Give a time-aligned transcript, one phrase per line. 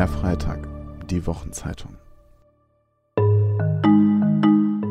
[0.00, 0.66] Der Freitag,
[1.10, 1.98] die Wochenzeitung.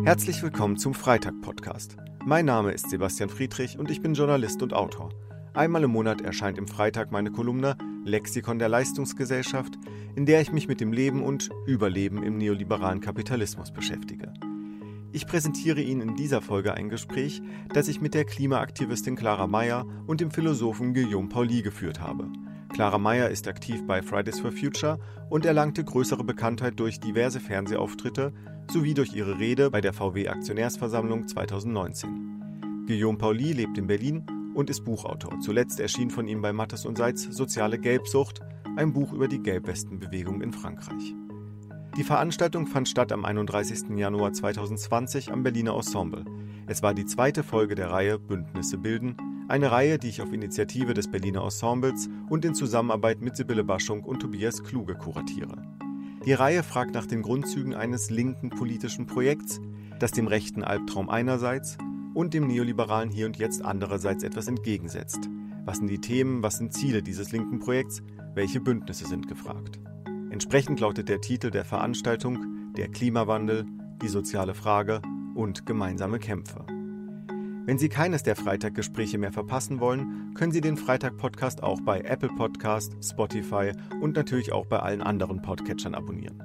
[0.06, 1.98] Herzlich willkommen zum Freitag-Podcast.
[2.28, 5.10] Mein Name ist Sebastian Friedrich und ich bin Journalist und Autor.
[5.56, 7.76] Einmal im Monat erscheint im Freitag meine Kolumne
[8.06, 9.80] Lexikon der Leistungsgesellschaft,
[10.16, 14.32] in der ich mich mit dem Leben und Überleben im neoliberalen Kapitalismus beschäftige.
[15.12, 17.42] Ich präsentiere Ihnen in dieser Folge ein Gespräch,
[17.74, 22.30] das ich mit der Klimaaktivistin Clara Meyer und dem Philosophen Guillaume Pauli geführt habe.
[22.70, 25.00] Clara Meyer ist aktiv bei Fridays for Future
[25.30, 28.32] und erlangte größere Bekanntheit durch diverse Fernsehauftritte
[28.72, 32.86] sowie durch ihre Rede bei der VW Aktionärsversammlung 2019.
[32.88, 35.40] Guillaume Pauli lebt in Berlin und ist Buchautor.
[35.40, 38.42] Zuletzt erschien von ihm bei Mattes und Seitz Soziale Gelbsucht,
[38.78, 41.16] ein Buch über die Gelbwestenbewegung in Frankreich.
[41.98, 43.98] Die Veranstaltung fand statt am 31.
[43.98, 46.24] Januar 2020 am Berliner Ensemble.
[46.68, 49.18] Es war die zweite Folge der Reihe Bündnisse bilden,
[49.50, 54.04] eine Reihe, die ich auf Initiative des Berliner Ensembles und in Zusammenarbeit mit Sibylle Baschung
[54.04, 55.62] und Tobias Kluge kuratiere.
[56.26, 59.60] Die Reihe fragt nach den Grundzügen eines linken politischen Projekts,
[60.00, 61.78] das dem rechten Albtraum einerseits
[62.14, 65.30] und dem neoliberalen Hier und Jetzt andererseits etwas entgegensetzt.
[65.66, 68.04] Was sind die Themen, was sind Ziele dieses linken Projekts,
[68.36, 69.80] welche Bündnisse sind gefragt?
[70.30, 73.66] Entsprechend lautet der Titel der Veranstaltung Der Klimawandel,
[74.02, 75.02] die soziale Frage
[75.34, 76.66] und gemeinsame Kämpfe.
[77.70, 82.30] Wenn Sie keines der Freitaggespräche mehr verpassen wollen, können Sie den Freitag-Podcast auch bei Apple
[82.30, 86.42] Podcast, Spotify und natürlich auch bei allen anderen Podcatchern abonnieren.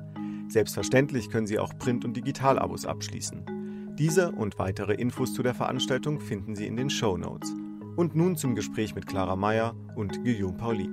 [0.50, 3.94] Selbstverständlich können Sie auch Print- und Digital-Abos abschließen.
[3.98, 7.54] Diese und weitere Infos zu der Veranstaltung finden Sie in den Show Notes.
[7.96, 10.90] Und nun zum Gespräch mit Clara Meyer und Guillaume Pauli.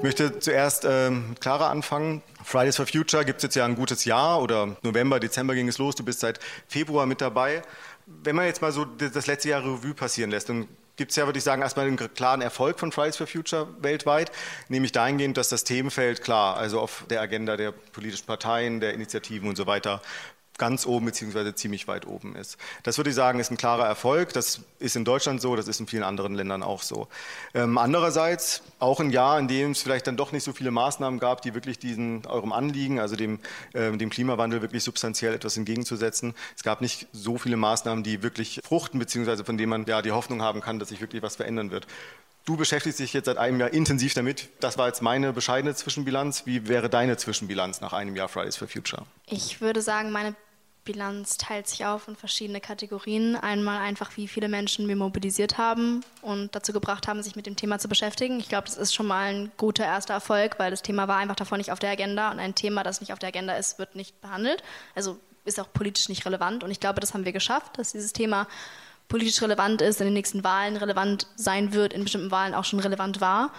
[0.00, 2.22] Ich möchte zuerst ähm, Clara anfangen.
[2.42, 5.76] Fridays for Future gibt es jetzt ja ein gutes Jahr oder November, Dezember ging es
[5.76, 5.94] los.
[5.94, 7.60] Du bist seit Februar mit dabei.
[8.06, 11.26] Wenn man jetzt mal so das letzte Jahr Revue passieren lässt, dann gibt es ja,
[11.26, 14.32] würde ich sagen, erstmal einen klaren Erfolg von Fridays for Future weltweit,
[14.70, 19.50] nämlich dahingehend, dass das Themenfeld klar, also auf der Agenda der politischen Parteien, der Initiativen
[19.50, 20.00] und so weiter
[20.60, 22.58] ganz oben beziehungsweise ziemlich weit oben ist.
[22.82, 24.34] Das würde ich sagen, ist ein klarer Erfolg.
[24.34, 27.08] Das ist in Deutschland so, das ist in vielen anderen Ländern auch so.
[27.54, 31.18] Ähm, andererseits auch ein Jahr, in dem es vielleicht dann doch nicht so viele Maßnahmen
[31.18, 33.38] gab, die wirklich diesen eurem Anliegen, also dem,
[33.72, 36.34] äh, dem Klimawandel wirklich substanziell etwas entgegenzusetzen.
[36.54, 40.12] Es gab nicht so viele Maßnahmen, die wirklich fruchten, beziehungsweise von denen man ja die
[40.12, 41.86] Hoffnung haben kann, dass sich wirklich was verändern wird.
[42.44, 44.48] Du beschäftigst dich jetzt seit einem Jahr intensiv damit.
[44.60, 46.44] Das war jetzt meine bescheidene Zwischenbilanz.
[46.44, 49.06] Wie wäre deine Zwischenbilanz nach einem Jahr Fridays for Future?
[49.26, 50.34] Ich würde sagen, meine
[50.92, 53.36] Bilanz teilt sich auf in verschiedene Kategorien.
[53.36, 57.54] Einmal einfach, wie viele Menschen wir mobilisiert haben und dazu gebracht haben, sich mit dem
[57.54, 58.40] Thema zu beschäftigen.
[58.40, 61.36] Ich glaube, das ist schon mal ein guter erster Erfolg, weil das Thema war einfach
[61.36, 63.94] davor nicht auf der Agenda und ein Thema, das nicht auf der Agenda ist, wird
[63.94, 64.64] nicht behandelt.
[64.96, 68.12] Also ist auch politisch nicht relevant und ich glaube, das haben wir geschafft, dass dieses
[68.12, 68.48] Thema
[69.08, 72.80] politisch relevant ist, in den nächsten Wahlen relevant sein wird, in bestimmten Wahlen auch schon
[72.80, 73.52] relevant war.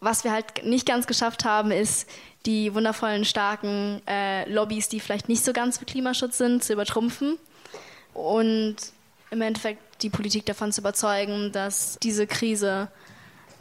[0.00, 2.08] Was wir halt nicht ganz geschafft haben, ist,
[2.44, 7.38] die wundervollen, starken äh, Lobbys, die vielleicht nicht so ganz für Klimaschutz sind, zu übertrumpfen
[8.14, 8.76] und
[9.30, 12.88] im Endeffekt die Politik davon zu überzeugen, dass diese Krise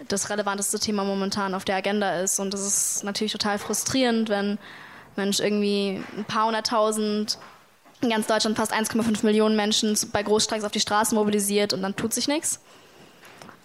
[0.07, 2.39] das relevanteste Thema momentan auf der Agenda ist.
[2.39, 4.57] Und das ist natürlich total frustrierend, wenn
[5.15, 7.37] Mensch irgendwie ein paar hunderttausend,
[8.01, 11.95] in ganz Deutschland fast 1,5 Millionen Menschen bei Großstreiks auf die Straßen mobilisiert und dann
[11.95, 12.59] tut sich nichts.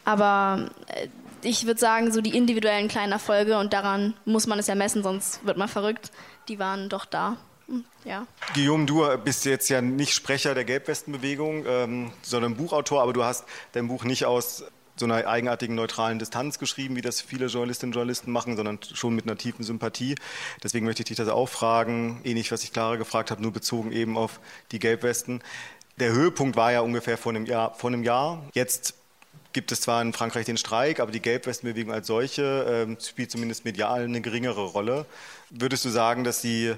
[0.04, 1.08] Aber äh,
[1.43, 5.03] ich würde sagen, so die individuellen kleinen Erfolge und daran muss man es ja messen,
[5.03, 6.11] sonst wird man verrückt,
[6.49, 7.37] die waren doch da.
[7.67, 8.27] Hm, ja.
[8.55, 13.45] Guillaume, du bist jetzt ja nicht Sprecher der Gelbwestenbewegung, ähm, sondern Buchautor, aber du hast
[13.73, 14.65] dein Buch nicht aus
[14.97, 19.15] so einer eigenartigen neutralen Distanz geschrieben, wie das viele Journalistinnen und Journalisten machen, sondern schon
[19.15, 20.15] mit einer tiefen Sympathie.
[20.62, 23.93] Deswegen möchte ich dich das auch fragen, ähnlich was ich Clara gefragt habe, nur bezogen
[23.93, 24.41] eben auf
[24.73, 25.43] die Gelbwesten.
[25.99, 27.75] Der Höhepunkt war ja ungefähr vor einem Jahr.
[27.75, 28.45] Vor einem Jahr.
[28.53, 28.95] Jetzt
[29.53, 33.65] gibt es zwar in Frankreich den Streik, aber die Gelbwestenbewegung als solche äh, spielt zumindest
[33.65, 35.06] medial eine geringere Rolle.
[35.50, 36.75] Würdest du sagen, dass, die,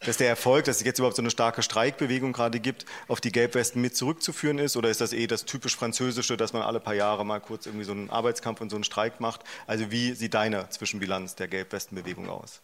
[0.00, 3.32] dass der Erfolg, dass es jetzt überhaupt so eine starke Streikbewegung gerade gibt, auf die
[3.32, 4.76] Gelbwesten mit zurückzuführen ist?
[4.76, 7.84] Oder ist das eh das typisch Französische, dass man alle paar Jahre mal kurz irgendwie
[7.84, 9.42] so einen Arbeitskampf und so einen Streik macht?
[9.66, 12.60] Also wie sieht deine Zwischenbilanz der Gelbwestenbewegung aus?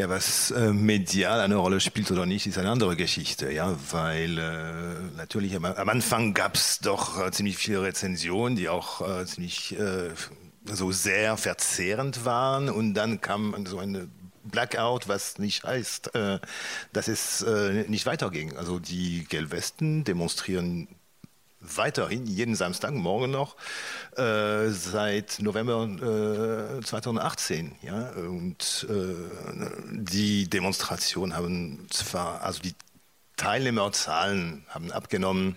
[0.00, 4.38] Ja, was äh, medial eine Rolle spielt oder nicht, ist eine andere Geschichte, ja, weil
[4.38, 9.76] äh, natürlich am, Anfang gab es doch äh, ziemlich viele Rezensionen, die auch äh, ziemlich
[10.64, 14.08] so sehr verzehrend waren und dann kam so eine
[14.44, 16.12] Blackout, was nicht heißt,
[16.92, 17.44] dass es
[17.86, 18.56] nicht weiterging.
[18.56, 20.88] Also die Gelbwesten demonstrieren
[21.60, 23.56] weiterhin jeden Samstagmorgen noch
[24.16, 27.72] äh, seit November äh, 2018.
[27.82, 28.10] Ja?
[28.10, 29.14] Und äh,
[29.92, 32.74] die Demonstrationen haben zwar, also die
[33.36, 35.56] Teilnehmerzahlen haben abgenommen,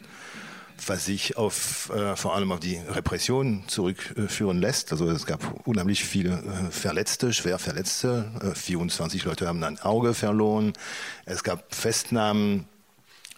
[0.88, 4.92] was sich auf, äh, vor allem auf die Repression zurückführen lässt.
[4.92, 8.32] Also es gab unheimlich viele äh, Verletzte, schwer Verletzte.
[8.42, 10.74] Äh, 24 Leute haben ein Auge verloren.
[11.26, 12.68] Es gab Festnahmen.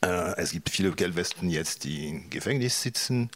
[0.03, 3.29] Äh, es gibt viele Gelbwesten jetzt, die im Gefängnis sitzen.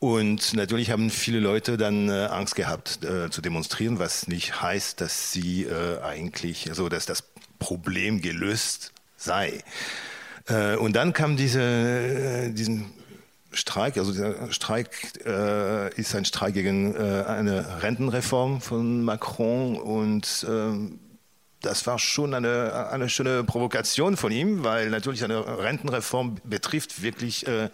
[0.00, 5.00] Und natürlich haben viele Leute dann äh, Angst gehabt äh, zu demonstrieren, was nicht heißt,
[5.00, 7.24] dass sie äh, eigentlich, also dass das
[7.58, 9.64] Problem gelöst sei.
[10.46, 12.92] Äh, und dann kam diese, äh, diesen
[13.50, 14.90] Streik, also der Streik
[15.96, 21.00] ist ein Streik gegen eine Rentenreform von Macron und ähm,
[21.62, 27.46] das war schon eine, eine schöne Provokation von ihm, weil natürlich eine Rentenreform betrifft wirklich
[27.46, 27.70] äh,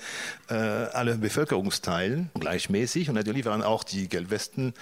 [0.48, 4.74] äh, alle Bevölkerungsteile gleichmäßig und natürlich waren auch die Gelbwesten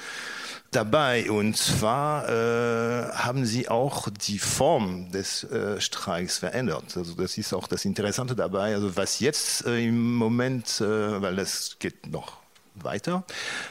[0.71, 1.31] dabei.
[1.31, 6.97] Und zwar äh, haben sie auch die Form des äh, Streiks verändert.
[6.97, 8.75] Also das ist auch das Interessante dabei.
[8.75, 12.42] Also was jetzt äh, im Moment, äh, weil das geht noch
[12.75, 13.25] weiter.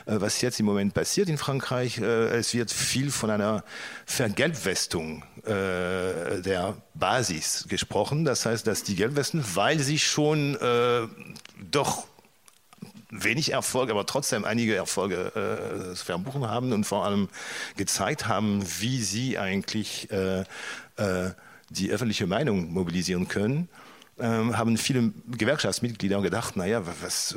[0.06, 3.63] Äh, was jetzt im Moment passiert in Frankreich, äh, es wird viel von einer
[4.06, 8.25] Vergelbwestung äh, der Basis gesprochen.
[8.25, 10.57] Das heißt, dass die Gelbwesten, weil sie schon
[11.71, 12.06] doch
[13.12, 17.27] wenig Erfolg, aber trotzdem einige Erfolge äh, verbuchen haben und vor allem
[17.75, 20.42] gezeigt haben, wie sie eigentlich äh,
[20.95, 21.31] äh,
[21.69, 23.68] die öffentliche Meinung mobilisieren können,
[24.19, 27.36] ähm, haben viele Gewerkschaftsmitglieder gedacht, naja, was,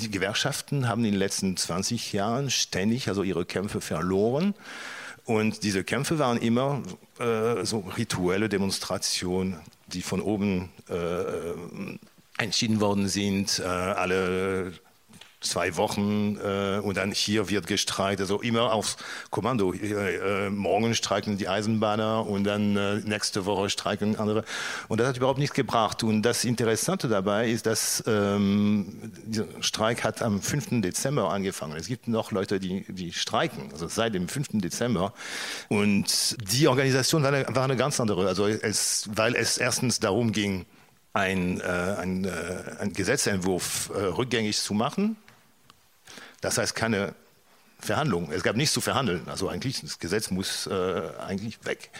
[0.00, 4.54] die Gewerkschaften haben in den letzten 20 Jahren ständig also ihre Kämpfe verloren.
[5.24, 6.82] Und diese Kämpfe waren immer
[7.18, 13.58] äh, so rituelle Demonstrationen, die von oben äh, entschieden worden sind.
[13.58, 14.72] Äh, alle
[15.40, 18.96] zwei Wochen äh, und dann hier wird gestreikt, also immer aufs
[19.30, 19.72] Kommando.
[19.72, 24.44] Äh, äh, morgen streiken die Eisenbahner und dann äh, nächste Woche streiken andere.
[24.88, 26.02] Und das hat überhaupt nichts gebracht.
[26.02, 30.80] Und das Interessante dabei ist, dass ähm, dieser Streik hat am 5.
[30.80, 31.76] Dezember angefangen.
[31.76, 34.48] Es gibt noch Leute, die, die streiken, also seit dem 5.
[34.54, 35.12] Dezember.
[35.68, 40.32] Und die Organisation war eine, war eine ganz andere, also es, weil es erstens darum
[40.32, 40.64] ging,
[41.12, 42.30] ein, äh, ein, äh,
[42.78, 45.16] ein Gesetzentwurf äh, rückgängig zu machen,
[46.40, 47.14] das heißt keine
[47.78, 48.32] Verhandlungen.
[48.32, 49.22] Es gab nichts zu verhandeln.
[49.28, 51.90] Also eigentlich, das Gesetz muss äh, eigentlich weg.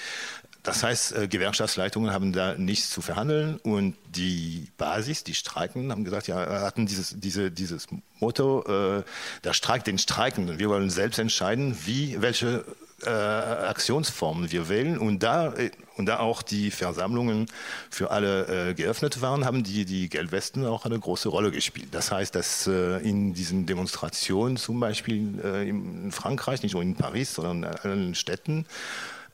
[0.62, 6.02] Das heißt, äh, Gewerkschaftsleitungen haben da nichts zu verhandeln und die Basis, die Streiken, haben
[6.02, 7.86] gesagt, ja, hatten dieses, diese, dieses
[8.18, 9.04] Motto, äh,
[9.44, 10.58] der Streik den Streikenden.
[10.58, 12.64] Wir wollen selbst entscheiden, wie, welche
[13.04, 14.98] äh, Aktionsformen wir wählen.
[14.98, 17.46] Und da, äh, und da auch die Versammlungen
[17.90, 21.88] für alle äh, geöffnet waren, haben die, die Gelbwesten auch eine große Rolle gespielt.
[21.92, 26.94] Das heißt, dass äh, in diesen Demonstrationen, zum Beispiel äh, in Frankreich, nicht nur in
[26.94, 28.66] Paris, sondern in allen Städten,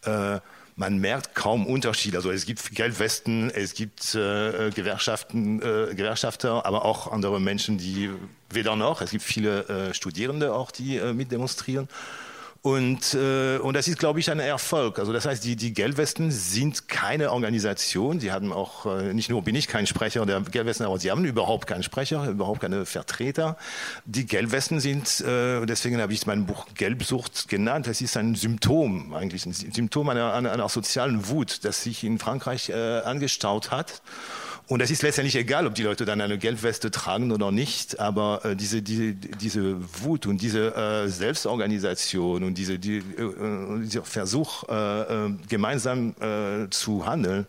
[0.04, 0.40] äh,
[0.74, 2.16] man merkt kaum Unterschied.
[2.16, 8.10] Also es gibt Gelbwesten, es gibt äh, Gewerkschaften, äh, Gewerkschafter, aber auch andere Menschen, die
[8.50, 9.02] weder noch.
[9.02, 11.88] Es gibt viele äh, Studierende auch, die äh, mitdemonstrieren.
[12.62, 15.00] Und, äh, und das ist, glaube ich, ein Erfolg.
[15.00, 18.20] Also das heißt, die, die Gelbwesten sind keine Organisation.
[18.20, 21.24] Sie haben auch, äh, nicht nur bin ich kein Sprecher der Gelbwesten, aber sie haben
[21.24, 23.56] überhaupt keinen Sprecher, überhaupt keine Vertreter.
[24.04, 29.12] Die Gelbwesten sind, äh, deswegen habe ich mein Buch Gelbsucht genannt, das ist ein Symptom,
[29.12, 34.02] eigentlich ein Symptom einer, einer, einer sozialen Wut, das sich in Frankreich äh, angestaut hat.
[34.72, 38.40] Und es ist letztendlich egal, ob die Leute dann eine Gelbweste tragen oder nicht, aber
[38.42, 44.66] äh, diese, diese, diese Wut und diese äh, Selbstorganisation und diese, die, äh, dieser Versuch,
[44.70, 47.44] äh, äh, gemeinsam äh, zu handeln,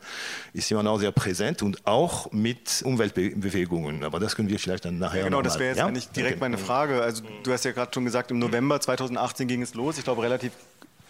[0.51, 4.03] ist immer noch sehr präsent und auch mit Umweltbewegungen.
[4.03, 5.85] Aber das können wir vielleicht dann nachher ja, Genau, das wäre jetzt ja?
[5.85, 6.41] eigentlich direkt okay.
[6.41, 7.03] meine Frage.
[7.03, 9.97] Also du hast ja gerade schon gesagt, im November 2018 ging es los.
[9.97, 10.51] Ich glaube, relativ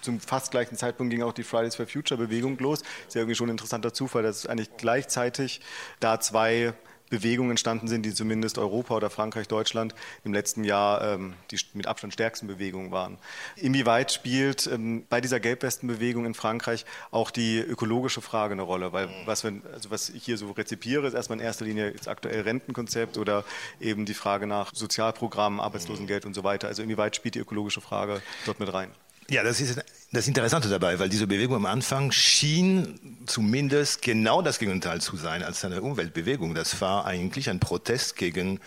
[0.03, 2.81] zum fast gleichen Zeitpunkt ging auch die Fridays for Future Bewegung los.
[3.07, 5.62] Ist ja irgendwie schon ein interessanter Zufall, dass eigentlich gleichzeitig
[6.00, 6.74] da zwei
[7.13, 9.93] Bewegungen entstanden sind, die zumindest Europa oder Frankreich, Deutschland
[10.24, 13.19] im letzten Jahr ähm, die mit Abstand stärksten Bewegungen waren.
[13.55, 18.93] Inwieweit spielt ähm, bei dieser Gelbwestenbewegung in Frankreich auch die ökologische Frage eine Rolle?
[18.93, 22.07] Weil was, wenn, also was ich hier so rezipiere, ist erstmal in erster Linie das
[22.07, 23.45] aktuelle Rentenkonzept oder
[23.79, 26.67] eben die Frage nach Sozialprogrammen, Arbeitslosengeld und so weiter.
[26.67, 28.89] Also inwieweit spielt die ökologische Frage dort mit rein?
[29.30, 34.60] Ja, das ist das Interessante dabei, weil diese Bewegung am Anfang schien zumindest genau das
[34.60, 36.53] Gegenteil zu sein als eine Umweltbewegung.
[36.53, 38.60] Das war eigentlich ein Protest gegen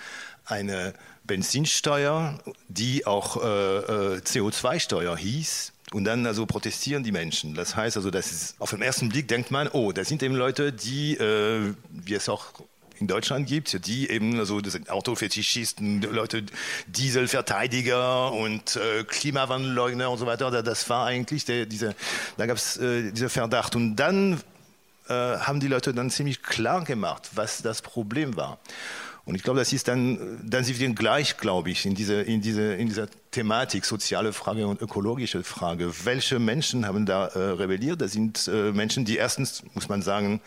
[0.44, 0.94] eine
[1.24, 5.72] Benzinsteuer, die auch äh, äh CO2-Steuer hieß.
[5.92, 7.54] Und dann also protestieren die Menschen.
[7.54, 10.34] Das heißt also, das ist, auf den ersten Blick denkt man, oh, das sind eben
[10.34, 12.46] Leute, die, äh, wie es auch
[12.98, 16.44] in Deutschland gibt, die eben, also das sind Autofetischisten, Leute,
[16.86, 20.62] Dieselverteidiger und äh, Klimawandelleugner und so weiter.
[20.62, 21.94] Das war eigentlich der, diese,
[22.36, 23.76] da gab es äh, dieser Verdacht.
[23.76, 24.40] Und dann
[25.08, 28.58] äh, haben die Leute dann ziemlich klar gemacht, was das Problem war.
[29.26, 32.40] Und ich glaube, das ist dann, dann sind wir gleich, glaube ich, in, diese, in,
[32.42, 35.92] diese, in dieser Thematik, soziale Frage und ökologische Frage.
[36.04, 38.00] Welche Menschen haben da äh, rebelliert?
[38.00, 40.40] Das sind äh, Menschen, die erstens, muss man sagen,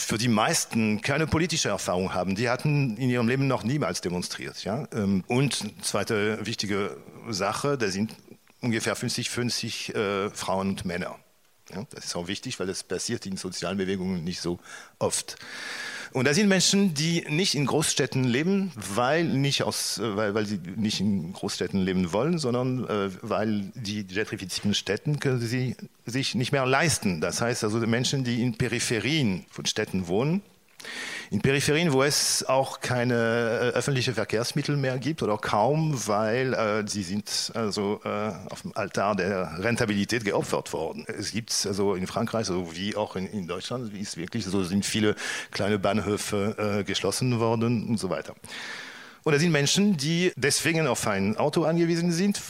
[0.00, 2.34] für die meisten keine politische Erfahrung haben.
[2.34, 4.64] Die hatten in ihrem Leben noch niemals demonstriert.
[4.64, 4.88] Ja?
[4.92, 6.96] Ähm, und zweite wichtige
[7.28, 8.14] Sache, da sind
[8.60, 11.16] ungefähr 50-50 äh, Frauen und Männer.
[11.72, 11.86] Ja?
[11.90, 14.58] Das ist auch wichtig, weil das passiert in sozialen Bewegungen nicht so
[14.98, 15.36] oft.
[16.16, 20.46] Und da sind Menschen, die nicht in Großstädten leben, weil, nicht aus, äh, weil, weil
[20.46, 26.34] sie nicht in Großstädten leben wollen, sondern äh, weil die gentrifizierten Städten können sie sich
[26.34, 27.20] nicht mehr leisten.
[27.20, 30.40] Das heißt also Menschen, die in Peripherien von Städten wohnen,
[31.30, 36.86] in Peripherien, wo es auch keine äh, öffentlichen Verkehrsmittel mehr gibt oder kaum, weil äh,
[36.86, 41.04] sie sind also äh, auf dem Altar der Rentabilität geopfert worden.
[41.06, 44.62] Es gibt also in Frankreich, so wie auch in, in Deutschland, wie es wirklich so
[44.62, 45.14] sind viele
[45.50, 48.34] kleine Bahnhöfe äh, geschlossen worden und so weiter.
[49.24, 52.40] Und da sind Menschen, die deswegen auf ein Auto angewiesen sind,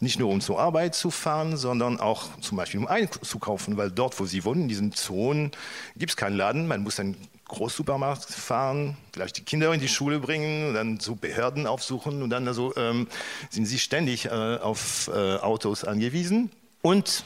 [0.00, 4.18] nicht nur um zur Arbeit zu fahren, sondern auch zum Beispiel um einzukaufen, weil dort,
[4.20, 5.50] wo sie wohnen, in diesen Zonen,
[5.96, 7.16] gibt es keinen Laden, man muss dann
[7.48, 12.46] Großsupermarkt fahren, vielleicht die Kinder in die Schule bringen dann so Behörden aufsuchen und dann
[12.46, 13.08] also, ähm,
[13.50, 16.50] sind sie ständig äh, auf äh, Autos angewiesen
[16.82, 17.24] und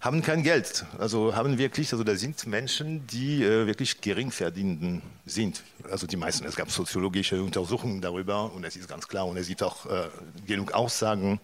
[0.00, 0.86] haben kein Geld.
[0.98, 5.62] Also haben wirklich, also da sind Menschen, die äh, wirklich geringverdienend sind.
[5.90, 9.48] Also die meisten, es gab soziologische Untersuchungen darüber und es ist ganz klar und es
[9.48, 10.08] gibt auch äh,
[10.46, 11.38] genug Aussagen,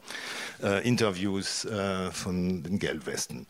[0.62, 3.46] äh, Interviews äh, von den Geldwesten.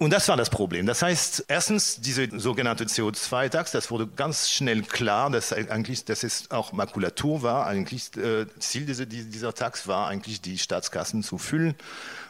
[0.00, 0.86] Und das war das Problem.
[0.86, 6.50] Das heißt, erstens, diese sogenannte CO2-Tax, das wurde ganz schnell klar, dass eigentlich, dass es
[6.50, 7.66] auch Makulatur war.
[7.66, 11.74] Eigentlich, äh, Ziel dieser, dieser Tax war eigentlich, die Staatskassen zu füllen.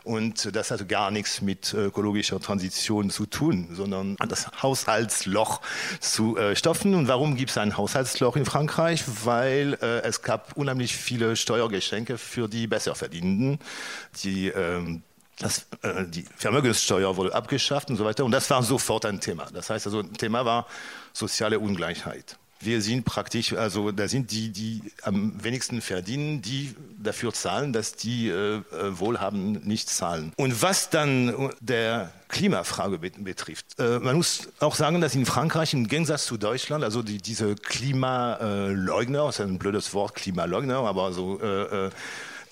[0.03, 5.61] Und das hatte gar nichts mit ökologischer Transition zu tun, sondern das Haushaltsloch
[6.01, 6.97] zu äh, stopfen.
[6.97, 9.05] Und warum gibt es ein Haushaltsloch in Frankreich?
[9.25, 13.61] Weil äh, es gab unheimlich viele Steuergeschenke für die Besserverdienenden,
[14.25, 15.05] die ähm,
[15.41, 18.25] das, äh, die Vermögenssteuer wurde abgeschafft und so weiter.
[18.25, 19.47] Und das war sofort ein Thema.
[19.53, 20.67] Das heißt also, ein Thema war
[21.13, 22.37] soziale Ungleichheit.
[22.63, 27.95] Wir sind praktisch, also da sind die, die am wenigsten verdienen, die dafür zahlen, dass
[27.95, 28.63] die äh, äh
[28.99, 30.35] Wohlhabenden nicht zahlen.
[30.37, 35.89] Und was dann der Klimafrage betrifft, äh, man muss auch sagen, dass in Frankreich im
[35.89, 41.41] Gegensatz zu Deutschland, also die, diese Klimaleugner, das ist ein blödes Wort, Klimaleugner, aber so
[41.41, 41.89] äh,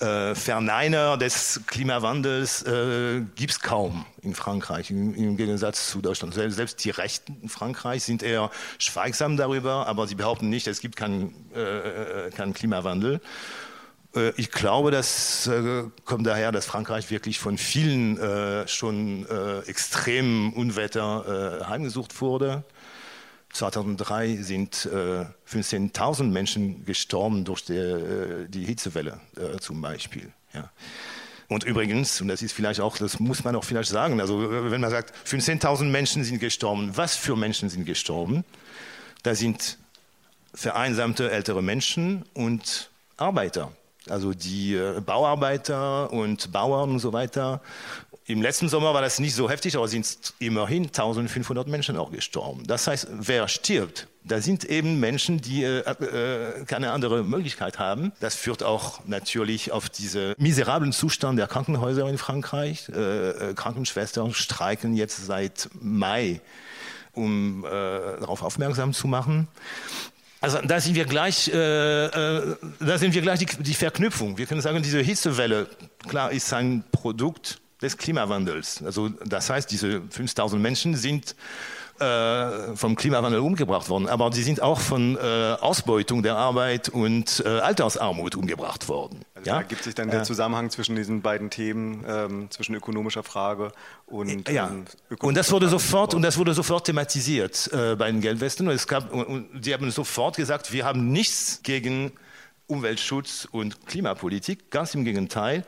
[0.01, 6.35] äh Verneiner des Klimawandels äh, gibt es kaum in Frankreich, im, im, Gegensatz zu Deutschland.
[6.35, 10.97] Selbst die Rechten in Frankreich sind eher schweigsam darüber, aber sie behaupten nicht, es gibt
[10.97, 13.21] keinen äh, äh kein Klimawandel.
[14.15, 18.19] Äh, ich glaube, das äh, kommt daher, dass Frankreich wirklich von vielen
[18.69, 19.27] schon
[19.67, 22.65] extremen Unwetter heimgesucht wurde.
[23.59, 30.33] 2003 sind äh, 15.000 Menschen gestorben durch die, äh, die Hitzewelle äh, zum Beispiel.
[30.55, 30.71] Ja.
[31.49, 34.81] Und übrigens, und das ist vielleicht auch, das muss man auch vielleicht sagen, also wenn
[34.81, 38.45] man sagt, 15.000 Menschen sind gestorben, was für Menschen sind gestorben?
[39.23, 39.79] Da sind
[40.55, 43.73] vereinsamte ältere Menschen und Arbeiter,
[44.09, 47.61] also die äh, Bauarbeiter und Bauern und so weiter
[48.29, 52.63] im letzten Sommer war das nicht so heftig, aber sind immerhin 1500 Menschen auch gestorben.
[52.67, 58.13] Das heißt, wer stirbt, da sind eben Menschen, die äh, äh, keine andere Möglichkeit haben.
[58.21, 62.91] Das führt auch natürlich auf diesen miserablen Zustand der Krankenhäuser in Frankreich.
[62.91, 66.43] Äh, äh Krankenschwestern streiken jetzt seit Mai,
[67.15, 69.49] um äh, darauf aufmerksam zu machen.
[70.43, 74.37] Also da sind wir gleich, äh, äh, da sind wir gleich die, die Verknüpfung.
[74.37, 75.67] Wir können sagen, diese Hitzewelle,
[76.07, 78.83] klar, ist ein Produkt des Klimawandels.
[78.83, 81.37] Also das heißt, diese 5000 Menschen sind
[82.01, 87.43] äh, vom Klimawandel umgebracht worden, aber sie sind auch von äh, Ausbeutung der Arbeit und
[87.45, 89.23] äh, Altersarmut umgebracht worden.
[89.35, 89.57] Also ja?
[89.57, 93.73] Da gibt sich dann der Zusammenhang zwischen diesen beiden Themen, ähm, zwischen ökonomischer Frage
[94.07, 94.69] und ja.
[94.69, 94.85] Ähm,
[95.21, 98.87] und das wurde sofort und das wurde sofort thematisiert äh, bei den Geldwesten und es
[98.87, 102.13] gab und, und sie haben sofort gesagt, wir haben nichts gegen
[102.69, 105.65] Umweltschutz und Klimapolitik, ganz im Gegenteil.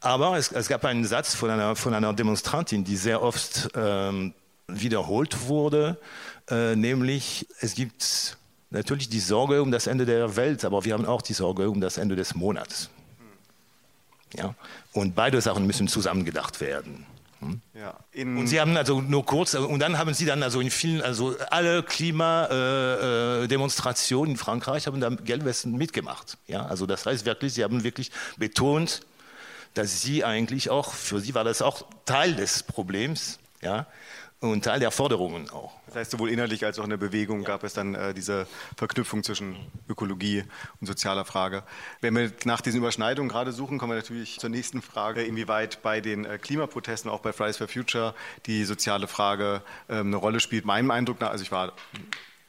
[0.00, 4.32] Aber es, es, gab einen Satz von einer, von einer Demonstrantin, die sehr oft ähm,
[4.68, 5.98] wiederholt wurde,
[6.48, 8.36] äh, nämlich es gibt
[8.70, 11.80] natürlich die Sorge um das Ende der Welt, aber wir haben auch die Sorge um
[11.80, 12.90] das Ende des Monats.
[14.36, 14.54] Ja?
[14.92, 17.06] Und beide Sachen müssen zusammen gedacht werden.
[17.40, 17.60] Hm?
[17.72, 21.00] Ja, und Sie haben also nur kurz, und dann haben Sie dann also in vielen,
[21.02, 26.36] also alle Klimademonstrationen äh, in Frankreich haben da Gelbwesten mitgemacht.
[26.48, 29.02] Ja, also das heißt wirklich, Sie haben wirklich betont,
[29.78, 33.86] dass sie eigentlich auch, für sie war das auch Teil des Problems, ja,
[34.40, 35.72] und Teil der Forderungen auch.
[35.86, 39.22] Das heißt, sowohl innerlich als auch in der Bewegung gab es dann äh, diese Verknüpfung
[39.22, 39.56] zwischen
[39.88, 40.44] Ökologie
[40.80, 41.62] und sozialer Frage.
[42.00, 46.00] Wenn wir nach diesen Überschneidungen gerade suchen, kommen wir natürlich zur nächsten Frage, inwieweit bei
[46.00, 48.14] den äh, Klimaprotesten, auch bei Fridays for Future,
[48.46, 50.64] die soziale Frage äh, eine Rolle spielt.
[50.64, 51.72] Meinem Eindruck nach, also ich war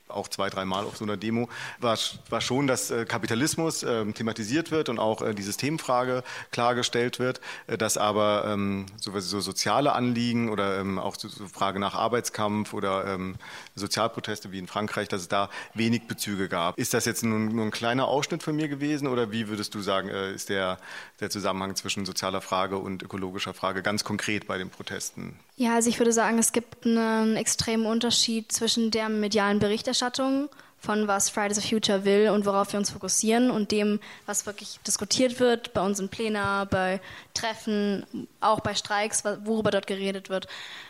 [0.09, 1.49] auch zwei, dreimal auf so einer Demo,
[1.79, 1.97] war,
[2.29, 7.41] war schon, dass äh, Kapitalismus äh, thematisiert wird und auch äh, die Systemfrage klargestellt wird,
[7.67, 11.95] äh, dass aber ähm, so, so, soziale Anliegen oder ähm, auch so, so, Frage nach
[11.95, 13.35] Arbeitskampf oder ähm,
[13.75, 16.77] Sozialproteste wie in Frankreich, dass es da wenig Bezüge gab.
[16.77, 19.81] Ist das jetzt nur, nur ein kleiner Ausschnitt von mir gewesen oder wie würdest du
[19.81, 20.77] sagen, äh, ist der,
[21.19, 25.39] der Zusammenhang zwischen sozialer Frage und ökologischer Frage ganz konkret bei den Protesten?
[25.57, 30.49] Ja, also ich würde sagen, es gibt einen extremen Unterschied zwischen der medialen Berichterstattung
[30.79, 34.79] von was Fridays for Future will und worauf wir uns fokussieren und dem, was wirklich
[34.87, 37.01] diskutiert wird bei uns in Plänen, bei
[37.33, 38.05] Treffen,
[38.39, 40.47] auch bei Streiks, worüber dort geredet wird.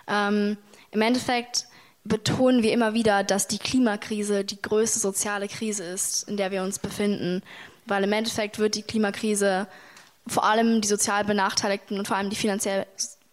[0.08, 0.58] Ähm,
[0.92, 1.66] Im Endeffekt
[2.04, 6.64] betonen wir immer wieder, dass die Klimakrise die größte soziale Krise ist, in der wir
[6.64, 7.42] uns befinden,
[7.86, 9.68] weil im Endeffekt wird die Klimakrise
[10.30, 12.86] vor allem die sozial Benachteiligten und vor allem die finanziell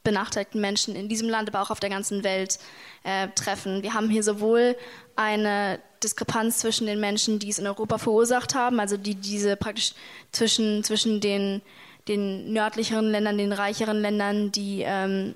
[0.02, 2.58] benachteiligten Menschen in diesem Land, aber auch auf der ganzen Welt
[3.02, 3.82] äh, treffen.
[3.82, 4.76] Wir haben hier sowohl
[5.16, 9.94] eine Diskrepanz zwischen den Menschen, die es in Europa verursacht haben, also die diese praktisch
[10.30, 11.60] zwischen, zwischen den,
[12.06, 15.34] den nördlicheren Ländern, den reicheren Ländern, die ähm,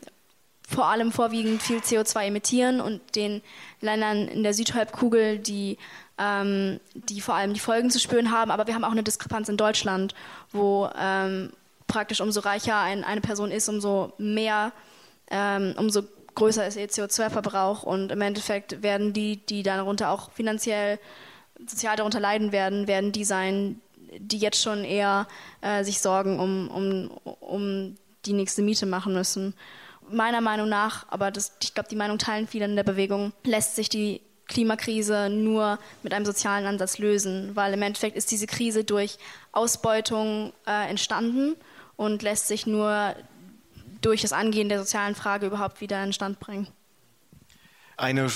[0.69, 3.43] vor allem vorwiegend viel CO2 emittieren und den
[3.81, 5.79] Ländern in der Südhalbkugel, die,
[6.17, 8.52] ähm, die vor allem die Folgen zu spüren haben.
[8.52, 10.14] Aber wir haben auch eine Diskrepanz in Deutschland,
[10.52, 11.52] wo ähm,
[11.87, 14.73] praktisch umso reicher ein, eine Person ist, umso mehr,
[15.30, 16.02] ähm, umso
[16.35, 20.99] größer ist ihr CO2-Verbrauch und im Endeffekt werden die, die darunter auch finanziell,
[21.66, 23.80] sozial darunter leiden werden, werden die sein,
[24.19, 25.26] die jetzt schon eher
[25.61, 29.54] äh, sich Sorgen um, um, um die nächste Miete machen müssen.
[30.11, 33.76] Meiner Meinung nach, aber das, ich glaube, die Meinung teilen viele in der Bewegung, lässt
[33.76, 38.85] sich die Klimakrise nur mit einem sozialen Ansatz lösen, weil im Endeffekt ist diese Krise
[38.85, 39.16] durch
[39.52, 41.57] Ausbeutung äh, entstanden
[41.97, 43.14] und lässt sich nur
[44.03, 46.66] durch das Angehen der sozialen Frage überhaupt wieder in Stand bringen.
[47.96, 48.29] Eine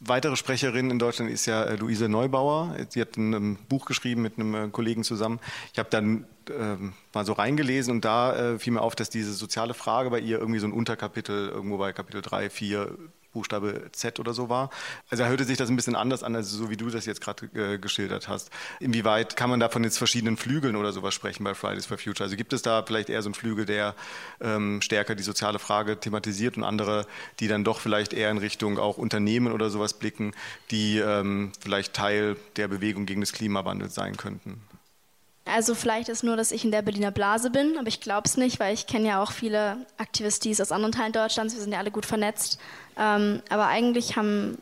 [0.00, 2.74] weitere Sprecherin in Deutschland ist ja äh, Luise Neubauer.
[2.88, 5.40] Sie hat ein Buch geschrieben mit einem äh, Kollegen zusammen.
[5.72, 9.32] Ich habe dann ähm, mal so reingelesen und da äh, fiel mir auf, dass diese
[9.34, 12.98] soziale Frage bei ihr irgendwie so ein Unterkapitel irgendwo bei Kapitel 3, 4
[13.32, 14.70] Buchstabe Z oder so war.
[15.08, 17.46] Also hörte sich das ein bisschen anders an, als so wie du das jetzt gerade
[17.54, 18.50] äh, geschildert hast.
[18.80, 22.24] Inwieweit kann man da von jetzt verschiedenen Flügeln oder sowas sprechen bei Fridays for Future?
[22.24, 23.94] Also gibt es da vielleicht eher so einen Flügel, der
[24.40, 27.06] ähm, stärker die soziale Frage thematisiert und andere,
[27.38, 30.32] die dann doch vielleicht eher in Richtung auch Unternehmen oder sowas blicken,
[30.70, 34.62] die ähm, vielleicht Teil der Bewegung gegen das Klimawandel sein könnten?
[35.46, 38.36] Also vielleicht ist nur, dass ich in der Berliner Blase bin, aber ich glaube es
[38.36, 41.54] nicht, weil ich kenne ja auch viele Aktivistis aus anderen Teilen Deutschlands.
[41.54, 42.60] Wir sind ja alle gut vernetzt.
[43.00, 44.58] Ähm, aber eigentlich haben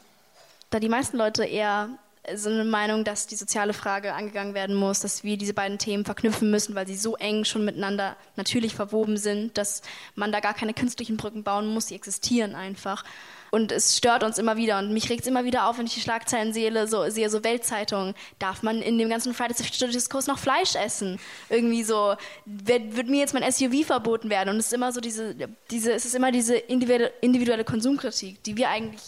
[0.70, 1.90] da die meisten Leute eher
[2.34, 6.04] so eine Meinung, dass die soziale Frage angegangen werden muss, dass wir diese beiden Themen
[6.04, 9.82] verknüpfen müssen, weil sie so eng schon miteinander natürlich verwoben sind, dass
[10.14, 13.04] man da gar keine künstlichen Brücken bauen muss, sie existieren einfach.
[13.50, 15.94] Und es stört uns immer wieder und mich regt es immer wieder auf, wenn ich
[15.94, 18.14] die Schlagzeilen sehe, so, sehe, so Weltzeitungen.
[18.38, 21.18] Darf man in dem ganzen Fridays for Future Diskurs noch Fleisch essen?
[21.48, 24.50] Irgendwie so, wird, wird, mir jetzt mein SUV verboten werden?
[24.50, 25.34] Und es ist immer so diese,
[25.70, 29.02] diese, es ist immer diese individuelle, Konsumkritik, die wir eigentlich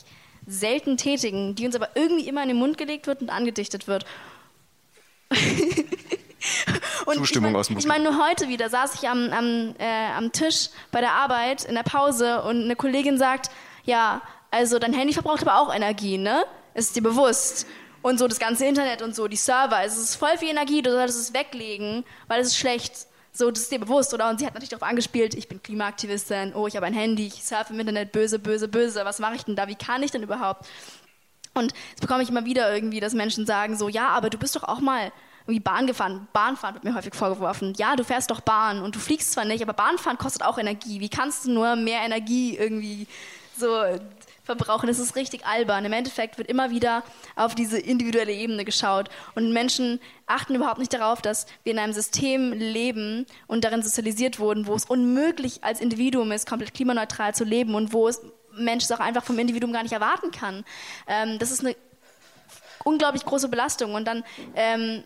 [0.47, 4.05] selten tätigen, die uns aber irgendwie immer in den Mund gelegt wird und angedichtet wird.
[7.07, 9.75] und Zustimmung ich mein, aus dem Ich meine, nur heute wieder saß ich am, am,
[9.79, 13.51] äh, am Tisch bei der Arbeit in der Pause und eine Kollegin sagt,
[13.85, 16.45] ja, also dein Handy verbraucht aber auch Energie, ne?
[16.75, 17.67] Ist dir bewusst?
[18.03, 20.81] Und so das ganze Internet und so, die Server, also es ist voll viel Energie,
[20.81, 22.95] du solltest es weglegen, weil es ist schlecht.
[23.33, 24.29] So, das ist dir bewusst, oder?
[24.29, 27.45] Und sie hat natürlich darauf angespielt, ich bin Klimaaktivistin, oh, ich habe ein Handy, ich
[27.45, 30.23] surfe im Internet, böse, böse, böse, was mache ich denn da, wie kann ich denn
[30.23, 30.67] überhaupt?
[31.55, 34.57] Und jetzt bekomme ich immer wieder irgendwie, dass Menschen sagen so, ja, aber du bist
[34.57, 35.13] doch auch mal
[35.43, 36.29] irgendwie Bahn gefahren.
[36.33, 37.75] Bahnfahren wird mir häufig vorgeworfen.
[37.77, 41.01] Ja, du fährst doch Bahn und du fliegst zwar nicht, aber Bahnfahren kostet auch Energie.
[41.01, 43.07] Wie kannst du nur mehr Energie irgendwie
[43.61, 43.85] so
[44.43, 44.89] verbrauchen.
[44.89, 45.85] Das ist richtig albern.
[45.85, 47.05] Im Endeffekt wird immer wieder
[47.37, 49.09] auf diese individuelle Ebene geschaut.
[49.35, 54.39] Und Menschen achten überhaupt nicht darauf, dass wir in einem System leben und darin sozialisiert
[54.39, 58.21] wurden, wo es unmöglich als Individuum ist, komplett klimaneutral zu leben und wo es
[58.53, 60.65] Mensch es auch einfach vom Individuum gar nicht erwarten kann.
[61.07, 61.77] Ähm, das ist eine
[62.85, 63.95] unglaublich große Belastung.
[63.95, 64.25] Und dann
[64.57, 65.05] ähm,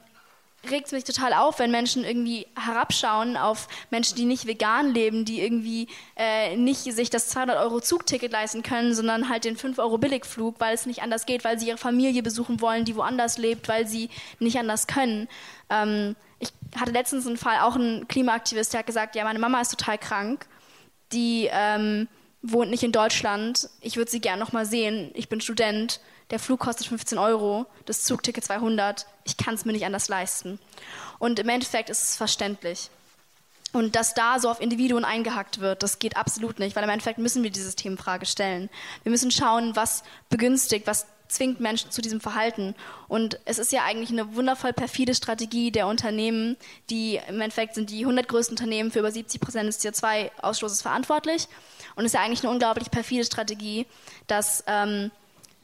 [0.70, 5.24] regt es mich total auf, wenn Menschen irgendwie herabschauen auf Menschen, die nicht vegan leben,
[5.24, 9.79] die irgendwie äh, nicht sich das 200 Euro Zugticket leisten können, sondern halt den 5
[9.79, 13.38] Euro Billigflug, weil es nicht anders geht, weil sie ihre Familie besuchen wollen, die woanders
[13.38, 15.29] lebt, weil sie nicht anders können.
[15.70, 19.61] Ähm, ich hatte letztens einen Fall, auch ein Klimaaktivist, der hat gesagt, ja, meine Mama
[19.61, 20.46] ist total krank,
[21.12, 22.09] die ähm,
[22.42, 23.68] wohnt nicht in Deutschland.
[23.81, 25.11] Ich würde sie gern noch mal sehen.
[25.14, 26.00] Ich bin Student.
[26.31, 29.07] Der Flug kostet 15 Euro, das Zugticket 200.
[29.25, 30.59] Ich kann es mir nicht anders leisten.
[31.19, 32.91] Und im Endeffekt ist es verständlich.
[33.73, 37.19] Und dass da so auf Individuen eingehackt wird, das geht absolut nicht, weil im Endeffekt
[37.19, 38.71] müssen wir die Systemfrage stellen.
[39.03, 42.75] Wir müssen schauen, was begünstigt, was zwingt Menschen zu diesem Verhalten.
[43.09, 46.57] Und es ist ja eigentlich eine wundervoll perfide Strategie der Unternehmen,
[46.91, 51.49] die im Endeffekt sind die 100 größten Unternehmen für über 70 Prozent des CO2-Ausstoßes verantwortlich.
[51.97, 53.87] Und es ist ja eigentlich eine unglaublich perfide Strategie,
[54.27, 55.11] dass, ähm,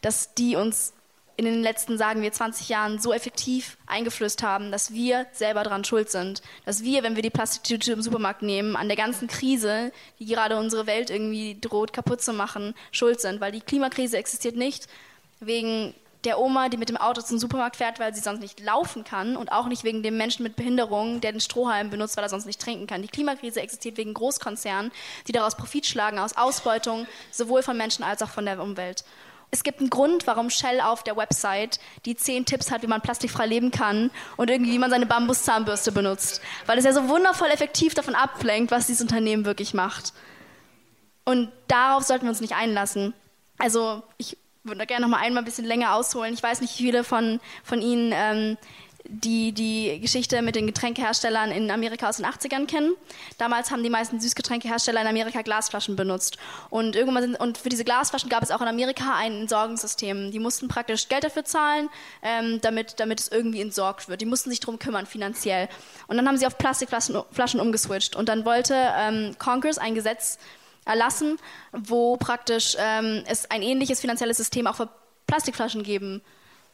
[0.00, 0.94] dass die uns
[1.40, 5.84] in den letzten, sagen wir, 20 Jahren so effektiv eingeflößt haben, dass wir selber daran
[5.84, 6.42] schuld sind.
[6.66, 10.58] Dass wir, wenn wir die Plastiktüte im Supermarkt nehmen, an der ganzen Krise, die gerade
[10.58, 13.40] unsere Welt irgendwie droht kaputt zu machen, schuld sind.
[13.40, 14.86] Weil die Klimakrise existiert nicht
[15.40, 19.04] wegen der Oma, die mit dem Auto zum Supermarkt fährt, weil sie sonst nicht laufen
[19.04, 22.28] kann und auch nicht wegen dem Menschen mit Behinderung, der den Strohhalm benutzt, weil er
[22.28, 23.00] sonst nicht trinken kann.
[23.00, 24.92] Die Klimakrise existiert wegen Großkonzernen,
[25.26, 29.04] die daraus Profit schlagen, aus Ausbeutung sowohl von Menschen als auch von der Umwelt.
[29.50, 33.00] Es gibt einen Grund, warum Shell auf der Website die zehn Tipps hat, wie man
[33.00, 36.40] plastikfrei leben kann und irgendwie, wie man seine Bambuszahnbürste benutzt.
[36.66, 40.12] Weil es ja so wundervoll effektiv davon ablenkt, was dieses Unternehmen wirklich macht.
[41.24, 43.12] Und darauf sollten wir uns nicht einlassen.
[43.58, 46.34] Also ich würde gerne noch mal einmal ein bisschen länger ausholen.
[46.34, 48.56] Ich weiß nicht, wie viele von, von Ihnen ähm,
[49.10, 52.94] die die Geschichte mit den Getränkeherstellern in Amerika aus den 80ern kennen.
[53.38, 56.38] Damals haben die meisten Süßgetränkehersteller in Amerika Glasflaschen benutzt.
[56.70, 60.30] Und, irgendwann sind, und für diese Glasflaschen gab es auch in Amerika ein Entsorgungssystem.
[60.30, 61.88] Die mussten praktisch Geld dafür zahlen,
[62.22, 64.20] ähm, damit, damit es irgendwie entsorgt wird.
[64.20, 65.68] Die mussten sich darum kümmern, finanziell.
[66.06, 68.14] Und dann haben sie auf Plastikflaschen Flaschen umgeswitcht.
[68.14, 70.38] Und dann wollte ähm, Congress ein Gesetz
[70.84, 71.38] erlassen,
[71.72, 74.88] wo praktisch ähm, es ein ähnliches finanzielles System auch für
[75.26, 76.22] Plastikflaschen geben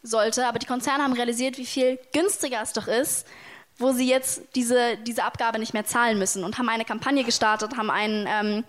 [0.06, 0.46] sollte.
[0.46, 3.26] Aber die Konzerne haben realisiert, wie viel günstiger es doch ist,
[3.78, 7.76] wo sie jetzt diese, diese Abgabe nicht mehr zahlen müssen und haben eine Kampagne gestartet,
[7.76, 8.64] haben einen ähm,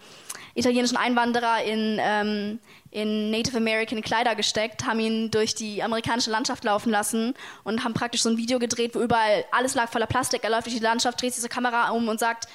[0.54, 2.60] italienischen Einwanderer in, ähm,
[2.92, 7.94] in Native American Kleider gesteckt, haben ihn durch die amerikanische Landschaft laufen lassen und haben
[7.94, 10.44] praktisch so ein Video gedreht, wo überall alles lag voller Plastik.
[10.44, 12.48] Er läuft durch die Landschaft, dreht sich zur Kamera um und sagt,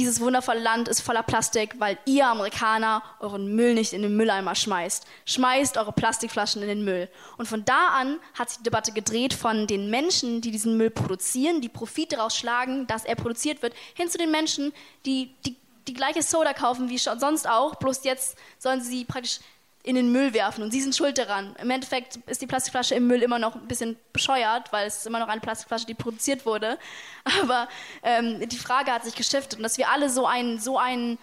[0.00, 4.54] dieses wundervolle Land ist voller Plastik, weil ihr Amerikaner euren Müll nicht in den Mülleimer
[4.54, 5.06] schmeißt.
[5.26, 7.10] Schmeißt eure Plastikflaschen in den Müll.
[7.36, 10.88] Und von da an hat sich die Debatte gedreht von den Menschen, die diesen Müll
[10.88, 14.72] produzieren, die Profit daraus schlagen, dass er produziert wird, hin zu den Menschen,
[15.04, 19.40] die die, die gleiche Soda kaufen wie sonst auch, bloß jetzt sollen sie praktisch
[19.82, 21.56] in den Müll werfen und sie sind schuld daran.
[21.58, 25.06] Im Endeffekt ist die Plastikflasche im Müll immer noch ein bisschen bescheuert, weil es ist
[25.06, 26.78] immer noch eine Plastikflasche, die produziert wurde.
[27.42, 27.68] Aber
[28.02, 31.18] ähm, die Frage hat sich geschiftet und dass wir alle so einen, so einen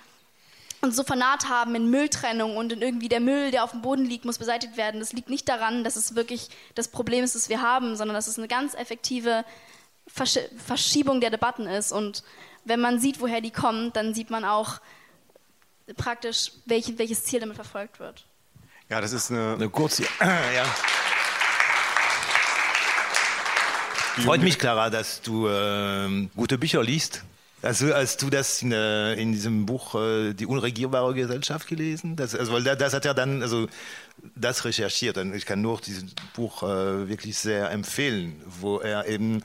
[0.82, 4.06] uns so vernaht haben in Mülltrennung und in irgendwie der Müll, der auf dem Boden
[4.06, 5.00] liegt, muss beseitigt werden.
[5.00, 8.28] Das liegt nicht daran, dass es wirklich das Problem ist, das wir haben, sondern dass
[8.28, 9.44] es eine ganz effektive
[10.08, 11.92] Versch Verschiebung der Debatten ist.
[11.92, 12.24] Und
[12.64, 14.80] wenn man sieht, woher die kommen, dann sieht man auch
[15.96, 18.26] praktisch, welch, welches Ziel damit verfolgt wird.
[18.90, 20.04] Ja, das ist eine, eine kurze.
[20.22, 20.64] ja.
[24.24, 27.24] Freut mich, Clara, dass du äh, gute Bücher liest.
[27.64, 32.36] Also, als du das in, äh, in diesem Buch äh, Die unregierbare Gesellschaft gelesen, das,
[32.36, 33.68] also, das hat er dann, also
[34.36, 35.18] das recherchiert.
[35.18, 39.44] Und ich kann nur dieses Buch äh, wirklich sehr empfehlen, wo er eben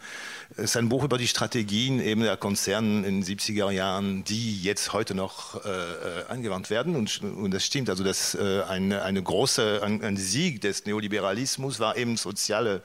[0.56, 4.62] es ist ein Buch über die Strategien eben der Konzerne in den 70er Jahren, die
[4.62, 5.68] jetzt heute noch äh,
[6.28, 6.94] angewandt werden.
[6.94, 11.80] Und, und das stimmt, also das äh, eine, eine große, ein, ein Sieg des Neoliberalismus
[11.80, 12.82] war eben soziale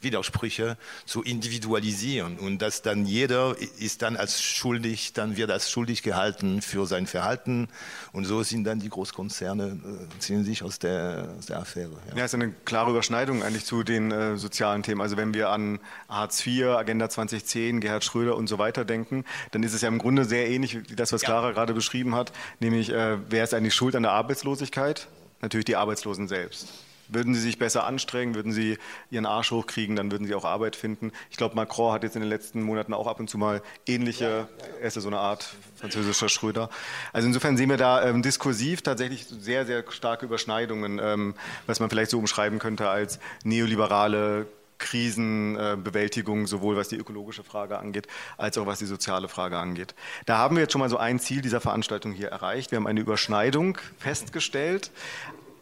[0.00, 6.02] Widersprüche zu individualisieren und dass dann jeder ist dann als schuldig, dann wird als schuldig
[6.02, 7.68] gehalten für sein Verhalten
[8.12, 11.92] und so sind dann die Großkonzerne äh, ziehen sich aus der, aus der Affäre.
[12.10, 12.18] Ja.
[12.18, 15.00] ja, ist eine klare Überschneidung eigentlich zu den äh, sozialen Themen.
[15.00, 19.62] Also wenn wir an Hartz IV, Agenda 2010, Gerhard Schröder und so weiter denken, dann
[19.62, 21.52] ist es ja im Grunde sehr ähnlich wie das, was Clara ja.
[21.52, 25.08] gerade beschrieben hat, nämlich äh, wer ist eigentlich schuld an der Arbeitslosigkeit?
[25.40, 26.68] Natürlich die Arbeitslosen selbst.
[27.08, 28.78] Würden sie sich besser anstrengen, würden sie
[29.10, 31.12] ihren Arsch hochkriegen, dann würden sie auch Arbeit finden.
[31.30, 34.48] Ich glaube, Macron hat jetzt in den letzten Monaten auch ab und zu mal ähnliche,
[34.80, 36.70] er ist ja so eine Art französischer Schröder.
[37.12, 41.34] Also insofern sehen wir da ähm, diskursiv tatsächlich sehr, sehr starke Überschneidungen, ähm,
[41.66, 44.46] was man vielleicht so umschreiben könnte als neoliberale
[44.78, 49.94] Krisenbewältigung, sowohl was die ökologische Frage angeht, als auch was die soziale Frage angeht.
[50.26, 52.70] Da haben wir jetzt schon mal so ein Ziel dieser Veranstaltung hier erreicht.
[52.70, 54.90] Wir haben eine Überschneidung festgestellt.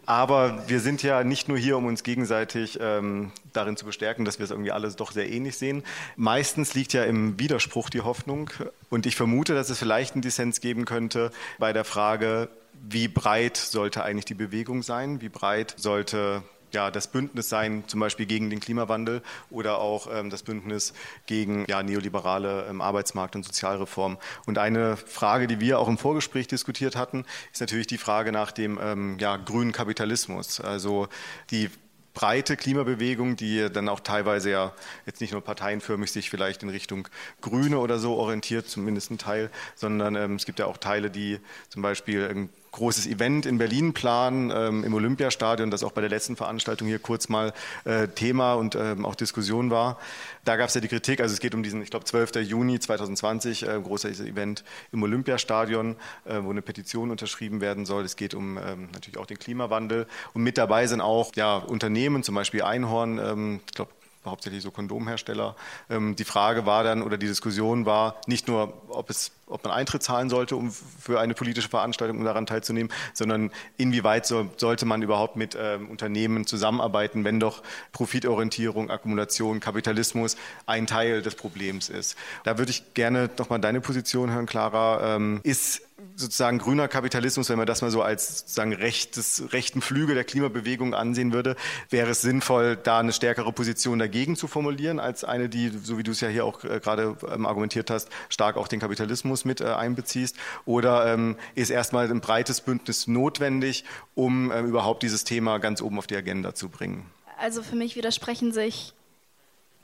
[0.07, 4.38] Aber wir sind ja nicht nur hier, um uns gegenseitig ähm, darin zu bestärken, dass
[4.38, 5.83] wir es irgendwie alles doch sehr ähnlich sehen.
[6.14, 8.51] Meistens liegt ja im Widerspruch die Hoffnung.
[8.88, 12.49] Und ich vermute, dass es vielleicht einen Dissens geben könnte bei der Frage,
[12.88, 15.21] wie breit sollte eigentlich die Bewegung sein?
[15.21, 16.42] Wie breit sollte
[16.77, 20.93] ja, das Bündnis sein, zum Beispiel gegen den Klimawandel oder auch ähm, das Bündnis
[21.25, 24.19] gegen ja, neoliberale ähm, Arbeitsmarkt- und Sozialreform.
[24.45, 28.53] Und eine Frage, die wir auch im Vorgespräch diskutiert hatten, ist natürlich die Frage nach
[28.53, 30.61] dem ähm, ja, grünen Kapitalismus.
[30.61, 31.09] Also
[31.51, 31.71] die
[32.12, 34.73] breite Klimabewegung, die dann auch teilweise ja
[35.07, 37.09] jetzt nicht nur parteienförmig sich vielleicht in Richtung
[37.41, 41.41] Grüne oder so orientiert, zumindest ein Teil, sondern ähm, es gibt ja auch Teile, die
[41.71, 46.37] zum Beispiel großes Event in Berlin planen, ähm, im Olympiastadion, das auch bei der letzten
[46.37, 47.53] Veranstaltung hier kurz mal
[47.85, 49.99] äh, Thema und ähm, auch Diskussion war.
[50.45, 52.37] Da gab es ja die Kritik, also es geht um diesen, ich glaube, 12.
[52.37, 54.62] Juni 2020, äh, großes Event
[54.93, 58.05] im Olympiastadion, äh, wo eine Petition unterschrieben werden soll.
[58.05, 62.23] Es geht um ähm, natürlich auch den Klimawandel und mit dabei sind auch ja, Unternehmen,
[62.23, 63.91] zum Beispiel Einhorn, ähm, ich glaube,
[64.31, 65.57] hauptsächlich so Kondomhersteller.
[65.91, 69.73] Ähm, die Frage war dann oder die Diskussion war nicht nur, ob, es, ob man
[69.73, 74.87] Eintritt zahlen sollte, um für eine politische Veranstaltung um daran teilzunehmen, sondern inwieweit so, sollte
[74.87, 77.62] man überhaupt mit ähm, Unternehmen zusammenarbeiten, wenn doch
[77.93, 80.37] Profitorientierung, Akkumulation, Kapitalismus
[80.67, 82.17] ein Teil des Problems ist.
[82.45, 85.17] Da würde ich gerne nochmal deine Position hören, Clara.
[85.17, 90.15] Ähm, ist sozusagen grüner Kapitalismus, wenn man das mal so als sozusagen rechtes, rechten Flügel
[90.15, 91.57] der Klimabewegung ansehen würde,
[91.89, 96.03] wäre es sinnvoll, da eine stärkere Position dagegen zu formulieren, als eine, die, so wie
[96.03, 99.61] du es ja hier auch äh, gerade ähm, argumentiert hast, stark auch den Kapitalismus mit
[99.61, 100.37] äh, einbeziehst?
[100.67, 105.99] Oder ähm, ist erstmal ein breites Bündnis notwendig, um ähm, überhaupt dieses Thema ganz oben
[105.99, 107.07] auf die Agenda zu bringen?
[107.39, 108.93] Also für mich widersprechen sich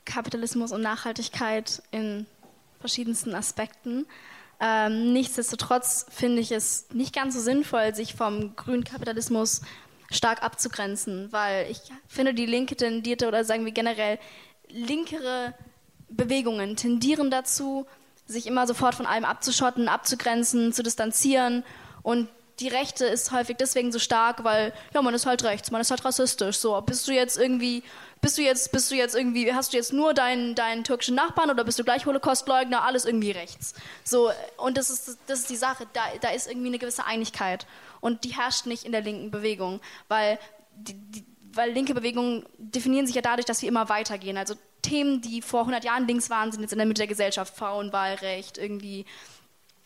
[0.05, 2.27] Kapitalismus und Nachhaltigkeit in
[2.79, 4.05] verschiedensten Aspekten.
[4.59, 9.61] Ähm, nichtsdestotrotz finde ich es nicht ganz so sinnvoll, sich vom grünen Kapitalismus
[10.11, 14.19] stark abzugrenzen, weil ich finde, die Linke tendierte oder sagen wir generell
[14.69, 15.53] linkere
[16.09, 17.85] Bewegungen tendieren dazu,
[18.25, 21.63] sich immer sofort von allem abzuschotten, abzugrenzen, zu distanzieren
[22.03, 25.81] und die Rechte ist häufig deswegen so stark, weil ja, man ist halt rechts, man
[25.81, 26.57] ist halt rassistisch.
[26.57, 27.83] So, bist du jetzt irgendwie
[28.23, 31.49] bist du jetzt, bist du jetzt irgendwie, hast du jetzt nur deinen, deinen türkischen Nachbarn
[31.51, 32.81] oder bist du gleich Holocaustleugner?
[32.81, 33.73] Alles irgendwie rechts.
[34.05, 37.67] So, und das ist, das ist die Sache, da, da ist irgendwie eine gewisse Einigkeit.
[37.99, 40.39] Und die herrscht nicht in der linken Bewegung, weil
[40.73, 44.37] die, die, weil linke Bewegungen definieren sich ja dadurch, dass wir immer weitergehen.
[44.37, 47.53] Also Themen, die vor 100 Jahren links waren, sind jetzt in der Mitte der Gesellschaft.
[47.57, 49.05] Frauenwahlrecht, irgendwie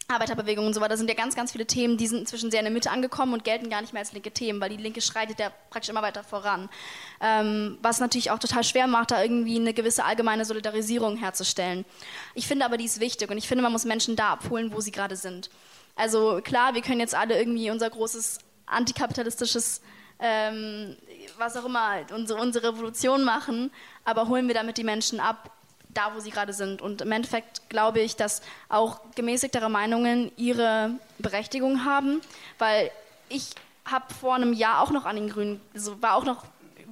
[0.09, 2.65] Arbeiterbewegung und so weiter, sind ja ganz, ganz viele Themen, die sind inzwischen sehr in
[2.65, 5.39] der Mitte angekommen und gelten gar nicht mehr als linke Themen, weil die Linke schreitet
[5.39, 6.69] ja praktisch immer weiter voran.
[7.19, 11.83] Ähm, was natürlich auch total schwer macht, da irgendwie eine gewisse allgemeine Solidarisierung herzustellen.
[12.35, 14.79] Ich finde aber, die ist wichtig und ich finde, man muss Menschen da abholen, wo
[14.79, 15.49] sie gerade sind.
[15.97, 19.81] Also klar, wir können jetzt alle irgendwie unser großes antikapitalistisches
[20.19, 20.95] ähm,
[21.37, 23.71] was auch immer, unsere, unsere Revolution machen,
[24.03, 25.51] aber holen wir damit die Menschen ab,
[25.89, 26.81] da, wo sie gerade sind.
[26.81, 32.21] Und im Endeffekt glaube ich, dass auch gemäßigtere Meinungen ihre Berechtigung haben,
[32.59, 32.91] weil
[33.29, 33.51] ich
[33.85, 36.43] habe vor einem Jahr auch noch an den grünen, also war auch noch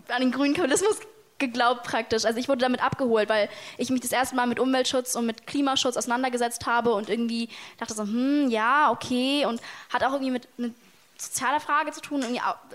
[0.08, 1.00] an den grünen Kapitalismus
[1.38, 2.26] geglaubt praktisch.
[2.26, 5.46] Also ich wurde damit abgeholt, weil ich mich das erste Mal mit Umweltschutz und mit
[5.48, 9.62] Klimaschutz auseinandergesetzt habe und irgendwie dachte so, hm, ja, okay und
[9.94, 10.70] hat auch irgendwie mit einer
[11.18, 12.24] sozialer Frage zu tun.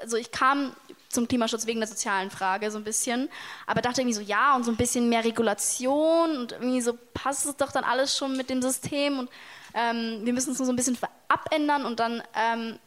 [0.01, 0.73] Also ich kam
[1.11, 3.29] zum Klimaschutz wegen der sozialen Frage so ein bisschen.
[3.67, 7.47] Aber dachte irgendwie so, ja, und so ein bisschen mehr Regulation und irgendwie so passt
[7.47, 9.31] es doch dann alles schon mit dem System und
[9.75, 10.97] ähm, wir müssen es nur so ein bisschen
[11.29, 12.79] abändern und dann, ähm,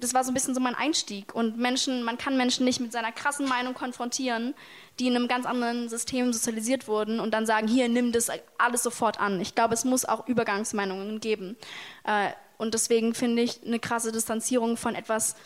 [0.00, 1.34] das war so ein bisschen so mein Einstieg.
[1.34, 4.54] Und Menschen, man kann Menschen nicht mit seiner krassen Meinung konfrontieren,
[4.98, 8.82] die in einem ganz anderen System sozialisiert wurden und dann sagen, hier, nimm das alles
[8.82, 9.40] sofort an.
[9.40, 11.56] Ich glaube, es muss auch Übergangsmeinungen geben.
[12.04, 15.36] Äh, und deswegen finde ich eine krasse Distanzierung von etwas,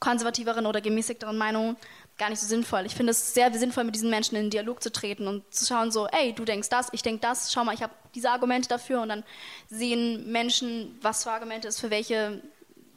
[0.00, 1.76] konservativeren oder gemäßigteren Meinungen
[2.18, 2.84] gar nicht so sinnvoll.
[2.86, 5.66] Ich finde es sehr sinnvoll, mit diesen Menschen in den Dialog zu treten und zu
[5.66, 8.68] schauen, so, ey, du denkst das, ich denke das, schau mal, ich habe diese Argumente
[8.68, 9.24] dafür und dann
[9.68, 12.42] sehen Menschen, was für Argumente es für welche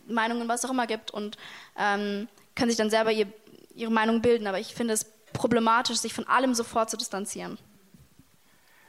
[0.07, 1.37] Meinungen, was auch immer gibt und
[1.77, 3.27] ähm, können sich dann selber ihr,
[3.75, 4.47] ihre Meinung bilden.
[4.47, 7.57] Aber ich finde es problematisch, sich von allem sofort zu distanzieren.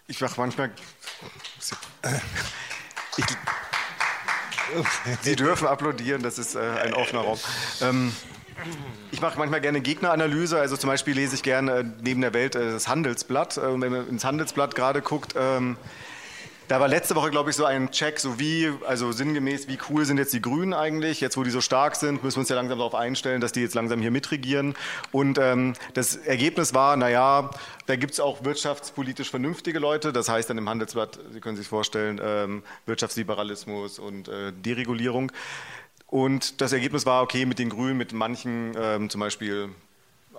[0.06, 0.70] Ich mache manchmal.
[3.16, 3.24] Ich,
[5.22, 7.38] Sie dürfen applaudieren, das ist äh, ein offener Raum.
[7.82, 8.12] Ähm,
[9.10, 12.54] ich mache manchmal gerne Gegneranalyse, also zum Beispiel lese ich gerne äh, neben der Welt
[12.54, 13.56] äh, das Handelsblatt.
[13.56, 15.76] Äh, wenn man ins Handelsblatt gerade guckt, ähm,
[16.68, 20.04] da war letzte Woche, glaube ich, so ein Check, so wie, also sinngemäß, wie cool
[20.04, 21.20] sind jetzt die Grünen eigentlich?
[21.20, 23.60] Jetzt, wo die so stark sind, müssen wir uns ja langsam darauf einstellen, dass die
[23.60, 24.74] jetzt langsam hier mitregieren.
[25.12, 27.50] Und ähm, das Ergebnis war, naja,
[27.86, 30.12] da gibt es auch wirtschaftspolitisch vernünftige Leute.
[30.12, 35.32] Das heißt dann im Handelsblatt, Sie können sich vorstellen, ähm, Wirtschaftsliberalismus und äh, Deregulierung.
[36.06, 39.68] Und das Ergebnis war, okay, mit den Grünen, mit manchen, ähm, zum Beispiel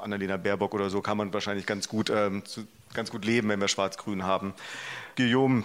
[0.02, 3.60] Annalena Baerbock oder so, kann man wahrscheinlich ganz gut, ähm, zu, ganz gut leben, wenn
[3.60, 4.54] wir Schwarz-Grün haben.
[5.16, 5.64] Guillaume,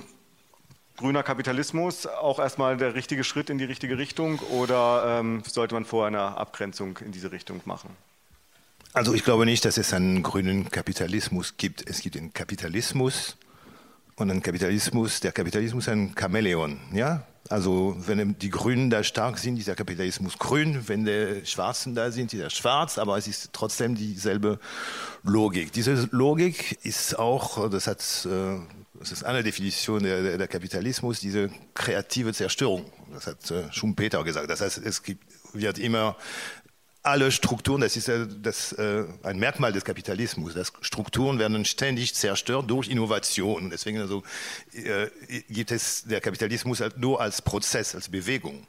[1.01, 5.87] grüner Kapitalismus auch erstmal der richtige Schritt in die richtige Richtung oder ähm, sollte man
[5.87, 7.89] vorher eine Abgrenzung in diese Richtung machen?
[8.93, 11.89] Also ich glaube nicht, dass es einen grünen Kapitalismus gibt.
[11.89, 13.37] Es gibt den Kapitalismus
[14.17, 15.21] und ein Kapitalismus.
[15.21, 16.79] Der Kapitalismus ist ein Chamäleon.
[16.93, 17.25] Ja?
[17.49, 20.87] Also wenn die Grünen da stark sind, ist der Kapitalismus grün.
[20.87, 22.99] Wenn die Schwarzen da sind, ist er schwarz.
[22.99, 24.59] Aber es ist trotzdem dieselbe
[25.23, 25.73] Logik.
[25.73, 28.59] Diese Logik ist auch, das hat äh,
[29.01, 32.85] das ist eine Definition der, der, Kapitalismus, diese kreative Zerstörung.
[33.13, 34.51] Das hat äh, Schumpeter gesagt.
[34.51, 36.17] Das heißt, es gibt, wird immer
[37.03, 38.11] alle Strukturen, das ist
[38.43, 43.71] das, äh, ein Merkmal des Kapitalismus, dass Strukturen werden ständig zerstört durch Innovation.
[43.71, 44.23] Deswegen also,
[44.75, 45.07] äh,
[45.49, 48.67] gibt es der Kapitalismus halt nur als Prozess, als Bewegung.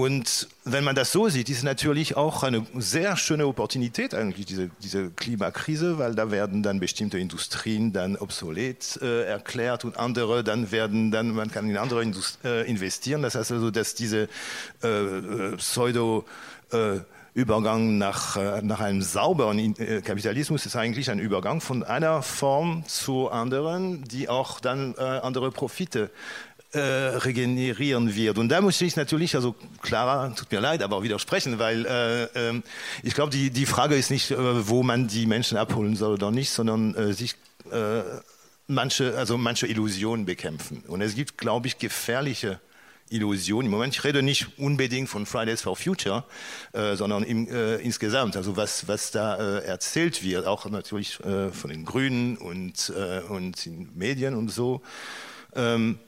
[0.00, 4.70] Und wenn man das so sieht, ist natürlich auch eine sehr schöne Opportunität eigentlich, diese,
[4.82, 10.72] diese Klimakrise, weil da werden dann bestimmte Industrien dann obsolet äh, erklärt und andere dann
[10.72, 13.20] werden dann, man kann in andere Indust äh, investieren.
[13.20, 14.30] Das heißt also, dass diese
[14.82, 16.24] äh, äh Pseudo-
[16.72, 17.00] äh,
[17.32, 23.28] Übergang nach, äh, nach einem sauberen Kapitalismus ist eigentlich ein Übergang von einer Form zu
[23.30, 26.10] anderen, die auch dann andere Profite
[26.72, 28.38] äh, regenerieren wird.
[28.38, 32.62] Und da muss ich natürlich, also Clara, tut mir leid, aber widersprechen, weil äh, äh,
[33.02, 36.30] ich glaube, die, die Frage ist nicht, äh, wo man die Menschen abholen soll oder
[36.30, 37.34] nicht, sondern äh, sich
[37.72, 38.02] äh,
[38.68, 40.84] manche, also manche Illusionen bekämpfen.
[40.86, 42.60] Und es gibt, glaube ich, gefährliche
[43.08, 43.64] Illusion.
[43.64, 46.22] Im Moment, ich rede nicht unbedingt von Fridays for Future,
[46.72, 51.70] äh, sondern im, äh, insgesamt, also was, was da äh, erzählt wird, auch natürlich von
[51.70, 52.92] den Grünen und,
[53.28, 54.82] und in Medien und so.
[55.56, 55.98] Ähm,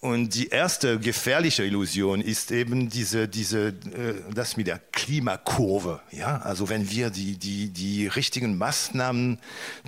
[0.00, 6.00] und die erste gefährliche Illusion ist eben diese, diese, äh, das mit der Klimakurve.
[6.12, 9.40] Ja, also wenn wir die, die, die richtigen Maßnahmen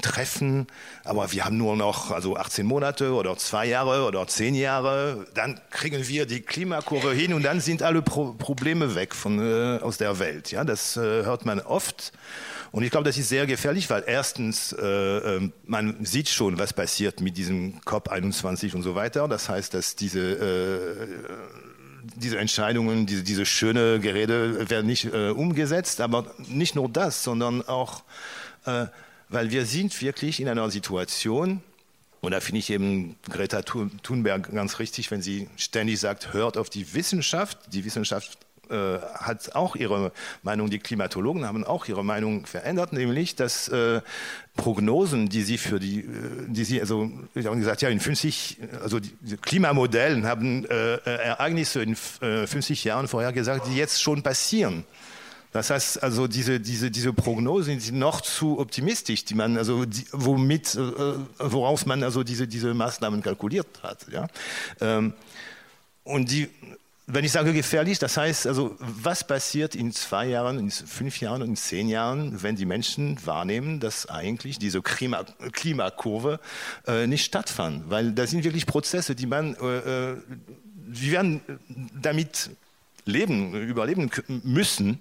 [0.02, 0.66] treffen,
[1.04, 5.60] aber wir haben nur noch also 18 Monate oder zwei Jahre oder zehn Jahre, dann
[5.70, 9.98] kriegen wir die Klimakurve hin und dann sind alle Pro Probleme weg von, äh, aus
[9.98, 10.50] der Welt.
[10.50, 12.12] Ja, das äh, hört man oft.
[12.72, 16.72] Und ich glaube, das ist sehr gefährlich, weil erstens, äh, ähm, man sieht schon, was
[16.72, 19.26] passiert mit diesem COP21 und so weiter.
[19.26, 21.08] Das heißt, dass diese, äh,
[22.14, 26.00] diese Entscheidungen, diese, diese schöne Gerede werden nicht äh, umgesetzt.
[26.00, 28.04] Aber nicht nur das, sondern auch,
[28.66, 28.86] äh,
[29.28, 31.62] weil wir sind wirklich in einer Situation,
[32.20, 36.68] und da finde ich eben Greta Thunberg ganz richtig, wenn sie ständig sagt, hört auf
[36.68, 37.58] die Wissenschaft.
[37.72, 38.38] Die Wissenschaft
[38.70, 44.00] äh, hat auch ihre Meinung, die Klimatologen haben auch ihre Meinung verändert, nämlich dass äh,
[44.56, 46.04] Prognosen, die sie für die, äh,
[46.46, 51.82] die sie, also ich habe gesagt, ja, in 50, also die, Klimamodellen haben äh, Ereignisse
[51.82, 54.84] in äh, 50 Jahren vorhergesagt, die jetzt schon passieren.
[55.52, 60.04] Das heißt also, diese, diese, diese Prognosen sind noch zu optimistisch, die man, also, die,
[60.12, 64.06] womit, äh, woraus man also diese, diese Maßnahmen kalkuliert hat.
[64.12, 64.28] Ja?
[64.80, 65.12] Ähm,
[66.04, 66.48] und die,
[67.12, 71.42] wenn ich sage gefährlich, das heißt also, was passiert in zwei Jahren, in fünf Jahren
[71.42, 76.40] in zehn Jahren, wenn die Menschen wahrnehmen, dass eigentlich diese Klima, Klimakurve
[76.86, 77.90] äh, nicht stattfand?
[77.90, 80.16] Weil da sind wirklich Prozesse, die man, äh, äh
[80.92, 81.40] wir werden
[82.00, 82.50] damit
[83.04, 84.10] leben, überleben
[84.44, 85.00] müssen.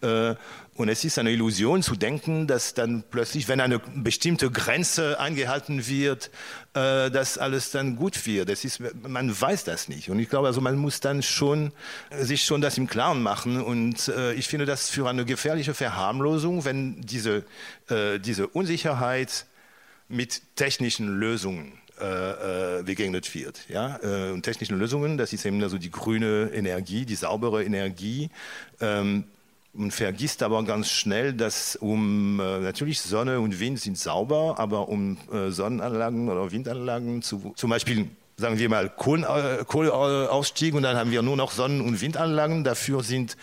[0.00, 0.34] Äh,
[0.74, 5.86] und es ist eine Illusion zu denken, dass dann plötzlich, wenn eine bestimmte Grenze eingehalten
[5.86, 6.30] wird,
[6.74, 8.48] äh, dass alles dann gut wird.
[8.48, 10.08] Das ist, man weiß das nicht.
[10.08, 11.72] Und ich glaube, also man muss dann schon
[12.10, 13.60] sich schon das im Klaren machen.
[13.60, 17.44] Und äh, ich finde das für eine gefährliche Verharmlosung, wenn diese,
[18.24, 19.46] diese Unsicherheit
[20.08, 23.68] mit technischen Lösungen äh, äh, begegnet wird.
[23.68, 23.98] Ja?
[24.02, 28.30] Äh, und technischen Lösungen, das ist eben also die grüne Energie, die saubere Energie.
[28.80, 29.24] Ähm,
[29.72, 34.88] man vergisst aber ganz schnell, dass um äh, natürlich Sonne und Wind sind sauber, aber
[34.88, 39.22] um Sonnenanlagen oder Windanlagen zu, zum Beispiel sagen wir mal Kohl,
[39.66, 42.64] Kohleausstieg und dann haben wir nur noch Sonnen- und Windanlagen.
[42.64, 43.36] Dafür sind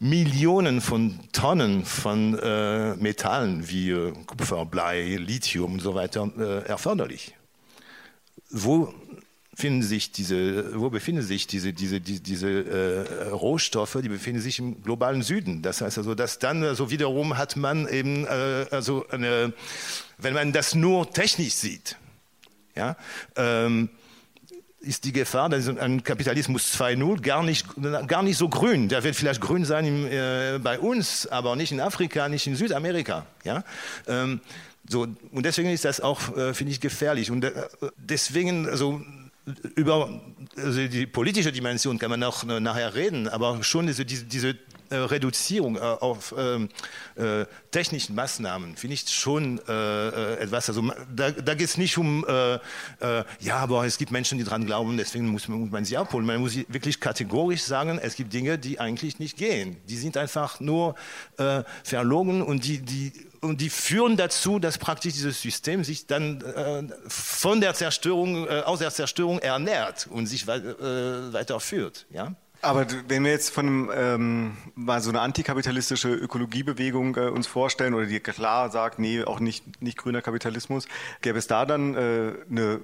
[0.00, 6.68] Millionen von Tonnen von äh, Metallen wie äh, Kupfer, Blei, Lithium und so weiter äh,
[6.68, 7.34] erforderlich.
[8.50, 8.94] Wo
[9.60, 13.98] sich diese, wo befinden sich diese, diese, diese, diese äh, Rohstoffe?
[14.00, 15.62] Die befinden sich im globalen Süden.
[15.62, 19.52] Das heißt also, dass dann also wiederum hat man eben äh, also eine,
[20.16, 21.96] wenn man das nur technisch sieht,
[22.76, 22.96] ja,
[23.34, 23.88] ähm,
[24.80, 27.66] ist die Gefahr, dass ein Kapitalismus 2.0 gar nicht,
[28.06, 28.88] gar nicht so grün.
[28.88, 32.54] Der wird vielleicht grün sein im, äh, bei uns, aber nicht in Afrika, nicht in
[32.54, 33.26] Südamerika.
[33.44, 33.64] Ja?
[34.06, 34.40] Ähm,
[34.88, 37.30] so, und deswegen ist das auch, äh, finde ich, gefährlich.
[37.30, 37.52] Und äh,
[37.96, 39.02] deswegen, also,
[39.74, 40.20] über
[40.56, 44.56] also die politische Dimension kann man auch nachher reden, aber schon diese, diese
[44.90, 46.68] äh, Reduzierung äh, auf ähm,
[47.16, 50.68] äh, technischen Maßnahmen finde ich schon äh, etwas.
[50.68, 54.96] Also da, da geht es nicht um, ja, aber es gibt Menschen, die daran glauben,
[54.96, 56.26] deswegen muss man, muss man sie abholen.
[56.26, 59.76] Man muss wirklich kategorisch sagen, es gibt Dinge, die eigentlich nicht gehen.
[59.88, 60.94] Die sind einfach nur
[61.84, 66.82] verlogen und die, die und die führen dazu, dass praktisch dieses System sich dann äh,
[67.08, 72.06] von der Zerstörung, äh, aus der Zerstörung ernährt und sich äh, weiterführt.
[72.10, 72.34] Ja?
[72.60, 78.06] Aber wenn wir jetzt von ähm, mal so eine antikapitalistische Ökologiebewegung äh, uns vorstellen oder
[78.06, 80.88] die klar sagt, nee, auch nicht, nicht grüner Kapitalismus,
[81.20, 82.80] gäbe es da dann äh, eine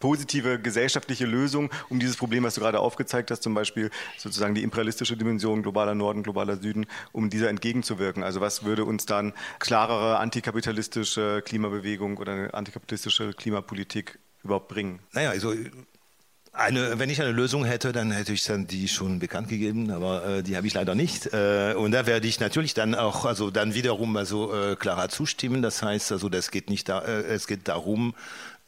[0.00, 4.62] positive gesellschaftliche Lösung, um dieses Problem, was du gerade aufgezeigt hast, zum Beispiel sozusagen die
[4.62, 8.22] imperialistische Dimension globaler Norden, globaler Süden, um dieser entgegenzuwirken?
[8.22, 15.00] Also was würde uns dann klarere antikapitalistische Klimabewegung oder eine antikapitalistische Klimapolitik überhaupt bringen?
[15.12, 15.54] Naja, also
[16.52, 20.26] eine, wenn ich eine Lösung hätte, dann hätte ich dann die schon bekannt gegeben, aber
[20.26, 21.32] äh, die habe ich leider nicht.
[21.32, 25.62] Äh, und da werde ich natürlich dann auch, also dann wiederum also äh, klarer zustimmen.
[25.62, 28.14] Das heißt, also das geht nicht da, äh, es geht darum,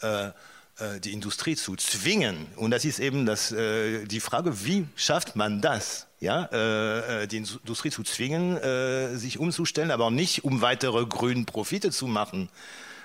[0.01, 2.47] äh, äh, die Industrie zu zwingen.
[2.57, 6.07] Und das ist eben das, äh, die Frage, wie schafft man das?
[6.21, 11.45] Ja, äh, äh die Industrie zu zwingen, äh, sich umzustellen, aber nicht um weitere grünen
[11.45, 12.49] Profite zu machen,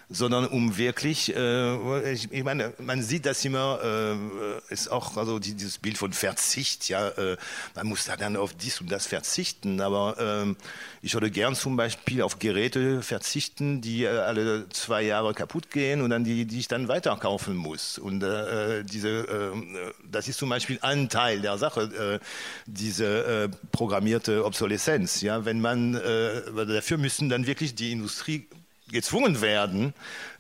[0.10, 5.38] sondern um wirklich, äh, ich, ich, meine, man sieht das immer, äh, ist auch also
[5.38, 7.38] dieses Bild von Verzicht, ja, äh,
[7.76, 10.56] man muss da dann auf dies und das verzichten, aber äh,
[11.04, 16.02] ich würde gern zum Beispiel auf Geräte verzichten, die äh, alle zwei Jahre kaputt gehen
[16.02, 18.00] und dann die, die ich dann weiterkaufen muss.
[18.00, 22.26] Und äh, diese, äh, das ist zum Beispiel ein Teil der Sache, äh,
[22.66, 25.22] diese programmierte Obsoleszenz.
[25.22, 28.48] Ja, wenn man dafür müssen dann wirklich die Industrie
[28.92, 29.94] gezwungen werden,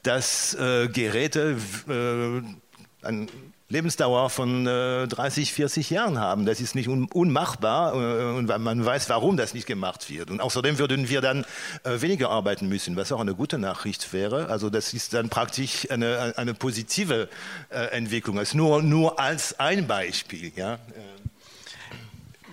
[0.03, 3.27] dass äh, Geräte äh, eine
[3.71, 6.47] Lebensdauer von äh, 30, 40 Jahren haben.
[6.47, 10.31] Das ist nicht un unmachbar äh, und man weiß, warum das nicht gemacht wird.
[10.31, 11.45] Und außerdem würden wir dann
[11.83, 14.49] äh, weniger arbeiten müssen, was auch eine gute Nachricht wäre.
[14.49, 17.29] Also das ist dann praktisch eine, eine positive
[17.69, 18.37] äh, Entwicklung.
[18.37, 20.51] Das nur, nur als ein Beispiel.
[20.55, 20.79] Ja.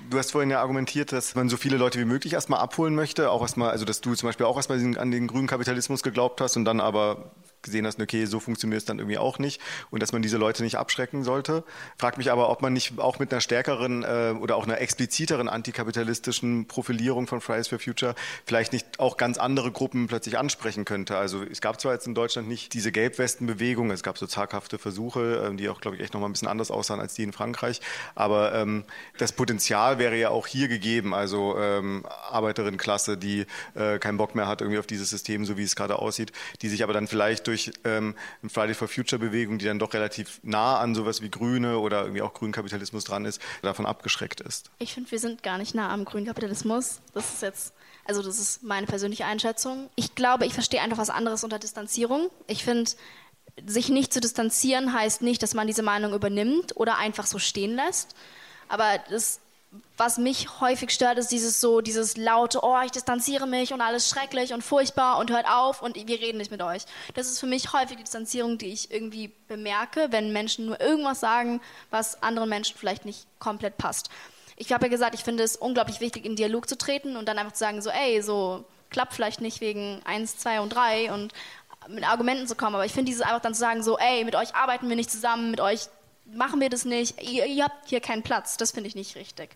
[0.08, 3.30] Du hast vorhin ja argumentiert, dass man so viele Leute wie möglich erstmal abholen möchte,
[3.30, 6.56] auch erstmal, also dass du zum Beispiel auch erstmal an den grünen Kapitalismus geglaubt hast
[6.56, 7.32] und dann aber
[7.66, 9.60] gesehen hast, okay, so funktioniert es dann irgendwie auch nicht
[9.90, 11.64] und dass man diese Leute nicht abschrecken sollte.
[11.98, 15.48] Frag mich aber, ob man nicht auch mit einer stärkeren äh, oder auch einer expliziteren
[15.48, 18.14] antikapitalistischen Profilierung von Fridays for Future
[18.46, 21.16] vielleicht nicht auch ganz andere Gruppen plötzlich ansprechen könnte.
[21.16, 25.50] Also es gab zwar jetzt in Deutschland nicht diese Gelbwestenbewegung, es gab so zaghafte Versuche,
[25.52, 27.80] äh, die auch, glaube ich, echt nochmal ein bisschen anders aussahen als die in Frankreich,
[28.14, 28.84] aber ähm,
[29.18, 34.46] das Potenzial wäre ja auch hier gegeben, also ähm, Arbeiterinnenklasse, die äh, keinen Bock mehr
[34.46, 37.46] hat irgendwie auf dieses System, so wie es gerade aussieht, die sich aber dann vielleicht
[37.46, 41.30] durch ähm, eine Friday for Future Bewegung, die dann doch relativ nah an sowas wie
[41.30, 44.70] Grüne oder irgendwie auch grünen Kapitalismus dran ist, davon abgeschreckt ist.
[44.78, 47.00] Ich finde, wir sind gar nicht nah am grünen Kapitalismus.
[47.14, 47.72] Das ist jetzt
[48.08, 49.90] also das ist meine persönliche Einschätzung.
[49.96, 52.30] Ich glaube, ich verstehe einfach was anderes unter Distanzierung.
[52.46, 52.90] Ich finde,
[53.66, 57.74] sich nicht zu distanzieren heißt nicht, dass man diese Meinung übernimmt oder einfach so stehen
[57.74, 58.14] lässt.
[58.68, 59.40] Aber das
[59.96, 64.08] was mich häufig stört, ist dieses so, dieses laute, oh, ich distanziere mich und alles
[64.08, 66.82] schrecklich und furchtbar und hört auf und wir reden nicht mit euch.
[67.14, 71.20] Das ist für mich häufig die Distanzierung, die ich irgendwie bemerke, wenn Menschen nur irgendwas
[71.20, 71.60] sagen,
[71.90, 74.10] was anderen Menschen vielleicht nicht komplett passt.
[74.56, 77.38] Ich habe ja gesagt, ich finde es unglaublich wichtig, in Dialog zu treten und dann
[77.38, 81.32] einfach zu sagen, so, ey, so klappt vielleicht nicht wegen eins, zwei und drei und
[81.88, 84.34] mit Argumenten zu kommen, aber ich finde dieses einfach dann zu sagen, so, ey, mit
[84.34, 85.88] euch arbeiten wir nicht zusammen, mit euch
[86.34, 89.50] machen wir das nicht, ihr, ihr habt hier keinen Platz, das finde ich nicht richtig.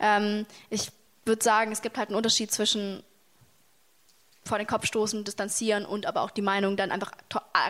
[0.00, 0.90] Ähm, ich
[1.24, 3.02] würde sagen, es gibt halt einen Unterschied zwischen
[4.44, 7.12] vor den Kopf stoßen, distanzieren und aber auch die Meinung dann einfach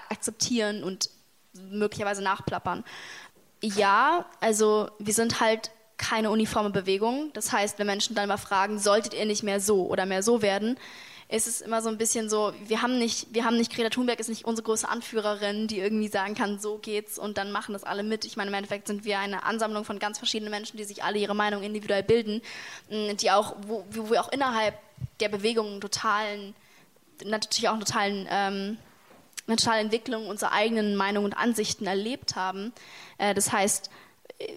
[0.09, 1.11] akzeptieren und
[1.53, 2.84] möglicherweise nachplappern.
[3.61, 7.32] Ja, also wir sind halt keine uniforme Bewegung.
[7.32, 10.41] Das heißt, wenn Menschen dann mal fragen, solltet ihr nicht mehr so oder mehr so
[10.41, 10.78] werden,
[11.31, 14.18] ist es immer so ein bisschen so, wir haben nicht, wir haben nicht, Greta Thunberg
[14.18, 17.85] ist nicht unsere große Anführerin, die irgendwie sagen kann, so geht's und dann machen das
[17.85, 18.24] alle mit.
[18.24, 21.18] Ich meine, im Endeffekt sind wir eine Ansammlung von ganz verschiedenen Menschen, die sich alle
[21.18, 22.41] ihre Meinung individuell bilden,
[22.89, 24.79] mm, die auch, wo, wo wir auch innerhalb
[25.20, 26.55] der Bewegung einen totalen,
[27.22, 28.79] natürlich auch einen totalen, ähm,
[29.47, 32.72] eine totale Entwicklung unserer eigenen Meinungen und Ansichten erlebt haben.
[33.18, 33.91] Äh, das heißt,
[34.39, 34.57] äh,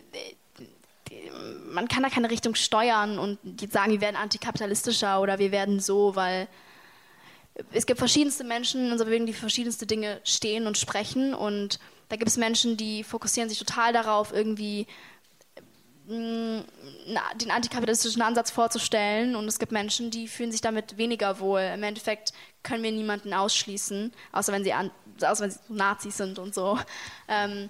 [1.72, 5.80] man kann da keine Richtung steuern und die sagen, wir werden antikapitalistischer oder wir werden
[5.80, 6.48] so, weil
[7.72, 11.80] es gibt verschiedenste Menschen in unserer Bewegung, die für verschiedenste Dinge stehen und sprechen und
[12.10, 14.86] da gibt es Menschen, die fokussieren sich total darauf, irgendwie
[16.08, 16.60] mm,
[17.36, 21.62] den antikapitalistischen Ansatz vorzustellen und es gibt Menschen, die fühlen sich damit weniger wohl.
[21.74, 24.92] Im Endeffekt können wir niemanden ausschließen, außer wenn sie, an,
[25.22, 26.78] außer wenn sie Nazis sind und so.
[27.30, 27.70] Ähm,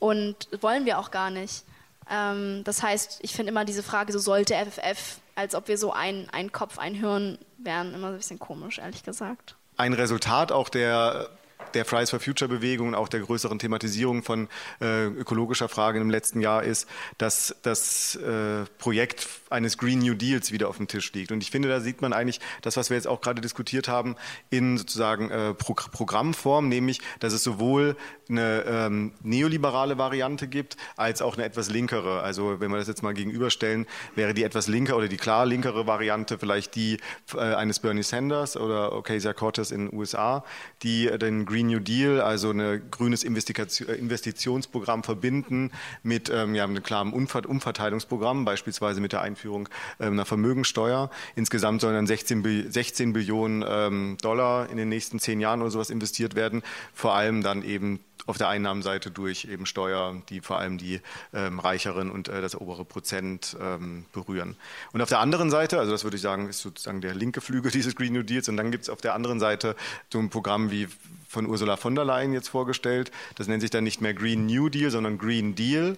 [0.00, 1.64] und wollen wir auch gar nicht.
[2.10, 5.92] Ähm, das heißt, ich finde immer diese Frage, so sollte FFF als ob wir so
[5.92, 9.54] ein, ein Kopf, ein Hirn wären, immer so ein bisschen komisch, ehrlich gesagt.
[9.76, 11.28] Ein Resultat auch der
[11.74, 14.48] der Fridays for Future Bewegung und auch der größeren Thematisierung von
[14.80, 16.88] äh, ökologischer Fragen im letzten Jahr ist,
[17.18, 21.32] dass das äh, Projekt eines Green New Deals wieder auf dem Tisch liegt.
[21.32, 24.16] Und ich finde, da sieht man eigentlich das, was wir jetzt auch gerade diskutiert haben,
[24.50, 27.96] in sozusagen äh, Pro Programmform, nämlich, dass es sowohl
[28.28, 32.20] eine ähm, neoliberale Variante gibt, als auch eine etwas linkere.
[32.22, 35.86] Also wenn wir das jetzt mal gegenüberstellen, wäre die etwas linker oder die klar linkere
[35.86, 36.98] Variante vielleicht die
[37.34, 40.44] äh, eines Bernie Sanders oder Ocasio-Cortez in den USA,
[40.82, 45.70] die äh, den Green New Deal, also ein grünes Investitionsprogramm verbinden
[46.02, 49.68] mit ähm, ja, einem klaren Umverteilungsprogramm, beispielsweise mit der Einführung
[50.00, 51.10] ähm, einer Vermögensteuer.
[51.36, 55.90] Insgesamt sollen dann 16, 16 Billionen ähm, Dollar in den nächsten zehn Jahren oder sowas
[55.90, 60.76] investiert werden, vor allem dann eben auf der Einnahmenseite durch eben Steuer, die vor allem
[60.76, 61.00] die
[61.32, 64.56] ähm, reicheren und äh, das obere Prozent ähm, berühren.
[64.92, 67.70] Und auf der anderen Seite, also das würde ich sagen, ist sozusagen der linke Flügel
[67.72, 68.48] dieses Green New Deals.
[68.48, 69.76] Und dann gibt es auf der anderen Seite
[70.12, 70.88] so ein Programm wie
[71.28, 73.12] von Ursula von der Leyen jetzt vorgestellt.
[73.36, 75.96] Das nennt sich dann nicht mehr Green New Deal, sondern Green Deal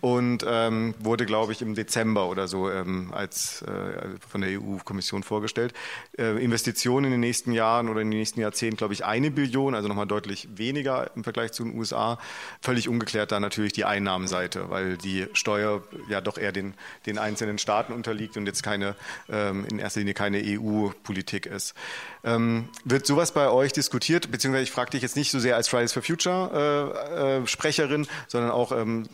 [0.00, 5.22] und ähm, wurde, glaube ich, im Dezember oder so ähm, als äh, von der EU-Kommission
[5.22, 5.74] vorgestellt.
[6.18, 9.74] Äh, Investitionen in den nächsten Jahren oder in den nächsten Jahrzehnten, glaube ich, eine Billion,
[9.74, 12.18] also nochmal deutlich weniger im Vergleich zu den USA.
[12.60, 16.74] Völlig ungeklärt da natürlich die Einnahmenseite, weil die Steuer ja doch eher den,
[17.06, 18.96] den einzelnen Staaten unterliegt und jetzt keine
[19.28, 21.74] ähm, in erster Linie keine EU-Politik ist.
[22.22, 24.30] Ähm, wird sowas bei euch diskutiert?
[24.30, 28.06] Beziehungsweise ich frage dich jetzt nicht so sehr als Fridays for Future äh, äh, Sprecherin,
[28.28, 29.08] sondern auch ähm,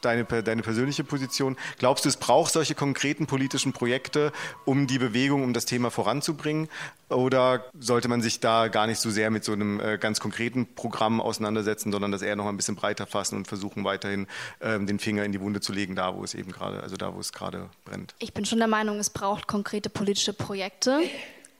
[0.00, 1.56] deine, deine persönliche Position.
[1.78, 4.32] Glaubst du, es braucht solche konkreten politischen Projekte,
[4.64, 6.68] um die Bewegung, um das Thema voranzubringen?
[7.08, 10.74] Oder sollte man sich da gar nicht so sehr mit so einem äh, ganz konkreten
[10.74, 14.26] Programm auseinandersetzen, sondern das eher noch ein bisschen breiter fassen und versuchen weiterhin
[14.60, 17.14] ähm, den Finger in die Wunde zu legen, da wo es eben gerade, also da
[17.14, 18.14] wo es gerade brennt?
[18.18, 21.02] Ich bin schon der Meinung, es braucht konkrete politische Projekte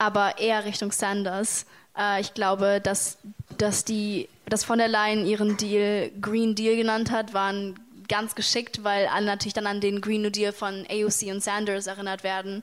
[0.03, 1.65] aber eher Richtung Sanders.
[1.97, 3.19] Äh, ich glaube, dass,
[3.59, 7.79] dass, die, dass von der Leyen ihren Deal Green Deal genannt hat, waren
[8.13, 11.87] ganz geschickt, weil alle natürlich dann an den Green New Deal von AOC und Sanders
[11.87, 12.63] erinnert werden,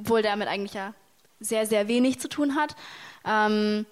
[0.00, 0.94] obwohl damit eigentlich ja
[1.38, 2.74] sehr, sehr wenig zu tun hat.
[3.24, 3.86] Ähm,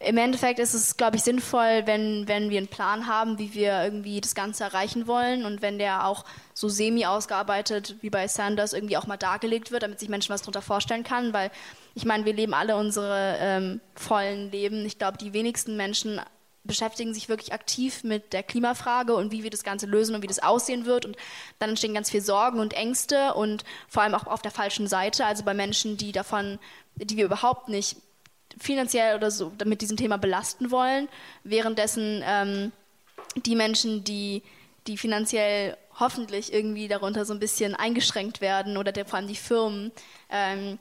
[0.00, 3.84] im Endeffekt ist es, glaube ich, sinnvoll, wenn, wenn wir einen Plan haben, wie wir
[3.84, 8.74] irgendwie das Ganze erreichen wollen und wenn der auch so semi ausgearbeitet wie bei Sanders
[8.74, 11.50] irgendwie auch mal dargelegt wird, damit sich Menschen was darunter vorstellen kann, weil
[11.94, 14.84] ich meine, wir leben alle unsere ähm, vollen Leben.
[14.84, 16.20] Ich glaube, die wenigsten Menschen
[16.64, 20.26] beschäftigen sich wirklich aktiv mit der Klimafrage und wie wir das Ganze lösen und wie
[20.26, 21.04] das aussehen wird.
[21.04, 21.16] Und
[21.58, 25.26] dann entstehen ganz viel Sorgen und Ängste und vor allem auch auf der falschen Seite,
[25.26, 26.58] also bei Menschen, die davon,
[26.96, 27.96] die wir überhaupt nicht
[28.58, 31.08] finanziell oder so mit diesem Thema belasten wollen,
[31.42, 32.72] währenddessen ähm,
[33.36, 34.42] die Menschen, die,
[34.86, 39.36] die finanziell hoffentlich irgendwie darunter so ein bisschen eingeschränkt werden oder der, vor allem die
[39.36, 39.92] Firmen
[40.30, 40.78] ähm,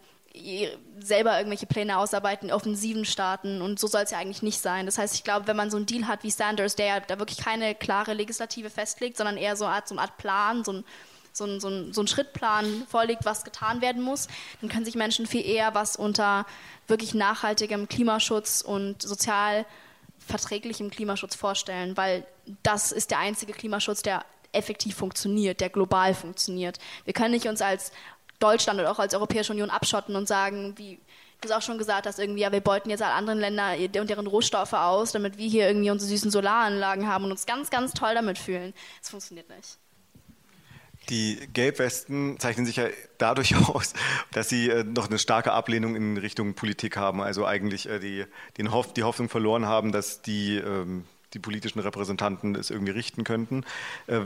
[1.00, 4.86] selber irgendwelche Pläne ausarbeiten, Offensiven starten und so soll es ja eigentlich nicht sein.
[4.88, 7.20] Das heißt, ich glaube, wenn man so einen Deal hat wie Sanders, der ja da
[7.20, 10.74] wirklich keine klare Legislative festlegt, sondern eher so eine Art, so eine Art Plan, so
[10.74, 10.84] ein
[11.36, 14.28] so ein, so, so ein Schrittplan vorlegt, was getan werden muss,
[14.62, 16.46] dann können sich Menschen viel eher was unter
[16.88, 19.66] wirklich nachhaltigem Klimaschutz und sozial
[20.20, 22.26] verträglichem Klimaschutz vorstellen, weil
[22.62, 24.24] das ist der einzige Klimaschutz, der
[24.54, 26.78] effektiv funktioniert, der global funktioniert.
[27.06, 27.92] Wir können nicht uns als
[28.44, 31.00] Deutschland oder auch als Europäische Union abschotten und sagen, wie
[31.42, 34.10] du es auch schon gesagt hast, irgendwie, ja, wir beuten jetzt alle anderen Länder und
[34.10, 37.94] deren Rohstoffe aus, damit wir hier irgendwie unsere süßen Solaranlagen haben und uns ganz, ganz
[37.94, 38.74] toll damit fühlen.
[39.02, 39.78] Das funktioniert nicht.
[41.10, 42.86] Die Gelbwesten zeichnen sich ja
[43.18, 43.94] dadurch aus,
[44.32, 47.22] dass sie äh, noch eine starke Ablehnung in Richtung Politik haben.
[47.22, 48.26] Also eigentlich äh, die,
[48.58, 53.26] den Hoff, die Hoffnung verloren haben, dass die, ähm, die politischen Repräsentanten es irgendwie richten
[53.26, 53.66] könnten.
[54.08, 54.22] Äh,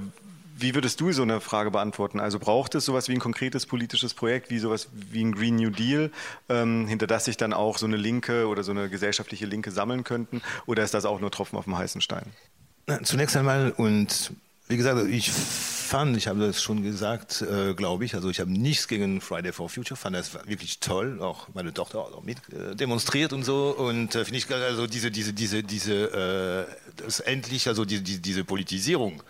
[0.60, 2.20] wie würdest du so eine Frage beantworten?
[2.20, 5.70] Also braucht es sowas wie ein konkretes politisches Projekt, wie sowas wie ein Green New
[5.70, 6.12] Deal,
[6.50, 10.04] ähm, hinter das sich dann auch so eine Linke oder so eine gesellschaftliche Linke sammeln
[10.04, 10.42] könnten?
[10.66, 12.32] Oder ist das auch nur Tropfen auf dem heißen Stein?
[13.04, 14.32] Zunächst einmal und
[14.68, 18.52] wie gesagt, ich fand, ich habe das schon gesagt, äh, glaube ich, also ich habe
[18.52, 22.38] nichts gegen Friday for Future, fand das wirklich toll, auch meine Tochter hat auch mit
[22.50, 27.22] äh, demonstriert und so und äh, finde ich also diese diese diese diese äh, das
[27.22, 29.24] endlich also die, die, diese Politisierung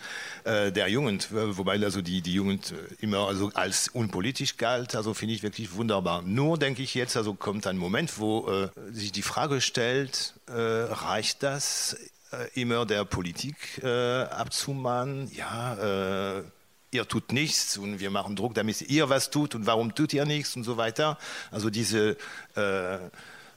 [0.46, 5.36] äh, der Jugend, wobei also die die Jugend immer also als unpolitisch galt, also finde
[5.36, 6.24] ich wirklich wunderbar.
[6.24, 10.54] Nur denke ich jetzt also kommt ein Moment, wo äh, sich die Frage stellt, äh,
[10.54, 12.17] reicht das äh,
[12.54, 16.44] immer der Politik äh, abzumahnen, ja, äh,
[16.92, 20.26] ihr tut nichts und wir machen Druck, damit ihr was tut und warum tut ihr
[20.26, 21.18] nichts und so weiter.
[21.52, 22.18] Also diese,
[22.56, 22.98] äh,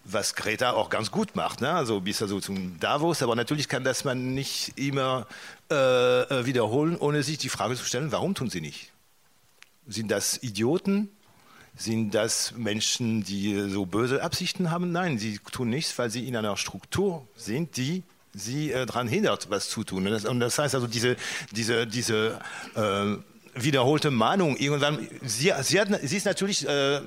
[0.04, 1.72] was Greta auch ganz gut macht, ne?
[1.72, 5.26] also bis also zum Davos, aber natürlich kann das man nicht immer
[5.70, 8.92] äh, äh, wiederholen, ohne sich die Frage zu stellen, warum tun sie nicht?
[9.86, 11.10] Sind das Idioten?
[11.76, 14.92] sind das Menschen, die so böse Absichten haben?
[14.92, 18.02] Nein, sie tun nichts, weil sie in einer Struktur sind, die
[18.34, 20.06] sie äh, daran hindert, was zu tun.
[20.06, 21.16] Und das, und das heißt also, diese,
[21.52, 22.38] diese, diese
[22.74, 23.16] äh,
[23.54, 27.00] wiederholte Mahnung, irgendwann, sie, sie, hat, sie ist natürlich, äh,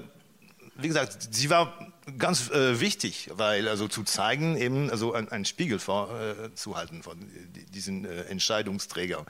[0.75, 1.73] wie gesagt, sie war
[2.17, 7.17] ganz äh, wichtig, weil also zu zeigen, eben also einen Spiegel vorzuhalten äh, von
[7.73, 9.25] diesen äh, Entscheidungsträgern.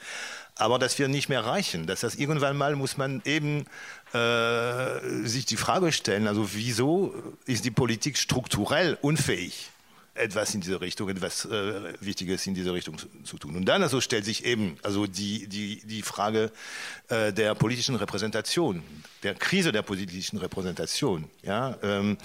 [0.56, 1.86] Aber das wird nicht mehr reichen.
[1.88, 3.66] Das heißt, irgendwann mal muss man eben
[4.14, 7.14] äh, sich die Frage stellen, also wieso
[7.46, 9.70] ist die Politik strukturell unfähig?
[10.16, 13.55] Etwas in diese Richtung, etwas äh, Wichtiges in diese Richtung zu, zu, tun.
[13.55, 16.51] Und dann also stellt sich eben also die, die, die Frage
[17.09, 18.84] äh, der politischen Repräsentation,
[19.24, 21.30] der Krise der politischen Repräsentation.
[21.41, 22.18] Ja, ähm,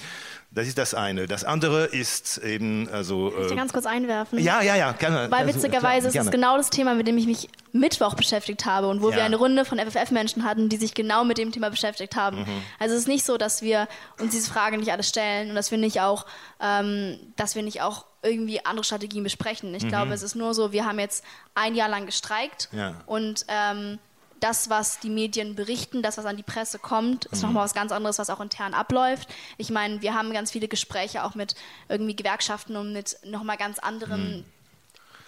[0.51, 1.27] das ist das eine.
[1.27, 3.31] Das andere ist eben also.
[3.31, 4.39] Kann ich dir ganz kurz einwerfen?
[4.39, 5.31] Ja, ja, ja, gerne.
[5.31, 9.03] Weil witzigerweise ist es genau das Thema, mit dem ich mich Mittwoch beschäftigt habe und
[9.03, 9.17] wo ja.
[9.17, 12.39] wir eine Runde von FFF-Menschen hatten, die sich genau mit dem Thema beschäftigt haben.
[12.41, 12.63] Mhm.
[12.79, 13.89] Also es ist nicht so, dass wir
[14.19, 16.25] uns diese Frage nicht alles stellen und dass wir nicht auch,
[16.61, 19.75] ähm, dass wir nicht auch irgendwie andere Strategien besprechen.
[19.75, 19.89] Ich mhm.
[19.89, 21.25] glaube, es ist nur so, wir haben jetzt
[21.55, 22.95] ein Jahr lang gestreikt ja.
[23.07, 23.99] und ähm,
[24.41, 27.49] das, was die Medien berichten, das, was an die Presse kommt, ist mhm.
[27.49, 29.29] nochmal was ganz anderes, was auch intern abläuft.
[29.57, 31.55] Ich meine, wir haben ganz viele Gespräche auch mit
[31.89, 34.45] irgendwie Gewerkschaften und mit nochmal ganz anderen mhm.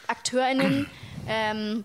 [0.06, 0.90] AkteurInnen.
[1.28, 1.84] Ähm,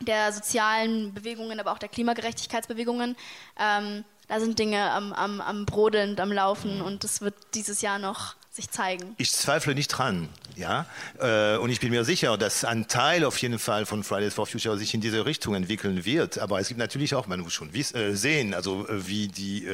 [0.00, 3.16] der sozialen Bewegungen, aber auch der Klimagerechtigkeitsbewegungen.
[3.58, 7.80] Ähm, da sind Dinge am, am, am Brodeln und am Laufen und das wird dieses
[7.80, 9.14] Jahr noch sich zeigen.
[9.18, 10.86] Ich zweifle nicht dran, ja.
[11.20, 14.46] Äh, und ich bin mir sicher, dass ein Teil auf jeden Fall von Fridays for
[14.46, 16.38] Future sich in diese Richtung entwickeln wird.
[16.38, 19.68] Aber es gibt natürlich auch, man muss schon äh, sehen, also äh, wie die,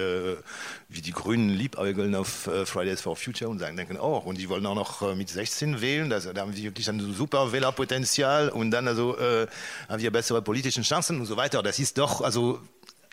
[0.89, 4.67] wie die Grünen liebäugeln auf Fridays for Future und sagen, denken, oh, und die wollen
[4.67, 6.11] auch noch mit 16 wählen.
[6.11, 11.21] Da haben sie wirklich ein super Wählerpotenzial und dann also haben wir bessere politische Chancen
[11.21, 11.63] und so weiter.
[11.63, 12.61] Das ist doch, also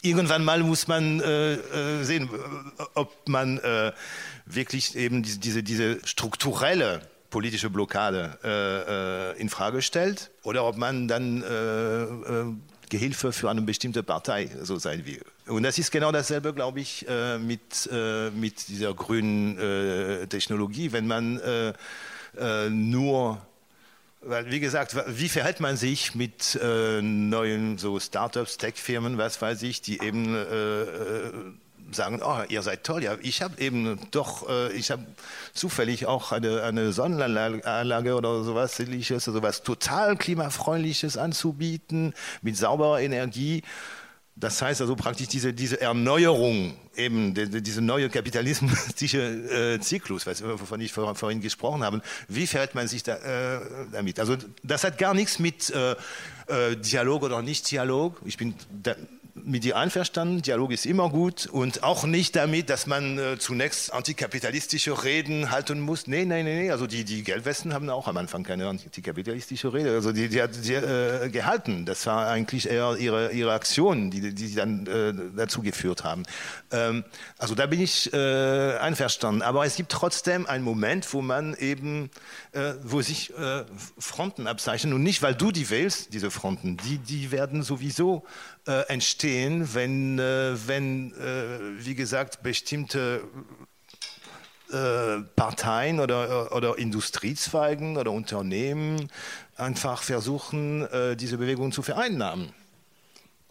[0.02, 2.30] irgendwann mal muss man äh, äh, sehen,
[2.96, 3.92] ob man äh,
[4.46, 10.78] wirklich eben diese, diese, diese strukturelle politische Blockade äh, äh in Frage stellt oder ob
[10.78, 15.24] man dann äh, Gehilfe für eine bestimmte Partei so sein will.
[15.48, 17.06] Und das ist genau dasselbe, glaube ich,
[17.40, 17.90] mit,
[18.36, 20.92] mit dieser grünen Technologie.
[20.92, 21.40] Wenn man
[22.70, 23.42] nur
[24.24, 29.64] weil, wie gesagt, wie verhält man sich mit äh, neuen so Startups, Tech-Firmen, was weiß
[29.64, 31.32] ich, die eben äh, äh
[31.94, 35.06] sagen, oh, ihr seid toll, ja, ich habe eben doch, äh, ich habe
[35.54, 43.64] zufällig auch eine, eine Sonnenanlage oder sowas ähnliches, sowas total klimafreundliches anzubieten, mit sauberer Energie.
[44.36, 50.80] Das heißt also praktisch diese, diese Erneuerung, eben die, diese neue kapitalistische äh, Zyklus, wovon
[50.80, 53.60] ich vor, vorhin gesprochen habe, wie verhält man sich da, äh,
[53.92, 54.20] damit?
[54.20, 55.92] Also das hat gar nichts mit äh,
[56.48, 58.22] äh Dialog oder Nicht-Dialog.
[58.26, 58.96] Ich bin da,
[59.44, 63.94] mit dir einverstanden, Dialog ist immer gut und auch nicht damit, dass man äh, zunächst
[63.94, 66.08] antikapitalistische Reden halten muss.
[66.08, 66.72] Nee, nee, nee, nee.
[66.72, 69.92] Also die, die Gelbwesten haben auch am Anfang keine antikapitalistische Rede.
[69.92, 71.86] Also die, die hat sie äh, gehalten.
[71.86, 76.24] Das war eigentlich eher ihre, ihre Aktionen, die, die sie dann äh, dazu geführt haben.
[76.72, 77.04] Ähm,
[77.38, 79.42] also da bin ich äh, einverstanden.
[79.42, 82.10] Aber es gibt trotzdem einen Moment, wo man eben,
[82.52, 83.64] äh, wo sich äh,
[83.98, 88.24] Fronten abzeichnen und nicht, weil du die wählst, diese Fronten, die, die werden sowieso
[88.68, 93.22] äh, entstehen, wenn, äh, wenn äh, wie gesagt, bestimmte
[94.72, 99.10] äh, Parteien oder, oder Industriezweigen oder Unternehmen
[99.58, 102.54] einfach versuchen, äh, diese Bewegung zu vereinnahmen.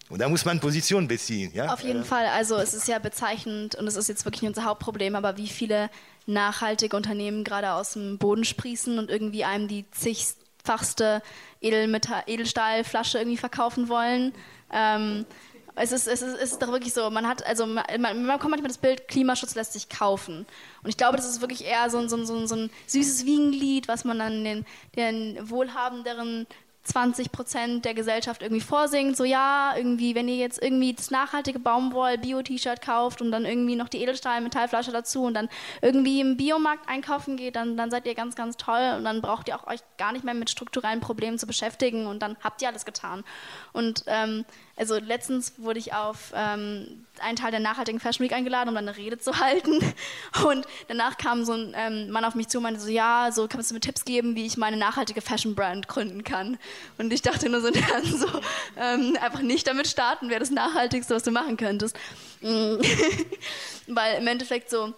[0.09, 1.53] Und da muss man Position beziehen.
[1.55, 1.73] Ja?
[1.73, 2.27] Auf jeden Fall.
[2.27, 5.89] Also es ist ja bezeichnend und es ist jetzt wirklich unser Hauptproblem, aber wie viele
[6.27, 11.23] nachhaltige Unternehmen gerade aus dem Boden sprießen und irgendwie einem die zigfachste
[11.61, 14.33] Edelstahlflasche irgendwie verkaufen wollen.
[14.73, 15.27] Ähm,
[15.77, 18.39] es ist, es, ist, es ist doch wirklich so, man hat, also man, man, man
[18.39, 20.47] kommt manchmal das Bild, Klimaschutz lässt sich kaufen.
[20.83, 22.71] Und ich glaube, das ist wirklich eher so ein, so ein, so ein, so ein
[22.87, 24.67] süßes Wiegenlied, was man dann den,
[24.97, 26.47] den wohlhabenderen
[26.83, 31.59] 20 Prozent der Gesellschaft irgendwie vorsingt, so ja, irgendwie, wenn ihr jetzt irgendwie das nachhaltige
[31.59, 35.49] Baumwoll Bio-T-Shirt kauft und dann irgendwie noch die Edelstahl-Metallflasche dazu und dann
[35.83, 39.49] irgendwie im Biomarkt einkaufen geht, dann, dann seid ihr ganz, ganz toll und dann braucht
[39.49, 42.69] ihr auch euch gar nicht mehr mit strukturellen Problemen zu beschäftigen und dann habt ihr
[42.69, 43.25] alles getan.
[43.73, 44.47] Und ähm,
[44.77, 48.89] also letztens wurde ich auf ähm, einen Teil der nachhaltigen Fashion Week eingeladen, um dann
[48.89, 49.79] eine Rede zu halten.
[50.45, 53.47] Und danach kam so ein ähm, Mann auf mich zu und meinte so, ja, so
[53.47, 56.59] kannst du mir Tipps geben, wie ich meine nachhaltige Fashion Brand gründen kann.
[56.99, 57.69] Und ich dachte nur so,
[58.05, 58.27] so
[58.77, 61.97] ähm, einfach nicht damit starten, wäre das Nachhaltigste, was du machen könntest.
[62.41, 64.95] Weil im Endeffekt so,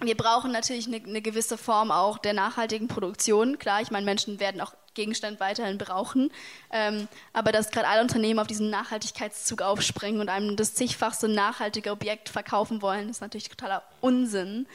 [0.00, 3.58] wir brauchen natürlich eine, eine, gewisse Form auch der nachhaltigen Produktion.
[3.58, 6.30] Klar, ich meine, Menschen werden auch Gegenstand weiterhin brauchen.
[6.70, 11.90] Ähm, aber dass gerade alle Unternehmen auf diesen Nachhaltigkeitszug aufspringen und einem das zigfachste nachhaltige
[11.90, 14.66] Objekt verkaufen wollen, ist natürlich totaler Unsinn.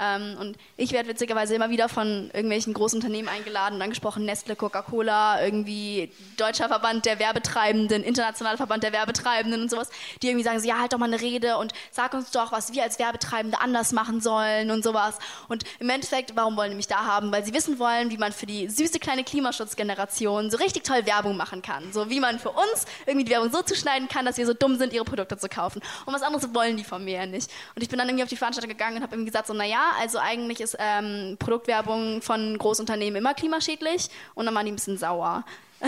[0.00, 4.56] Ähm, und ich werde witzigerweise immer wieder von irgendwelchen großen Unternehmen eingeladen und angesprochen, Nestle,
[4.56, 9.90] Coca-Cola, irgendwie Deutscher Verband der Werbetreibenden, Internationaler Verband der Werbetreibenden und sowas,
[10.22, 12.72] die irgendwie sagen, so, ja, halt doch mal eine Rede und sag uns doch, was
[12.72, 15.18] wir als Werbetreibende anders machen sollen und sowas.
[15.48, 17.30] Und im Endeffekt, warum wollen die mich da haben?
[17.30, 21.36] Weil sie wissen wollen, wie man für die süße kleine Klimaschutzgeneration so richtig toll Werbung
[21.36, 21.92] machen kann.
[21.92, 24.78] So wie man für uns irgendwie die Werbung so zuschneiden kann, dass wir so dumm
[24.78, 25.82] sind, ihre Produkte zu kaufen.
[26.06, 27.50] Und was anderes wollen die von mir ja nicht.
[27.74, 29.89] Und ich bin dann irgendwie auf die Veranstaltung gegangen und habe irgendwie gesagt, so, naja,
[29.98, 34.98] also eigentlich ist ähm, Produktwerbung von Großunternehmen immer klimaschädlich und dann waren die ein bisschen
[34.98, 35.44] sauer.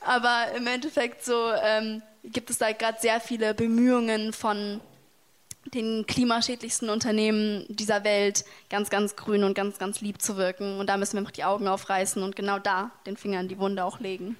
[0.00, 4.80] Aber im Endeffekt so ähm, gibt es da gerade sehr viele Bemühungen von
[5.74, 10.78] den klimaschädlichsten Unternehmen dieser Welt ganz, ganz grün und ganz, ganz lieb zu wirken.
[10.78, 13.58] Und da müssen wir einfach die Augen aufreißen und genau da den Finger in die
[13.58, 14.36] Wunde auch legen.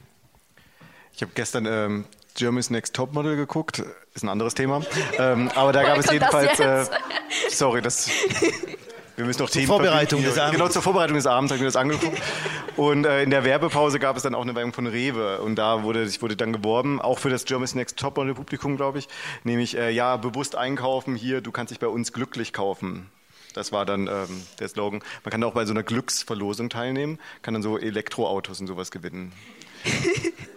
[1.12, 2.04] Ich habe gestern ähm,
[2.36, 3.82] Germany's Next Topmodel geguckt,
[4.14, 4.82] ist ein anderes Thema.
[5.18, 6.60] ähm, aber da gab es jedenfalls.
[6.60, 6.84] Äh,
[7.50, 8.08] sorry, das.
[9.16, 9.66] Wir müssen noch Themen.
[9.66, 10.56] Vorbereitung des Abends.
[10.56, 12.20] Genau, zur Vorbereitung des Abends habe ich mir das angeguckt.
[12.76, 15.40] Und äh, in der Werbepause gab es dann auch eine Werbung von Rewe.
[15.40, 19.08] Und da wurde, wurde dann geworben, auch für das Germany's Next Topmodel Publikum, glaube ich.
[19.42, 23.10] Nämlich, äh, ja, bewusst einkaufen hier, du kannst dich bei uns glücklich kaufen.
[23.54, 25.02] Das war dann ähm, der Slogan.
[25.24, 29.32] Man kann auch bei so einer Glücksverlosung teilnehmen, kann dann so Elektroautos und sowas gewinnen.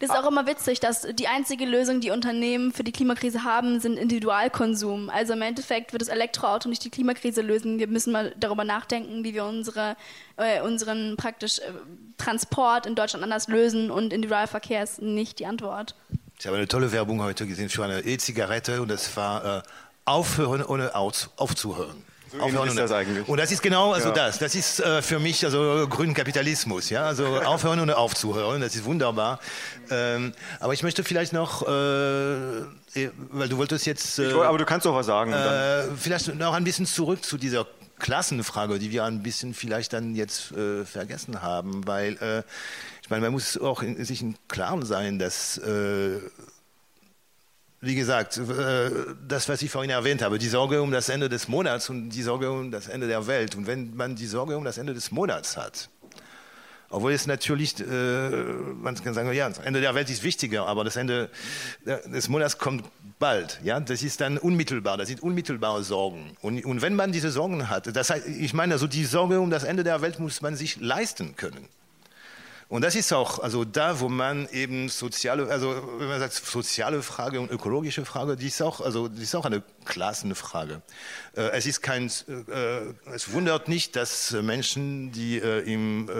[0.00, 3.80] Das ist auch immer witzig, dass die einzige Lösung, die Unternehmen für die Klimakrise haben,
[3.80, 5.10] sind Individualkonsum.
[5.10, 7.78] Also im Endeffekt wird das Elektroauto nicht die Klimakrise lösen.
[7.78, 9.96] Wir müssen mal darüber nachdenken, wie wir unsere,
[10.36, 11.62] äh, unseren praktisch äh,
[12.18, 15.94] Transport in Deutschland anders lösen und Individualverkehr ist nicht die Antwort.
[16.38, 19.62] Ich habe eine tolle Werbung heute gesehen für eine E-Zigarette und das war äh,
[20.04, 22.04] aufhören ohne aufzuhören.
[22.40, 23.28] Aufhören ist das eigentlich.
[23.28, 24.14] Und das ist genau also ja.
[24.14, 24.38] das.
[24.38, 26.90] Das ist äh, für mich also grünen Kapitalismus.
[26.90, 27.04] Ja?
[27.04, 29.40] Also aufhören und aufzuhören, das ist wunderbar.
[29.90, 32.60] Ähm, aber ich möchte vielleicht noch, äh,
[32.94, 34.18] eh, weil du wolltest jetzt...
[34.18, 35.32] Äh, aber du kannst doch was sagen.
[35.32, 37.66] Äh, vielleicht noch ein bisschen zurück zu dieser
[37.98, 42.42] Klassenfrage, die wir ein bisschen vielleicht dann jetzt äh, vergessen haben, weil äh,
[43.02, 45.60] ich meine, man muss auch in, sich im Klaren sein, dass
[47.84, 48.90] wie gesagt, äh,
[49.26, 52.22] das, was ich vorhin erwähnt habe, die Sorge um das Ende des Monats und die
[52.22, 53.54] Sorge um das Ende der Welt.
[53.54, 55.88] Und wenn man die Sorge um das Ende des Monats hat,
[56.90, 60.84] obwohl es natürlich, äh, man kann sagen, ja, das Ende der Welt ist wichtiger, aber
[60.84, 61.28] das Ende
[61.84, 62.84] des Monats kommt
[63.18, 63.60] bald.
[63.64, 66.36] Ja, das ist dann unmittelbar, das sind unmittelbare Sorgen.
[66.40, 69.50] Und, und wenn man diese Sorgen hat, das heißt, ich meine, also die Sorge um
[69.50, 71.68] das Ende der Welt muss man sich leisten können.
[72.74, 77.02] Und das ist auch also da, wo man eben soziale, also wenn man sagt soziale
[77.02, 80.82] Frage und ökologische Frage, die ist auch, also die ist auch eine Klassenfrage.
[81.36, 86.10] Äh, es ist kein, äh, es wundert nicht, dass Menschen, die äh, im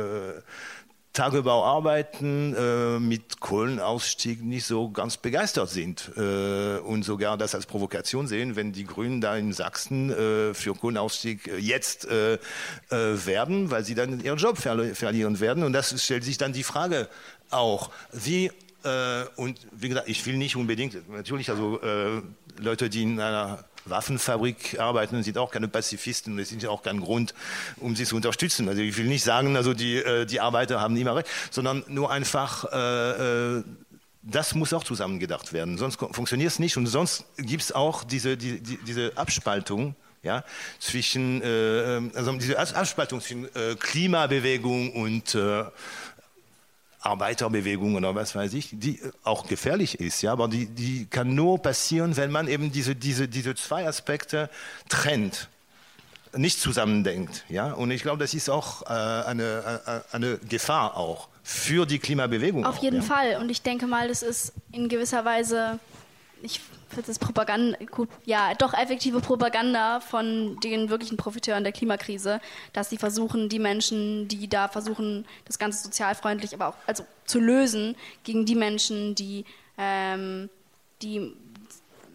[1.15, 7.67] Tagebau arbeiten, äh, mit Kohlenausstieg nicht so ganz begeistert sind äh, und sogar das als
[7.67, 12.39] Provokation sehen, wenn die Grünen da in Sachsen äh, für Kohlenausstieg äh, jetzt äh, äh,
[12.91, 15.63] werben, weil sie dann ihren Job ver verlieren werden.
[15.63, 17.09] Und das stellt sich dann die Frage
[17.51, 18.51] auch, wie
[19.37, 21.81] und wie gesagt, ich will nicht unbedingt, natürlich, also
[22.59, 27.01] Leute, die in einer Waffenfabrik arbeiten, sind auch keine Pazifisten und es ist auch kein
[27.01, 27.35] Grund,
[27.77, 28.69] um sie zu unterstützen.
[28.69, 32.11] Also ich will nicht sagen, also die, äh, die Arbeiter haben immer recht, sondern nur
[32.11, 33.65] einfach, äh, äh
[34.27, 38.39] das muss auch zusammengedacht werden, sonst funktioniert es nicht und sonst gibt es auch diese,
[38.39, 40.45] die, die, diese Abspaltung ja,
[40.79, 45.65] zwischen, äh, also diese Abspaltung zwischen äh, Klimabewegung und äh,
[47.05, 51.61] Arbeiterbewegung oder was weiß ich, die auch gefährlich ist, ja, aber die, die kann nur
[51.61, 54.49] passieren, wenn man eben diese, diese, diese zwei Aspekte
[54.89, 55.49] trennt,
[56.37, 61.29] nicht zusammendenkt, ja, und ich glaube, das ist auch äh, eine, äh, eine Gefahr auch
[61.43, 62.65] für die Klimabewegung.
[62.65, 63.03] Auf auch, jeden ja?
[63.03, 65.79] Fall und ich denke mal, das ist in gewisser Weise,
[66.43, 66.61] ich
[66.97, 67.79] das ist Propaganda,
[68.25, 72.41] ja, doch effektive Propaganda von den wirklichen Profiteuren der Klimakrise,
[72.73, 77.41] dass sie versuchen, die Menschen, die da versuchen, das Ganze sozialfreundlich, aber auch also zu
[77.41, 79.45] lösen, gegen die Menschen, die,
[79.79, 80.49] ähm,
[81.03, 81.35] die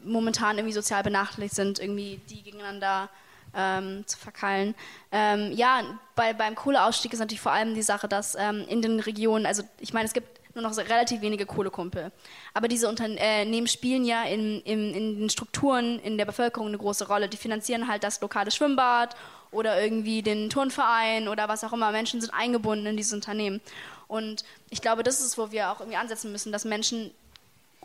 [0.03, 3.09] momentan irgendwie sozial benachteiligt sind, irgendwie die gegeneinander
[3.55, 4.75] ähm, zu verkeilen.
[5.11, 5.83] Ähm, ja,
[6.15, 9.63] bei, beim Kohleausstieg ist natürlich vor allem die Sache, dass ähm, in den Regionen, also
[9.79, 12.11] ich meine, es gibt nur noch relativ wenige Kohlekumpel.
[12.53, 17.07] Aber diese Unternehmen spielen ja in, in, in, den Strukturen in der Bevölkerung eine große
[17.07, 17.29] Rolle.
[17.29, 19.15] Die finanzieren halt das lokale Schwimmbad
[19.51, 21.91] oder irgendwie den Turnverein oder was auch immer.
[21.91, 23.61] Menschen sind eingebunden in dieses Unternehmen.
[24.07, 27.11] Und ich glaube, das ist, wo wir auch irgendwie ansetzen müssen, dass Menschen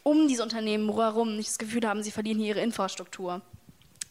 [0.02, 3.40] um diese Unternehmen herum nicht das Gefühl haben, sie verlieren hier ihre Infrastruktur.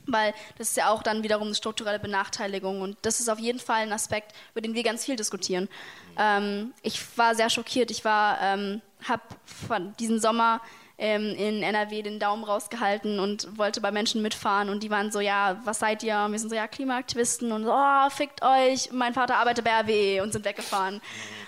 [0.05, 3.59] Weil das ist ja auch dann wiederum eine strukturelle Benachteiligung und das ist auf jeden
[3.59, 5.69] Fall ein Aspekt, über den wir ganz viel diskutieren.
[6.17, 7.91] Ähm, ich war sehr schockiert.
[7.91, 10.61] Ich war, ähm, habe von diesem Sommer
[10.97, 15.19] ähm, in NRW den Daumen rausgehalten und wollte bei Menschen mitfahren und die waren so,
[15.19, 16.17] ja, was seid ihr?
[16.19, 18.91] Und wir sind so, ja, Klimaaktivisten und so, oh, fickt euch.
[18.91, 21.01] Mein Vater arbeitet bei RWE und sind weggefahren.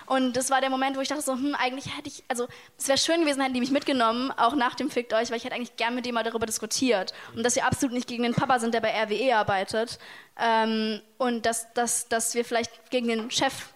[0.06, 2.46] Und das war der Moment, wo ich dachte so, hm, eigentlich hätte ich, also
[2.78, 5.44] es wäre schön gewesen, hätten die mich mitgenommen, auch nach dem Fickt euch, weil ich
[5.44, 7.12] hätte eigentlich gern mit dem mal darüber diskutiert.
[7.34, 9.98] Und dass wir absolut nicht gegen den Papa sind, der bei RWE arbeitet.
[10.38, 13.70] Ähm, und dass, dass, dass wir vielleicht gegen den Chef,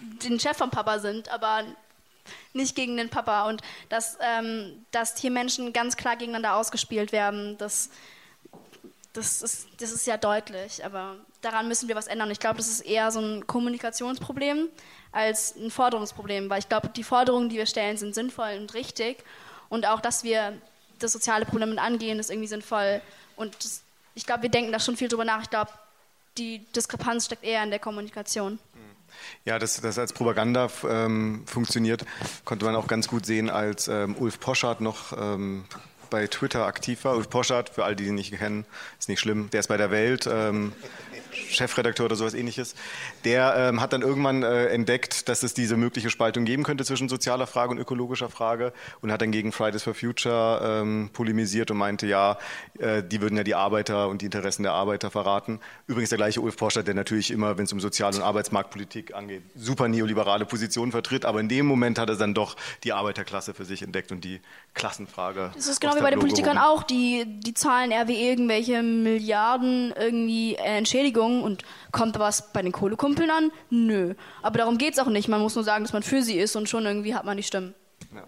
[0.00, 1.64] den Chef vom Papa sind, aber
[2.52, 7.56] nicht gegen den Papa und dass, ähm, dass hier Menschen ganz klar gegeneinander ausgespielt werden,
[7.58, 7.90] das,
[9.12, 12.30] das, ist, das ist ja deutlich, aber daran müssen wir was ändern.
[12.30, 14.68] Ich glaube, das ist eher so ein Kommunikationsproblem
[15.10, 19.22] als ein Forderungsproblem, weil ich glaube, die Forderungen, die wir stellen, sind sinnvoll und richtig
[19.68, 20.56] und auch, dass wir
[20.98, 23.02] das soziale Problem angehen, ist irgendwie sinnvoll
[23.36, 23.82] und das,
[24.14, 25.42] ich glaube, wir denken da schon viel drüber nach.
[25.42, 25.70] Ich glaube,
[26.38, 28.58] die Diskrepanz steckt eher in der Kommunikation.
[29.44, 32.04] Ja, dass das als Propaganda ähm, funktioniert,
[32.44, 35.64] konnte man auch ganz gut sehen, als ähm, Ulf Poschardt noch ähm,
[36.10, 37.16] bei Twitter aktiv war.
[37.16, 38.64] Ulf Poschardt, für all die, die ihn nicht kennen,
[38.98, 40.28] ist nicht schlimm, der ist bei der Welt.
[41.34, 42.74] Chefredakteur oder sowas ähnliches,
[43.24, 47.08] der ähm, hat dann irgendwann äh, entdeckt, dass es diese mögliche Spaltung geben könnte zwischen
[47.08, 51.76] sozialer Frage und ökologischer Frage und hat dann gegen Fridays for Future ähm, polemisiert und
[51.76, 52.38] meinte, ja,
[52.78, 55.60] äh, die würden ja die Arbeiter und die Interessen der Arbeiter verraten.
[55.86, 59.42] Übrigens der gleiche Ulf Porsche, der natürlich immer, wenn es um Sozial- und Arbeitsmarktpolitik angeht,
[59.54, 63.64] super neoliberale Positionen vertritt, aber in dem Moment hat er dann doch die Arbeiterklasse für
[63.64, 64.40] sich entdeckt und die
[64.74, 65.52] Klassenfrage.
[65.54, 70.56] Das ist genau wie bei den Politikern auch, die, die zahlen RWE irgendwelche Milliarden irgendwie
[70.56, 70.78] äh,
[71.22, 73.50] Entschädigungen und kommt was bei den Kohlekumpeln an?
[73.70, 74.14] Nö.
[74.42, 75.28] Aber darum geht es auch nicht.
[75.28, 77.42] Man muss nur sagen, dass man für sie ist und schon irgendwie hat man die
[77.42, 77.74] Stimmen.
[78.14, 78.24] Ja.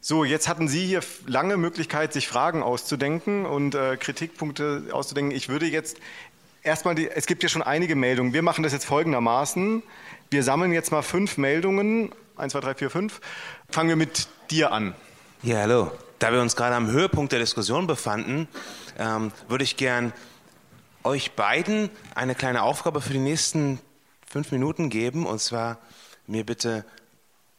[0.00, 5.36] So, jetzt hatten Sie hier lange Möglichkeit, sich Fragen auszudenken und äh, Kritikpunkte auszudenken.
[5.36, 5.98] Ich würde jetzt
[6.62, 8.32] erstmal, die, es gibt ja schon einige Meldungen.
[8.32, 9.82] Wir machen das jetzt folgendermaßen.
[10.30, 12.12] Wir sammeln jetzt mal fünf Meldungen.
[12.36, 13.20] Eins, zwei, drei, vier, fünf.
[13.68, 14.94] Fangen wir mit dir an.
[15.42, 15.90] Ja, hallo.
[16.18, 18.46] Da wir uns gerade am Höhepunkt der Diskussion befanden,
[18.98, 20.12] ähm, würde ich gern
[21.04, 23.80] euch beiden eine kleine Aufgabe für die nächsten
[24.26, 25.78] fünf Minuten geben, und zwar
[26.26, 26.84] mir bitte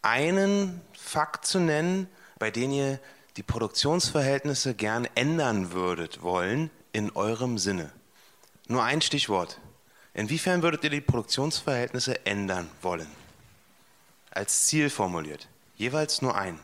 [0.02, 2.08] einen Fakt zu nennen,
[2.40, 3.00] bei dem ihr
[3.38, 7.92] die Produktionsverhältnisse gern ändern würdet wollen in eurem Sinne.
[8.68, 9.60] Nur ein Stichwort.
[10.14, 13.08] Inwiefern würdet ihr die Produktionsverhältnisse ändern wollen?
[14.32, 15.48] Als Ziel formuliert.
[15.78, 16.60] Jeweils nur ein.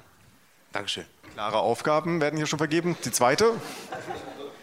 [0.71, 1.05] Dankeschön.
[1.33, 2.97] Klare Aufgaben werden hier schon vergeben.
[3.03, 3.53] Die zweite.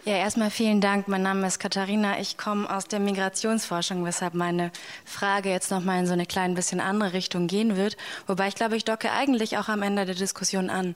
[0.07, 1.09] Ja, erstmal vielen Dank.
[1.09, 2.21] Mein Name ist Katharina.
[2.21, 4.71] Ich komme aus der Migrationsforschung, weshalb meine
[5.07, 7.97] Frage jetzt noch mal in so eine klein bisschen andere Richtung gehen wird.
[8.27, 10.95] Wobei ich glaube, ich docke eigentlich auch am Ende der Diskussion an.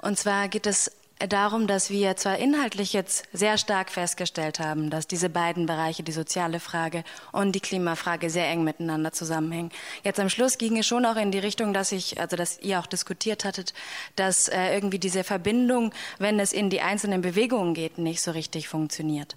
[0.00, 0.90] Und zwar geht es
[1.28, 6.12] darum, dass wir zwar inhaltlich jetzt sehr stark festgestellt haben, dass diese beiden Bereiche, die
[6.12, 7.02] soziale Frage
[7.32, 9.70] und die Klimafrage, sehr eng miteinander zusammenhängen.
[10.04, 12.78] Jetzt am Schluss ging es schon auch in die Richtung, dass ich, also dass ihr
[12.78, 13.74] auch diskutiert hattet,
[14.16, 18.68] dass äh, irgendwie diese Verbindung, wenn es in die einzelnen Bewegungen geht, nicht so richtig
[18.68, 19.34] funktioniert.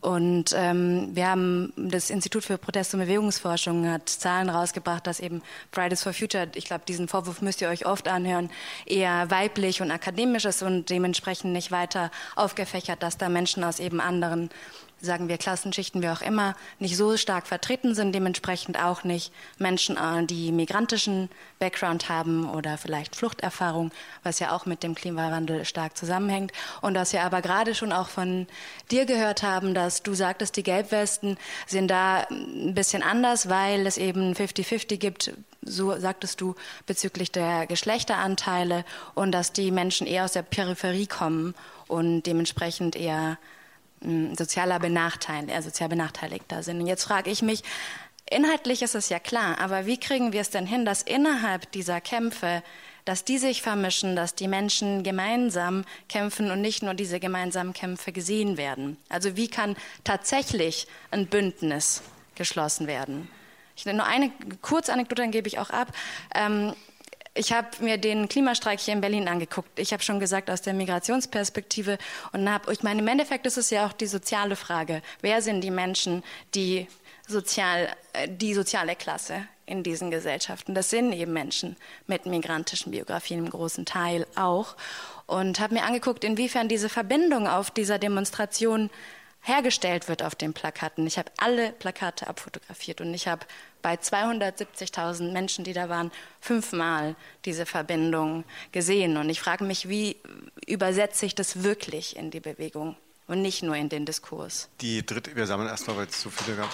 [0.00, 5.42] Und ähm, wir haben das Institut für Protest- und Bewegungsforschung hat Zahlen rausgebracht, dass eben
[5.72, 8.50] Fridays for Future, ich glaube, diesen Vorwurf müsst ihr euch oft anhören,
[8.86, 14.00] eher weiblich und akademisch ist und dementsprechend nicht weiter aufgefächert, dass da Menschen aus eben
[14.00, 14.48] anderen
[15.00, 19.96] sagen wir Klassenschichten, wie auch immer, nicht so stark vertreten sind, dementsprechend auch nicht Menschen,
[19.96, 21.28] äh, die migrantischen
[21.58, 23.92] Background haben oder vielleicht Fluchterfahrung,
[24.22, 26.52] was ja auch mit dem Klimawandel stark zusammenhängt.
[26.80, 28.46] Und dass wir aber gerade schon auch von
[28.90, 33.96] dir gehört haben, dass du sagtest, die Gelbwesten sind da ein bisschen anders, weil es
[33.96, 35.32] eben 50-50 gibt,
[35.62, 36.54] so sagtest du,
[36.86, 38.84] bezüglich der Geschlechteranteile
[39.14, 41.54] und dass die Menschen eher aus der Peripherie kommen
[41.86, 43.38] und dementsprechend eher
[44.36, 46.80] sozialer benachteiligt, äh, sozial benachteiligter sind.
[46.80, 47.62] Und jetzt frage ich mich,
[48.30, 52.00] inhaltlich ist es ja klar, aber wie kriegen wir es denn hin, dass innerhalb dieser
[52.00, 52.62] Kämpfe,
[53.04, 58.12] dass die sich vermischen, dass die Menschen gemeinsam kämpfen und nicht nur diese gemeinsamen Kämpfe
[58.12, 58.96] gesehen werden?
[59.08, 62.02] Also wie kann tatsächlich ein Bündnis
[62.34, 63.28] geschlossen werden?
[63.76, 64.30] Ich nur eine
[64.60, 65.88] Kurzanekdote, dann gebe ich auch ab.
[66.34, 66.74] Ähm,
[67.34, 69.78] ich habe mir den Klimastreik hier in Berlin angeguckt.
[69.78, 71.98] Ich habe schon gesagt aus der Migrationsperspektive
[72.32, 75.00] und habe, ich meine, im Endeffekt ist es ja auch die soziale Frage.
[75.20, 76.24] Wer sind die Menschen,
[76.54, 76.88] die
[77.28, 80.74] sozial, äh, die soziale Klasse in diesen Gesellschaften?
[80.74, 81.76] Das sind eben Menschen
[82.08, 84.76] mit migrantischen Biografien im großen Teil auch.
[85.26, 88.90] Und habe mir angeguckt, inwiefern diese Verbindung auf dieser Demonstration
[89.42, 91.06] hergestellt wird auf den Plakaten.
[91.06, 93.46] Ich habe alle Plakate abfotografiert und ich habe
[93.82, 96.10] bei 270.000 Menschen, die da waren,
[96.40, 99.16] fünfmal diese Verbindung gesehen.
[99.16, 100.16] Und ich frage mich, wie
[100.66, 102.96] übersetze ich das wirklich in die Bewegung?
[103.30, 104.68] und nicht nur in den Diskurs.
[104.80, 106.68] Die dritte, wir sammeln erstmal, weil es zu viele gab.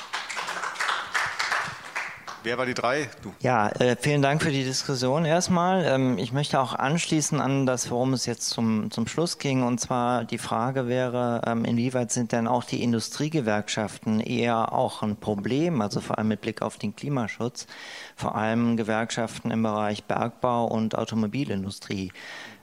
[2.47, 3.09] Wer war die drei?
[3.23, 3.35] Du.
[3.41, 5.85] Ja, äh, vielen Dank für die Diskussion erstmal.
[5.85, 9.65] Ähm, ich möchte auch anschließen an das, worum es jetzt zum, zum Schluss ging.
[9.65, 15.17] Und zwar die Frage wäre, ähm, inwieweit sind denn auch die Industriegewerkschaften eher auch ein
[15.17, 17.67] Problem, also vor allem mit Blick auf den Klimaschutz,
[18.15, 22.13] vor allem Gewerkschaften im Bereich Bergbau und Automobilindustrie,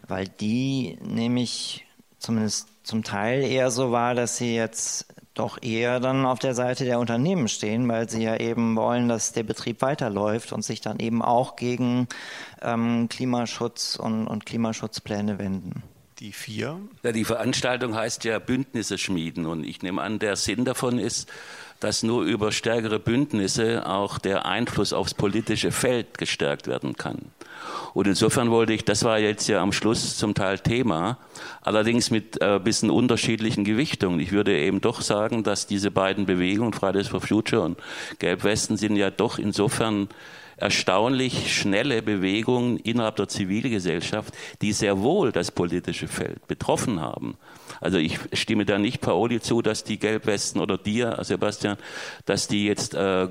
[0.07, 1.85] weil die nämlich
[2.19, 6.85] zumindest zum Teil eher so war, dass sie jetzt doch eher dann auf der Seite
[6.85, 10.99] der Unternehmen stehen, weil sie ja eben wollen, dass der Betrieb weiterläuft und sich dann
[10.99, 12.07] eben auch gegen
[12.61, 15.83] ähm, Klimaschutz und, und Klimaschutzpläne wenden.
[16.19, 16.79] Die vier?
[17.01, 21.27] Ja, die Veranstaltung heißt ja Bündnisse schmieden und ich nehme an, der Sinn davon ist,
[21.79, 27.31] dass nur über stärkere Bündnisse auch der Einfluss aufs politische Feld gestärkt werden kann.
[27.93, 31.19] Und insofern wollte ich, das war jetzt ja am Schluss zum Teil Thema,
[31.61, 34.19] allerdings mit äh, bisschen unterschiedlichen Gewichtungen.
[34.19, 37.77] Ich würde eben doch sagen, dass diese beiden Bewegungen, Fridays for Future und
[38.19, 40.09] Gelbwesten, sind ja doch insofern
[40.57, 47.37] erstaunlich schnelle Bewegungen innerhalb der Zivilgesellschaft, die sehr wohl das politische Feld betroffen haben.
[47.83, 51.75] Also ich stimme da nicht Paoli zu, dass die Gelbwesten oder dir, Sebastian,
[52.25, 53.29] dass die jetzt äh, äh,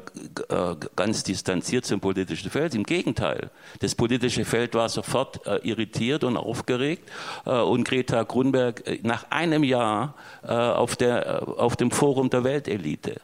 [0.94, 2.74] ganz distanziert zum politischen Feld.
[2.74, 3.50] Im Gegenteil.
[3.80, 7.10] Das politische Feld war sofort äh, irritiert und aufgeregt.
[7.46, 12.44] Äh, und Greta Grunberg äh, nach einem Jahr äh, auf, der, auf dem Forum der
[12.44, 13.22] Weltelite.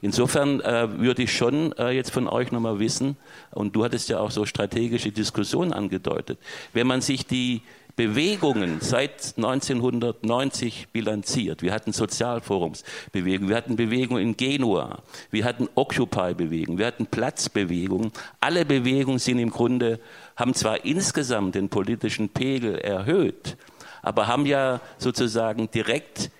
[0.00, 3.16] Insofern äh, würde ich schon äh, jetzt von euch nochmal wissen,
[3.52, 6.40] und du hattest ja auch so strategische Diskussionen angedeutet,
[6.72, 7.62] wenn man sich die
[7.96, 11.62] Bewegungen seit 1990 bilanziert.
[11.62, 18.12] Wir hatten Sozialforumsbewegungen, wir hatten Bewegungen in Genua, wir hatten Occupy-Bewegungen, wir hatten Platzbewegungen.
[18.40, 20.00] Alle Bewegungen sind im Grunde,
[20.36, 23.56] haben zwar insgesamt den politischen Pegel erhöht,
[24.02, 26.30] aber haben ja sozusagen direkt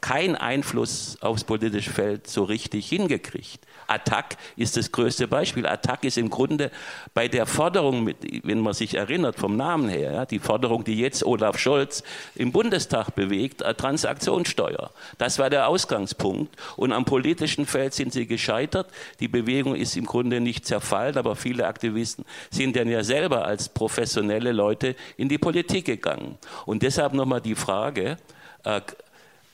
[0.00, 3.60] keinen Einfluss aufs politische Feld so richtig hingekriegt.
[3.86, 5.66] Attac ist das größte Beispiel.
[5.66, 6.70] Attac ist im Grunde
[7.12, 8.08] bei der Forderung,
[8.44, 12.02] wenn man sich erinnert vom Namen her, die Forderung, die jetzt Olaf Scholz
[12.36, 14.90] im Bundestag bewegt, Transaktionssteuer.
[15.18, 16.54] Das war der Ausgangspunkt.
[16.76, 18.88] Und am politischen Feld sind sie gescheitert.
[19.18, 23.68] Die Bewegung ist im Grunde nicht zerfallen, aber viele Aktivisten sind dann ja selber als
[23.68, 26.38] professionelle Leute in die Politik gegangen.
[26.66, 28.18] Und deshalb nochmal die Frage,
[28.64, 28.80] äh, äh,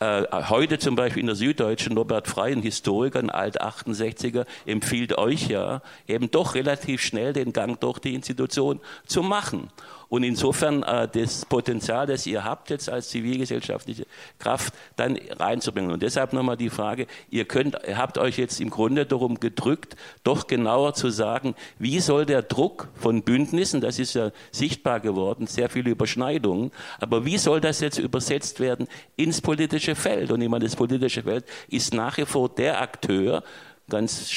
[0.01, 5.80] heute zum Beispiel in der Süddeutschen, Norbert Frey, ein Historiker, ein Alt-68er, empfiehlt euch ja,
[6.07, 9.70] eben doch relativ schnell den Gang durch die Institution zu machen.
[10.09, 14.07] Und insofern äh, das Potenzial, das ihr habt jetzt als zivilgesellschaftliche
[14.39, 15.91] Kraft, dann reinzubringen.
[15.91, 19.97] Und deshalb nochmal die Frage, ihr könnt, ihr habt euch jetzt im Grunde darum gedrückt,
[20.23, 25.47] doch genauer zu sagen, wie soll der Druck von Bündnissen, das ist ja sichtbar geworden,
[25.47, 30.31] sehr viele Überschneidungen, aber wie soll das jetzt übersetzt werden ins politische Feld?
[30.31, 33.43] Und ich meine, das politische Feld ist nach wie vor der Akteur,
[33.89, 34.28] ganz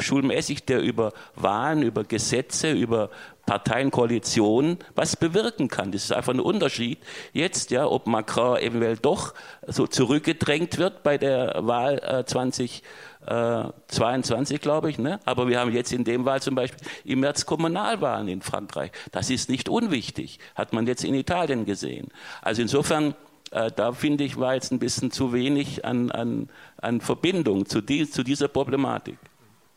[0.00, 3.10] schulmäßig, der über Wahlen, über Gesetze, über
[3.46, 5.90] Parteienkoalitionen was bewirken kann.
[5.90, 6.98] Das ist einfach ein Unterschied.
[7.32, 9.32] Jetzt, ja, ob Macron eventuell doch
[9.66, 14.98] so zurückgedrängt wird bei der Wahl äh, 2022, äh, glaube ich.
[14.98, 15.18] Ne?
[15.24, 18.90] Aber wir haben jetzt in dem Wahl zum Beispiel im März Kommunalwahlen in Frankreich.
[19.12, 20.40] Das ist nicht unwichtig.
[20.54, 22.08] Hat man jetzt in Italien gesehen.
[22.42, 23.14] Also insofern
[23.50, 27.80] äh, da finde ich, war jetzt ein bisschen zu wenig an, an, an Verbindung zu,
[27.80, 29.18] die, zu dieser Problematik.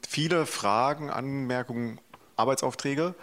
[0.07, 1.99] Viele Fragen, Anmerkungen,
[2.36, 3.15] Arbeitsaufträge.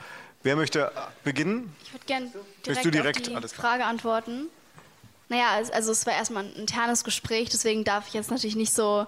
[0.42, 0.92] Wer möchte
[1.24, 1.74] beginnen?
[1.82, 2.32] Ich würde gerne
[2.64, 4.46] direkt, du direkt auf die Frage antworten.
[5.28, 9.07] Naja, also es war erstmal ein internes Gespräch, deswegen darf ich jetzt natürlich nicht so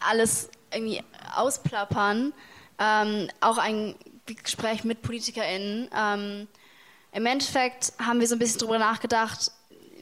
[0.00, 1.02] alles irgendwie
[1.36, 2.32] ausplappern.
[2.78, 3.94] Ähm, auch ein
[4.26, 5.90] Gespräch mit PolitikerInnen.
[5.94, 6.48] Ähm,
[7.12, 9.52] Im Endeffekt haben wir so ein bisschen darüber nachgedacht,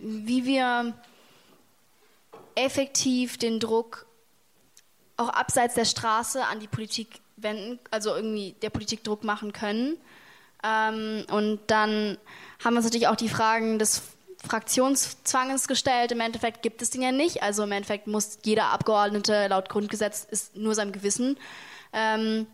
[0.02, 0.94] wie wir
[2.54, 4.06] effektiv den Druck
[5.16, 9.96] auch abseits der Straße an die Politik wenden, also irgendwie der Politik Druck machen können.
[10.64, 12.18] Ähm, und dann
[12.62, 14.02] haben wir uns natürlich auch die Fragen des
[14.46, 16.12] Fraktionszwanges gestellt.
[16.12, 17.42] Im Endeffekt gibt es den ja nicht.
[17.42, 21.38] Also im Endeffekt muss jeder Abgeordnete laut Grundgesetz ist nur seinem Gewissen
[21.92, 22.46] ähm,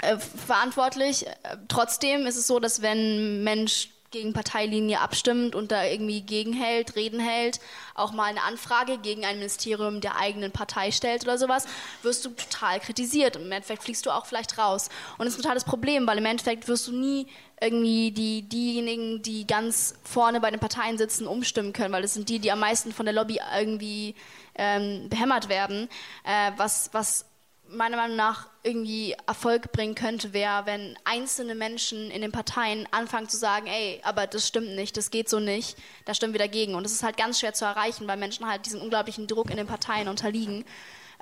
[0.00, 1.26] äh, verantwortlich.
[1.26, 1.34] Äh,
[1.68, 7.20] trotzdem ist es so, dass wenn Mensch gegen Parteilinie abstimmt und da irgendwie gegenhält, Reden
[7.20, 7.60] hält,
[7.94, 11.66] auch mal eine Anfrage gegen ein Ministerium der eigenen Partei stellt oder sowas,
[12.02, 13.36] wirst du total kritisiert.
[13.36, 14.88] Im Endeffekt fliegst du auch vielleicht raus.
[15.18, 17.26] Und das ist ein totales Problem, weil im Endeffekt wirst du nie
[17.60, 22.28] irgendwie die, diejenigen, die ganz vorne bei den Parteien sitzen, umstimmen können, weil das sind
[22.28, 24.14] die, die am meisten von der Lobby irgendwie
[24.54, 25.88] ähm, behämmert werden.
[26.24, 27.26] Äh, was, was
[27.74, 33.28] meiner Meinung nach irgendwie Erfolg bringen könnte, wäre, wenn einzelne Menschen in den Parteien anfangen
[33.28, 36.74] zu sagen, ey, aber das stimmt nicht, das geht so nicht, da stimmen wir dagegen.
[36.74, 39.56] Und das ist halt ganz schwer zu erreichen, weil Menschen halt diesen unglaublichen Druck in
[39.56, 40.64] den Parteien unterliegen.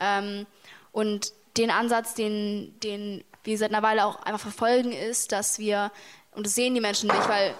[0.01, 0.47] Ähm,
[0.93, 5.91] und den Ansatz, den, den wir seit einer Weile auch einfach verfolgen, ist, dass wir,
[6.35, 7.55] und das sehen die Menschen nicht, weil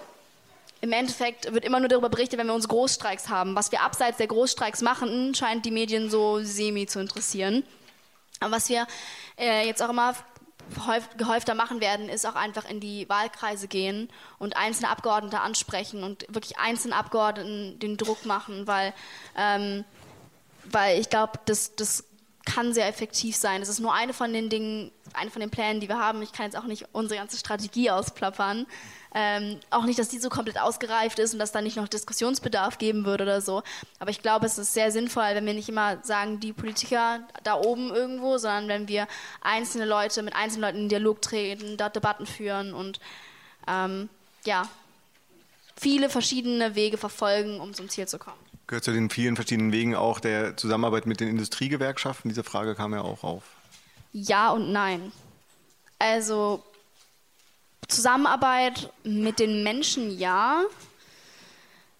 [0.81, 3.55] im Endeffekt wird immer nur darüber berichtet, wenn wir unsere Großstreiks haben.
[3.55, 7.63] Was wir abseits der Großstreiks machen, scheint die Medien so semi zu interessieren.
[8.43, 8.87] Aber was wir
[9.37, 10.13] äh, jetzt auch immer
[11.17, 16.25] gehäufter machen werden, ist auch einfach in die Wahlkreise gehen und einzelne Abgeordnete ansprechen und
[16.29, 18.93] wirklich einzelne Abgeordneten den Druck machen, weil,
[19.37, 19.83] ähm,
[20.65, 22.05] weil ich glaube, das, das
[22.45, 23.61] kann sehr effektiv sein.
[23.61, 26.21] Das ist nur eine von den Dingen, eine von den Plänen, die wir haben.
[26.21, 28.65] Ich kann jetzt auch nicht unsere ganze Strategie ausplappern.
[29.15, 32.79] Ähm, auch nicht, dass die so komplett ausgereift ist und dass da nicht noch Diskussionsbedarf
[32.79, 33.61] geben würde oder so.
[33.99, 37.55] Aber ich glaube, es ist sehr sinnvoll, wenn wir nicht immer sagen, die Politiker da
[37.55, 39.07] oben irgendwo, sondern wenn wir
[39.41, 42.99] einzelne Leute mit einzelnen Leuten in Dialog treten, dort Debatten führen und
[43.67, 44.09] ähm,
[44.45, 44.67] ja,
[45.75, 48.42] viele verschiedene Wege verfolgen, um zum Ziel zu kommen.
[48.73, 52.27] Gehört zu den vielen verschiedenen Wegen auch der Zusammenarbeit mit den Industriegewerkschaften?
[52.29, 53.43] Diese Frage kam ja auch auf.
[54.13, 55.11] Ja und nein.
[55.99, 56.63] Also
[57.87, 60.63] Zusammenarbeit mit den Menschen ja.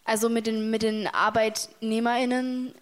[0.04, 2.74] Also mit den, mit den ArbeitnehmerInnen.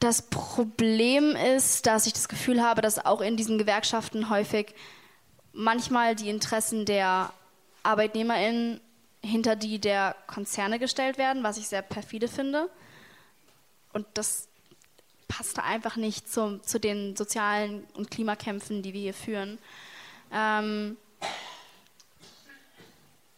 [0.00, 4.74] Das Problem ist, dass ich das Gefühl habe, dass auch in diesen Gewerkschaften häufig
[5.52, 7.32] manchmal die Interessen der
[7.84, 8.80] ArbeitnehmerInnen
[9.22, 12.70] hinter die der Konzerne gestellt werden, was ich sehr perfide finde.
[13.92, 14.48] Und das
[15.28, 19.58] passt einfach nicht zum, zu den sozialen und Klimakämpfen, die wir hier führen.
[20.32, 20.96] Ähm,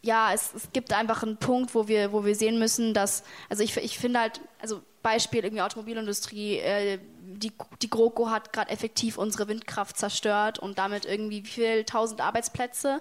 [0.03, 3.63] ja, es, es, gibt einfach einen Punkt, wo wir, wo wir sehen müssen, dass, also
[3.63, 7.53] ich, ich finde halt, also Beispiel irgendwie Automobilindustrie, äh, die,
[7.83, 13.01] die GroKo hat gerade effektiv unsere Windkraft zerstört und damit irgendwie wie viel tausend Arbeitsplätze.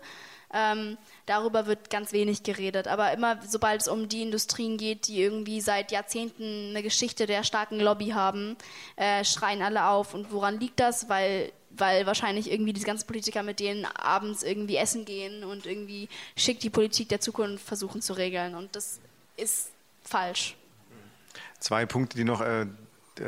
[0.53, 2.87] Ähm, darüber wird ganz wenig geredet.
[2.87, 7.43] Aber immer, sobald es um die Industrien geht, die irgendwie seit Jahrzehnten eine Geschichte der
[7.43, 8.57] starken Lobby haben,
[8.95, 10.13] äh, schreien alle auf.
[10.13, 11.09] Und woran liegt das?
[11.09, 16.09] Weil weil wahrscheinlich irgendwie diese ganzen Politiker mit denen abends irgendwie essen gehen und irgendwie
[16.35, 18.55] schick die Politik der Zukunft versuchen zu regeln.
[18.55, 18.99] Und das
[19.37, 19.69] ist
[20.03, 20.55] falsch.
[21.59, 22.41] Zwei Punkte, die noch.
[22.41, 22.65] Äh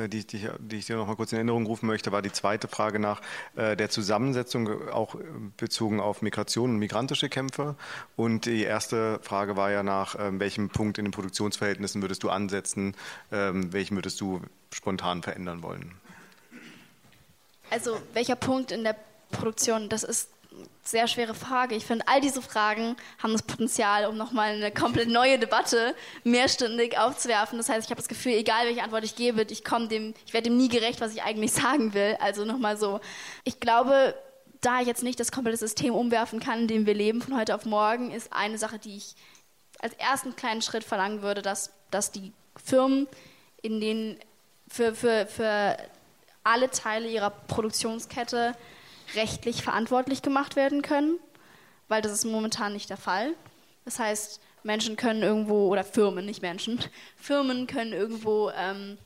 [0.07, 2.67] die, die, die, ich dir noch mal kurz in Erinnerung rufen möchte, war die zweite
[2.67, 3.21] Frage nach
[3.55, 5.15] äh, der Zusammensetzung, auch
[5.57, 7.75] bezogen auf Migration und migrantische Kämpfe.
[8.15, 12.29] Und die erste Frage war ja nach, äh, welchem Punkt in den Produktionsverhältnissen würdest du
[12.29, 12.95] ansetzen,
[13.31, 14.41] äh, welchen würdest du
[14.73, 15.93] spontan verändern wollen?
[17.69, 18.95] Also welcher Punkt in der
[19.31, 20.29] Produktion, das ist
[20.83, 21.75] sehr schwere Frage.
[21.75, 26.97] Ich finde, all diese Fragen haben das Potenzial, um nochmal eine komplett neue Debatte mehrstündig
[26.97, 27.57] aufzuwerfen.
[27.57, 30.57] Das heißt, ich habe das Gefühl, egal welche Antwort ich gebe, ich ich werde dem
[30.57, 32.17] nie gerecht, was ich eigentlich sagen will.
[32.19, 32.99] Also nochmal so.
[33.43, 34.15] Ich glaube,
[34.59, 37.55] da ich jetzt nicht das komplette System umwerfen kann, in dem wir leben von heute
[37.55, 39.15] auf morgen, ist eine Sache, die ich
[39.79, 42.33] als ersten kleinen Schritt verlangen würde, dass, dass die
[42.63, 43.07] Firmen,
[43.61, 44.19] in denen
[44.67, 45.77] für, für, für
[46.43, 48.55] alle Teile ihrer Produktionskette
[49.15, 51.19] rechtlich verantwortlich gemacht werden können,
[51.87, 53.33] weil das ist momentan nicht der Fall.
[53.85, 56.79] Das heißt, Menschen können irgendwo, oder Firmen, nicht Menschen,
[57.15, 58.97] Firmen können irgendwo ähm,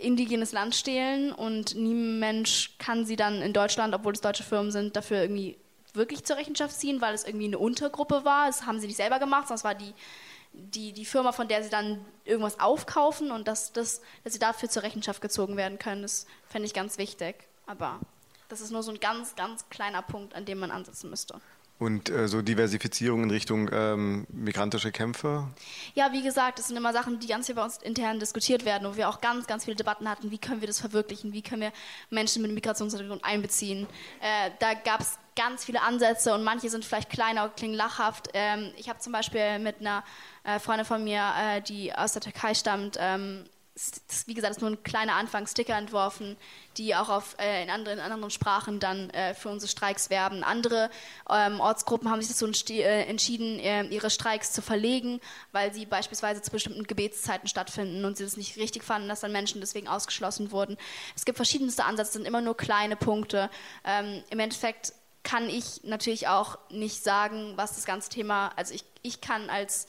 [0.00, 4.70] indigenes Land stehlen und niemand Mensch kann sie dann in Deutschland, obwohl es deutsche Firmen
[4.70, 5.56] sind, dafür irgendwie
[5.94, 8.46] wirklich zur Rechenschaft ziehen, weil es irgendwie eine Untergruppe war.
[8.46, 9.92] Das haben sie nicht selber gemacht, sondern es war die
[10.52, 14.68] die, die Firma, von der sie dann irgendwas aufkaufen und dass, dass, dass sie dafür
[14.68, 17.36] zur Rechenschaft gezogen werden können, das fände ich ganz wichtig.
[17.66, 18.00] Aber
[18.52, 21.40] das ist nur so ein ganz, ganz kleiner Punkt, an dem man ansetzen müsste.
[21.78, 25.48] Und äh, so Diversifizierung in Richtung ähm, migrantische Kämpfe?
[25.94, 28.86] Ja, wie gesagt, das sind immer Sachen, die ganz hier bei uns intern diskutiert werden,
[28.86, 30.30] wo wir auch ganz, ganz viele Debatten hatten.
[30.30, 31.32] Wie können wir das verwirklichen?
[31.32, 31.72] Wie können wir
[32.10, 33.88] Menschen mit Migrationshintergrund einbeziehen?
[34.20, 38.28] Äh, da gab es ganz viele Ansätze und manche sind vielleicht kleiner und klingen lachhaft.
[38.34, 40.04] Ähm, ich habe zum Beispiel mit einer
[40.44, 43.46] äh, Freundin von mir, äh, die aus der Türkei stammt, ähm,
[44.26, 46.36] wie gesagt, ist nur ein kleiner Anfang, Sticker entworfen,
[46.76, 50.44] die auch auf, äh, in, anderen, in anderen Sprachen dann äh, für unsere Streiks werben.
[50.44, 50.90] Andere
[51.30, 55.20] ähm, Ortsgruppen haben sich dazu äh, entschieden, äh, ihre Streiks zu verlegen,
[55.52, 59.32] weil sie beispielsweise zu bestimmten Gebetszeiten stattfinden und sie das nicht richtig fanden, dass dann
[59.32, 60.76] Menschen deswegen ausgeschlossen wurden.
[61.16, 63.48] Es gibt verschiedenste Ansätze, sind immer nur kleine Punkte.
[63.84, 64.92] Ähm, Im Endeffekt
[65.22, 69.86] kann ich natürlich auch nicht sagen, was das ganze Thema, also ich, ich kann als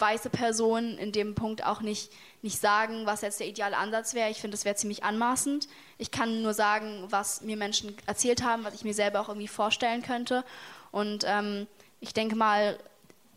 [0.00, 2.12] weiße Person in dem Punkt auch nicht,
[2.42, 4.30] nicht sagen, was jetzt der ideale Ansatz wäre.
[4.30, 5.68] Ich finde, das wäre ziemlich anmaßend.
[5.98, 9.48] Ich kann nur sagen, was mir Menschen erzählt haben, was ich mir selber auch irgendwie
[9.48, 10.44] vorstellen könnte.
[10.90, 11.66] Und ähm,
[12.00, 12.78] ich denke mal,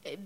[0.03, 0.17] äh,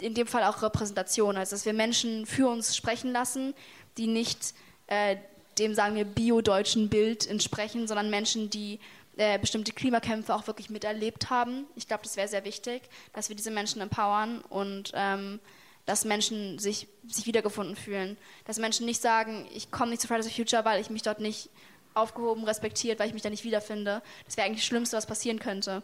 [0.00, 3.54] in dem Fall auch Repräsentation, also dass wir Menschen für uns sprechen lassen,
[3.96, 4.54] die nicht
[4.88, 5.16] äh,
[5.58, 8.78] dem, sagen wir, biodeutschen Bild entsprechen, sondern Menschen, die
[9.16, 11.64] äh, bestimmte Klimakämpfe auch wirklich miterlebt haben.
[11.74, 12.82] Ich glaube, das wäre sehr wichtig,
[13.14, 15.40] dass wir diese Menschen empowern und ähm,
[15.86, 18.16] dass Menschen sich, sich wiedergefunden fühlen.
[18.44, 21.20] Dass Menschen nicht sagen, ich komme nicht zu Fridays for Future, weil ich mich dort
[21.20, 21.48] nicht
[21.94, 24.02] aufgehoben, respektiert, weil ich mich da nicht wiederfinde.
[24.26, 25.82] Das wäre eigentlich das Schlimmste, was passieren könnte.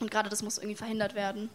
[0.00, 1.48] Und gerade das muss irgendwie verhindert werden.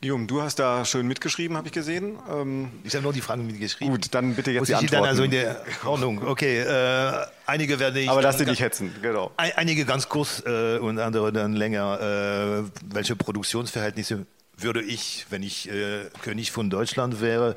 [0.00, 2.18] Guillaume, du hast da schön mitgeschrieben, habe ich gesehen.
[2.30, 3.94] Ähm, ich habe nur die Fragen mitgeschrieben.
[3.94, 5.02] Gut, dann bitte jetzt Muss die ich Antworten.
[5.02, 6.22] dann also in der Ordnung.
[6.24, 8.08] Okay, äh, einige werde ich.
[8.08, 9.32] Aber lass dich nicht hetzen, genau.
[9.36, 12.00] Ein- Einige ganz kurz äh, und andere dann länger.
[12.00, 14.26] Äh, welche Produktionsverhältnisse
[14.56, 17.56] würde ich, wenn ich äh, König von Deutschland wäre,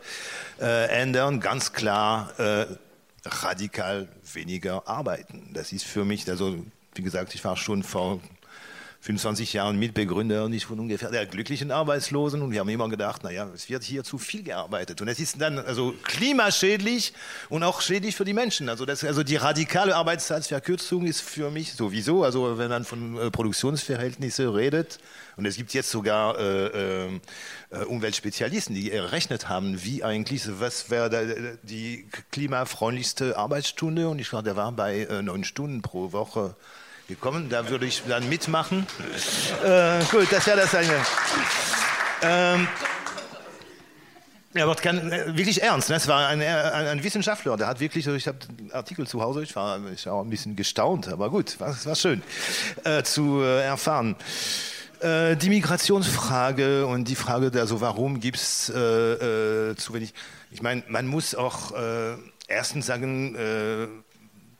[0.59, 1.39] äh, ändern?
[1.39, 2.65] Ganz klar äh,
[3.25, 5.51] radikal weniger arbeiten.
[5.53, 6.63] Das ist für mich, also
[6.95, 8.19] wie gesagt, ich war schon vor
[9.01, 12.41] 25 Jahren Mitbegründer nicht von ungefähr der glücklichen Arbeitslosen.
[12.41, 15.01] Und wir haben immer gedacht, naja, es wird hier zu viel gearbeitet.
[15.01, 17.13] Und es ist dann also klimaschädlich
[17.47, 18.67] und auch schädlich für die Menschen.
[18.67, 23.31] Also, das, also die radikale Arbeitszeitverkürzung ist für mich sowieso, also wenn man von äh,
[23.31, 24.99] Produktionsverhältnissen redet
[25.39, 27.19] und es gibt jetzt sogar äh, äh,
[27.85, 34.09] Umweltspezialisten, die errechnet haben, wie eigentlich, was wäre äh, die klimafreundlichste Arbeitsstunde.
[34.09, 36.57] Und ich glaube, der war bei äh, neun Stunden pro Woche
[37.09, 37.49] gekommen.
[37.49, 38.87] Da würde ich dann mitmachen.
[39.65, 40.95] Äh, gut, das wäre das eine.
[42.21, 42.67] Ähm,
[44.53, 45.89] ja, aber kann, äh, wirklich ernst.
[45.89, 45.95] Ne?
[45.95, 49.43] Es war ein, ein, ein Wissenschaftler, der hat wirklich, ich habe einen Artikel zu Hause,
[49.43, 52.21] ich war, ich war ein bisschen gestaunt, aber gut, war, war schön
[52.83, 54.15] äh, zu äh, erfahren.
[55.01, 60.13] Äh, die Migrationsfrage und die Frage, also warum gibt es äh, äh, zu wenig.
[60.51, 62.15] Ich meine, man muss auch äh,
[62.47, 63.87] erstens sagen, äh,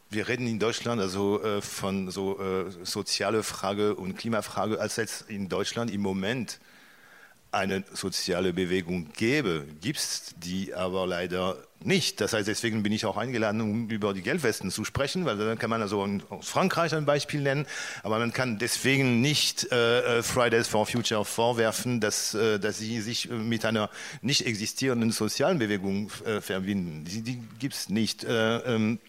[0.10, 5.22] wir reden in Deutschland also äh, von so äh, soziale Frage und Klimafrage, als es
[5.22, 6.60] in Deutschland im Moment
[7.52, 12.22] eine soziale Bewegung gäbe, gibt es die aber leider nicht.
[12.22, 15.58] Das heißt, deswegen bin ich auch eingeladen, um über die Gelbwesten zu sprechen, weil dann
[15.58, 17.66] kann man also aus Frankreich ein Beispiel nennen,
[18.04, 23.30] aber man kann deswegen nicht äh, Fridays for Future vorwerfen, dass, äh, dass sie sich
[23.30, 23.90] mit einer
[24.22, 27.06] nicht existierenden sozialen Bewegung äh, verbinden.
[27.06, 28.24] Die, die gibt es nicht.
[28.26, 29.00] Äh, ähm,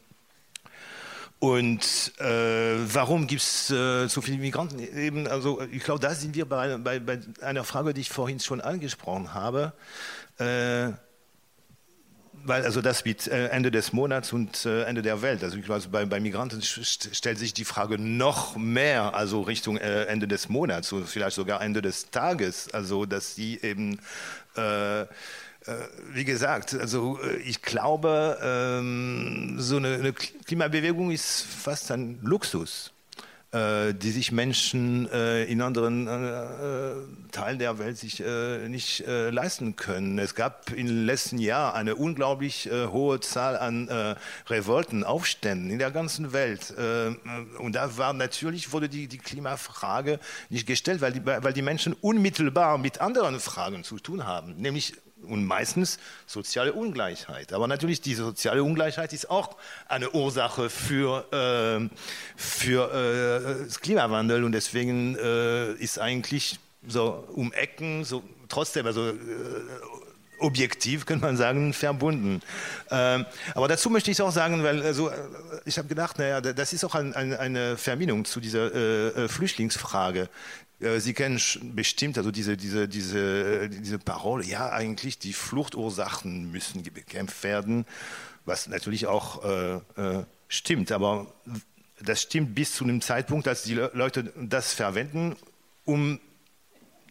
[1.41, 4.79] und äh, warum gibt es äh, so viele Migranten?
[4.79, 8.41] Eben, also ich glaube, da sind wir bei, bei, bei einer Frage, die ich vorhin
[8.41, 9.73] schon angesprochen habe.
[10.39, 10.93] Äh,
[12.45, 15.43] weil also das mit äh, Ende des Monats und äh, Ende der Welt.
[15.43, 19.79] Also ich glaube, bei, bei Migranten st stellt sich die Frage noch mehr, also Richtung
[19.79, 22.73] äh, Ende des Monats und vielleicht sogar Ende des Tages.
[22.73, 23.99] Also dass sie eben
[26.13, 32.93] wie gesagt, also ich glaube, ähm, so eine, eine Klimabewegung ist fast ein Luxus,
[33.53, 39.31] äh, die sich Menschen äh, in anderen äh, Teilen der Welt sich äh, nicht äh,
[39.31, 40.19] leisten können.
[40.19, 44.15] Es gab im letzten Jahr eine unglaublich äh, hohe Zahl an äh,
[44.49, 46.73] Revolten, Aufständen in der ganzen Welt.
[46.79, 47.17] Äh,
[47.59, 51.93] und da war natürlich wurde die, die Klimafrage nicht gestellt, weil die, weil die Menschen
[51.93, 57.53] unmittelbar mit anderen Fragen zu tun haben, nämlich und meistens soziale Ungleichheit.
[57.53, 59.57] Aber natürlich, diese soziale Ungleichheit ist auch
[59.89, 61.89] eine Ursache für, äh,
[62.37, 69.15] für äh, Klimawandel und deswegen äh, ist eigentlich so um Ecken, so trotzdem, also äh,
[70.41, 72.41] objektiv, könnte man sagen, verbunden.
[72.91, 75.11] Ähm, aber dazu möchte ich auch sagen, weil also,
[75.65, 80.29] ich habe gedacht, naja, das ist auch ein, ein, eine Verbindung zu dieser äh, Flüchtlingsfrage.
[80.81, 81.39] Sie kennen
[81.75, 87.85] bestimmt also diese, diese, diese, diese Parole, ja, eigentlich die Fluchtursachen müssen bekämpft werden,
[88.47, 90.91] was natürlich auch äh, äh, stimmt.
[90.91, 91.35] Aber
[92.01, 95.37] das stimmt bis zu einem Zeitpunkt, als die Leute das verwenden,
[95.85, 96.19] um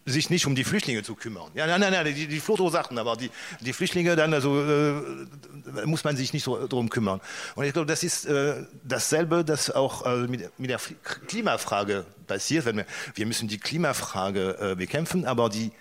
[0.10, 1.52] sich nicht um die Flüchtlinge zu kümmern.
[1.53, 3.30] Ja, nein, nein, nein, die, die Fluchtursachen, aber die,
[3.61, 7.22] die Flüchtlinge dann, also äh, muss man sich nicht so drum kümmern.
[7.56, 10.80] Und ich glaube, das ist äh, dasselbe, das auch äh, mit, mit, der
[11.27, 12.65] Klimafrage passiert.
[12.65, 15.72] Wenn wir, wir müssen die Klimafrage äh, bekämpfen, aber die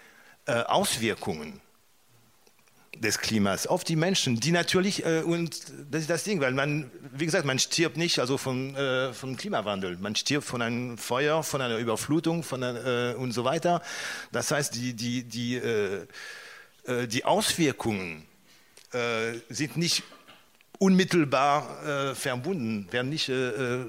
[0.46, 1.60] äh, Auswirkungen
[2.96, 6.90] des Klimas auf die Menschen, die natürlich, äh, und das ist das Ding, weil man,
[7.12, 11.42] wie gesagt, man stirbt nicht also von, äh, vom Klimawandel, man stirbt von einem Feuer,
[11.42, 13.82] von einer Überflutung von einer, äh, und so weiter.
[14.32, 16.06] Das heißt, die, die, die, äh,
[17.06, 18.24] die Auswirkungen
[18.92, 20.02] äh, sind nicht
[20.78, 23.84] unmittelbar äh, verbunden, werden nicht äh,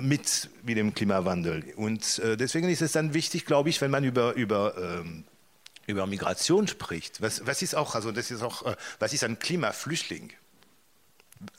[0.00, 1.72] mit, mit dem Klimawandel.
[1.76, 5.24] Und deswegen ist es dann wichtig, glaube ich, wenn man über, über ähm,
[5.86, 10.32] über Migration spricht, was, was ist auch, also das ist auch, was ist ein Klimaflüchtling?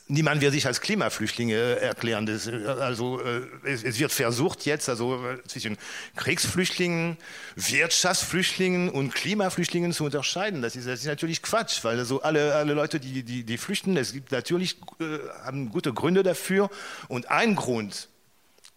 [0.08, 2.26] niemand wird sich als Klimaflüchtlinge erklären.
[2.26, 3.20] Das, also
[3.64, 5.76] es, es, wird versucht jetzt also zwischen
[6.16, 7.16] Kriegsflüchtlingen,
[7.56, 10.62] Wirtschaftsflüchtlingen und Klimaflüchtlingen zu unterscheiden.
[10.62, 13.96] Das ist, das ist natürlich Quatsch, weil also alle, alle Leute, die, die, die flüchten,
[13.96, 16.70] es gibt natürlich äh, haben gute Gründe dafür.
[17.08, 18.08] Und ein Grund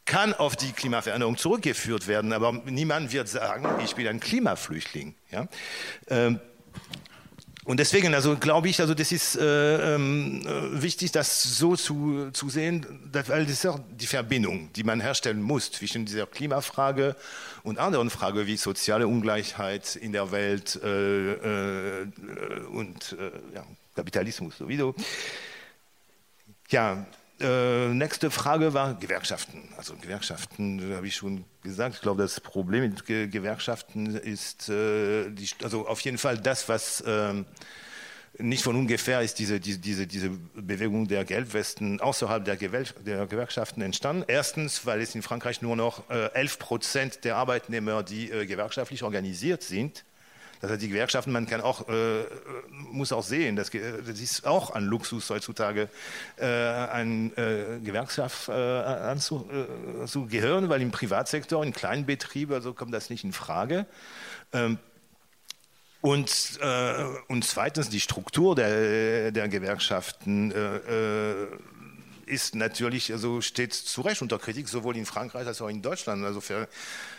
[0.05, 5.15] kann auf die Klimaveränderung zurückgeführt werden, aber niemand wird sagen, ich bin ein Klimaflüchtling.
[5.31, 5.47] Ja?
[6.07, 6.39] Ähm,
[7.63, 12.31] und deswegen, also glaube ich, also das ist äh, ähm, äh, wichtig, das so zu,
[12.31, 16.25] zu sehen, dass, weil das ist auch die Verbindung, die man herstellen muss zwischen dieser
[16.25, 17.15] Klimafrage
[17.61, 22.07] und anderen Fragen wie soziale Ungleichheit in der Welt äh, äh,
[22.71, 23.63] und äh, ja,
[23.95, 24.95] Kapitalismus sowieso.
[26.71, 27.05] Ja,
[27.41, 29.69] äh, nächste Frage war Gewerkschaften.
[29.77, 31.95] Also Gewerkschaften, habe ich schon gesagt.
[31.95, 36.69] Ich glaube, das Problem mit Ge Gewerkschaften ist, äh, die, also auf jeden Fall das,
[36.69, 37.33] was äh,
[38.37, 44.23] nicht von ungefähr ist, diese, diese, diese Bewegung der Gelbwesten außerhalb der, der, Gewerkschaften entstanden.
[44.27, 50.05] Erstens, weil es in Frankreich nur noch 11 Prozent der Arbeitnehmer, die gewerkschaftlich organisiert sind,
[50.61, 52.23] das heißt, die Gewerkschaften, man kann auch, äh,
[52.91, 55.89] muss auch sehen, das, das, ist auch ein Luxus heutzutage,
[56.37, 63.09] äh, eine äh, Gewerkschaft äh, anzugehören, weil im Privatsektor, in kleinen Betrieben, also kommt das
[63.09, 63.87] nicht in Frage.
[64.53, 64.77] Ähm,
[66.01, 71.47] und, äh, und zweitens die Struktur der, der Gewerkschaften äh, äh,
[72.31, 76.23] ist natürlich, also steht zu Recht unter Kritik, sowohl in Frankreich als auch in Deutschland.
[76.23, 76.41] Also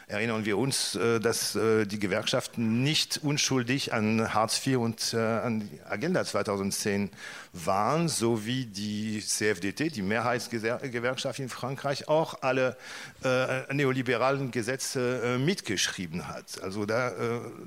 [0.08, 5.18] erinnern wir uns, äh, dass äh, die Gewerkschaften nicht unschuldig an Hartz IV und äh,
[5.18, 7.10] an die Agenda 2010
[7.52, 12.76] waren, so wie die CFDT, die Mehrheitsgewerkschaft in Frankreich, auch alle
[13.70, 16.62] neoliberalen Gesetze mitgeschrieben hat.
[16.62, 17.12] Also da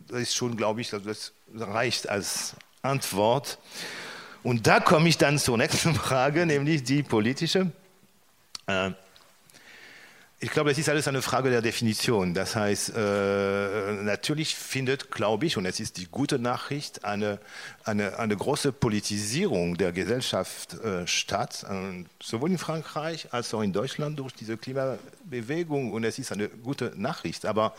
[0.10, 3.60] ist schon, glaube ich, also das reicht als Antwort.
[4.46, 7.72] Und da komme ich dann zur nächsten Frage, nämlich die politische.
[8.68, 8.92] Äh,
[10.40, 12.36] ich glaube, es ist alles eine Frage der Definition.
[12.36, 17.40] Das heißt, äh, natürlich findet, glaube ich, und es ist die gute Nachricht, eine,
[17.86, 21.66] eine, eine große Politisierung der Gesellschaft äh, statt,
[22.22, 25.92] sowohl in Frankreich als auch in Deutschland durch diese Klimabewegung.
[25.92, 27.48] Und es ist eine gute Nachricht.
[27.48, 27.74] Aber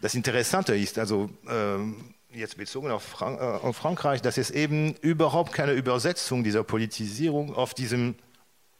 [0.00, 4.94] das Interessante ist, also ähm, jetzt bezogen auf, Frank äh, auf, Frankreich, dass es eben
[4.96, 8.14] überhaupt keine Übersetzung dieser Politisierung auf diesem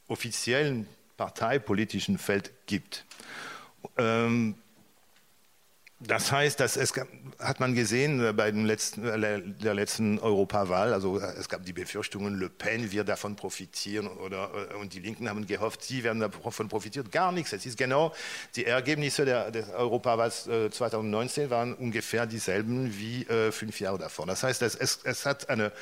[0.09, 0.86] offiziellen
[1.16, 3.05] parteipolitischen Feld gibt.
[3.97, 4.56] Ähm,
[5.98, 6.93] das heißt, dass es
[7.39, 10.93] hat man gesehen äh, bei dem letzten, äh, der letzten Europawahl.
[10.93, 15.27] Also äh, es gab die Befürchtungen, Le Pen wird davon profitieren oder und die Linken
[15.28, 17.10] haben gehofft, sie werden davon profitieren.
[17.10, 17.55] Gar nichts.
[17.55, 18.12] Es ist genau
[18.56, 24.27] die Ergebnisse der, des Europawahls 2019 waren ungefähr dieselben wie fünf Jahre davor.
[24.27, 25.73] Das heißt, es, es hat eine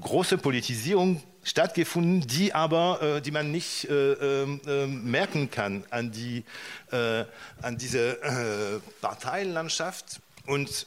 [0.00, 6.44] große Politisierung stattgefunden, die aber, äh, die man nicht äh, äh, merken kann an, die,
[6.90, 7.24] äh,
[7.62, 10.20] an diese äh, Parteienlandschaft.
[10.46, 10.86] Und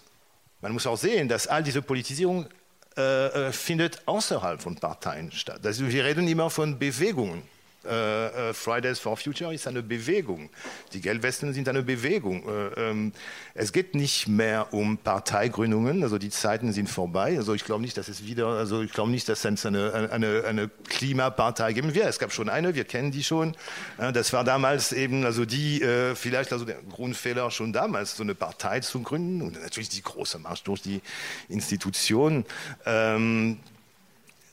[0.62, 2.48] man muss auch sehen, dass all diese Politisierung
[2.96, 5.66] äh, findet außerhalb von Parteien statt.
[5.66, 7.44] Also wir reden immer von Bewegungen.
[7.88, 10.50] Äh, äh, Fridays for Future ist eine Bewegung.
[10.94, 12.44] Die Gelbwesten sind eine Bewegung.
[12.48, 13.14] Äh, ähm,
[13.54, 17.38] es geht nicht mehr um Parteigründungen, also die Zeiten sind vorbei.
[17.38, 20.44] Also ich glaube nicht, dass es wieder, also ich glaube nicht, dass es eine, eine,
[20.46, 22.08] eine Klimapartei geben wird.
[22.08, 23.56] Es gab schon eine, wir kennen die schon.
[23.98, 25.82] Das war damals eben, also die,
[26.16, 30.40] vielleicht also der Grundfehler schon damals, so eine Partei zu gründen und natürlich die große
[30.40, 31.02] Marsch durch die
[31.50, 32.46] Institutionen.
[32.86, 33.60] Ähm,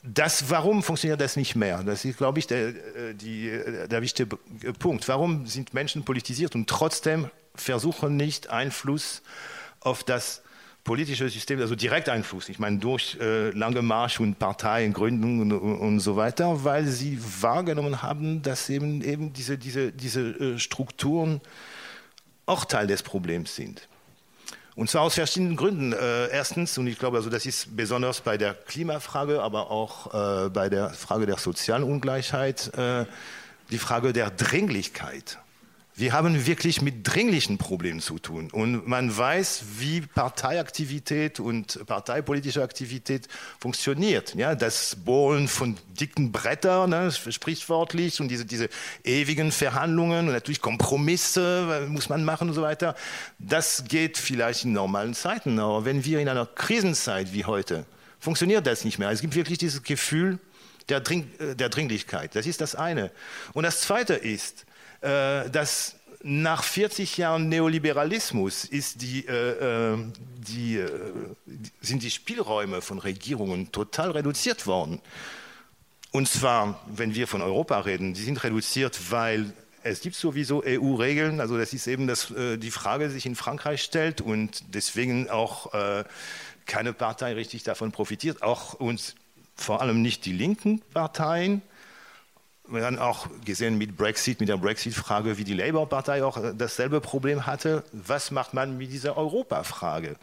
[0.05, 1.83] das, warum funktioniert das nicht mehr?
[1.83, 4.37] Das ist, glaube ich, der, äh, die, äh, der wichtige
[4.79, 5.07] Punkt.
[5.07, 9.21] Warum sind Menschen politisiert und trotzdem versuchen nicht Einfluss
[9.79, 10.41] auf das
[10.83, 15.99] politische System, also direkt Einfluss, ich meine durch äh, lange Marsch und Parteiengründung und, und,
[15.99, 21.41] so weiter, weil sie wahrgenommen haben, dass eben, eben diese, diese, diese äh, Strukturen
[22.45, 23.87] auch Teil des Problems sind.
[24.75, 25.93] Und zwar aus verschiedenen Gründen.
[25.93, 30.13] Äh, erstens, und ich glaube, also das ist besonders bei der Klimafrage, aber auch
[30.45, 33.05] äh, bei der Frage der sozialen Ungleichheit, äh,
[33.71, 35.39] die Frage der Dringlichkeit.
[35.97, 38.49] Wir haben wirklich mit dringlichen Problemen zu tun.
[38.51, 43.29] Und man weiß, wie Parteiaktivität und parteipolitische Aktivität
[43.61, 44.35] funktioniert.
[44.35, 48.67] Ja, das Bohren von dicken Brettern, ne, sprichwörtlich, und diese, diese
[49.05, 52.93] ewigen Verhandlungen und natürlich Kompromisse muss man machen und so weiter.
[53.39, 55.57] Das geht vielleicht in normalen Zeiten.
[55.59, 57.85] Aber wenn wir in einer Krisenzeit wie heute,
[58.19, 59.11] funktioniert das nicht mehr.
[59.11, 60.39] Es gibt wirklich dieses Gefühl
[60.89, 62.35] der, Dring, äh, der Dringlichkeit.
[62.35, 63.11] Das ist das eine.
[63.53, 64.65] Und das zweite ist, äh,
[65.05, 65.95] dass
[66.27, 69.97] nach 40 Jahren Neoliberalismus die, äh, äh
[70.39, 70.89] die, äh,
[71.81, 75.01] sind die Spielräume von Regierungen total reduziert worden.
[76.11, 79.53] Und zwar, wenn wir von Europa reden, die sind reduziert, weil
[79.83, 81.39] es gibt sowieso EU-Regeln.
[81.41, 85.29] Also das ist eben dass äh, die Frage, die sich in Frankreich stellt und deswegen
[85.29, 86.05] auch äh,
[86.65, 89.13] keine Partei richtig davon profitiert, auch uns
[89.55, 91.61] vor allem nicht die linken Parteien.
[92.67, 96.99] Wir haben auch gesehen mit Brexit, mit der Brexit-Frage, wie die Labour-Partei auch äh, dasselbe
[96.99, 97.83] Problem hatte.
[97.91, 100.15] Was macht man mit dieser Europa-Frage?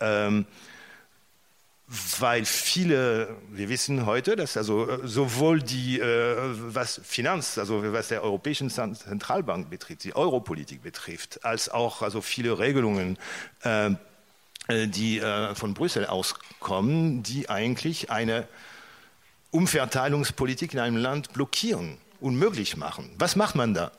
[0.00, 0.46] Ähm,
[2.20, 8.08] weil viele, wir wissen heute, dass also äh, sowohl die, äh, was Finanz, also was
[8.08, 13.18] der Europäischen Zentralbank betrifft, die Europolitik betrifft, als auch also viele Regelungen,
[13.62, 13.90] äh,
[14.68, 15.20] die
[15.54, 18.46] von Brüssel auskommen, die eigentlich eine
[19.50, 23.10] Umverteilungspolitik in einem Land blockieren, unmöglich machen.
[23.18, 23.92] Was macht man da?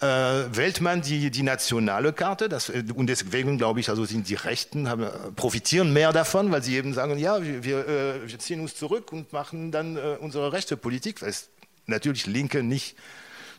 [0.00, 2.48] äh, wählt man die, die nationale Karte.
[2.48, 6.50] Das, äh, und deswegen glaube ich, also sind die Rechten haben, äh, profitieren mehr davon,
[6.52, 9.96] weil sie eben sagen, ja, wir, wir, äh, wir ziehen uns zurück und machen dann
[9.96, 11.48] äh, unsere rechte Politik, weil es
[11.86, 12.96] natürlich Linke nicht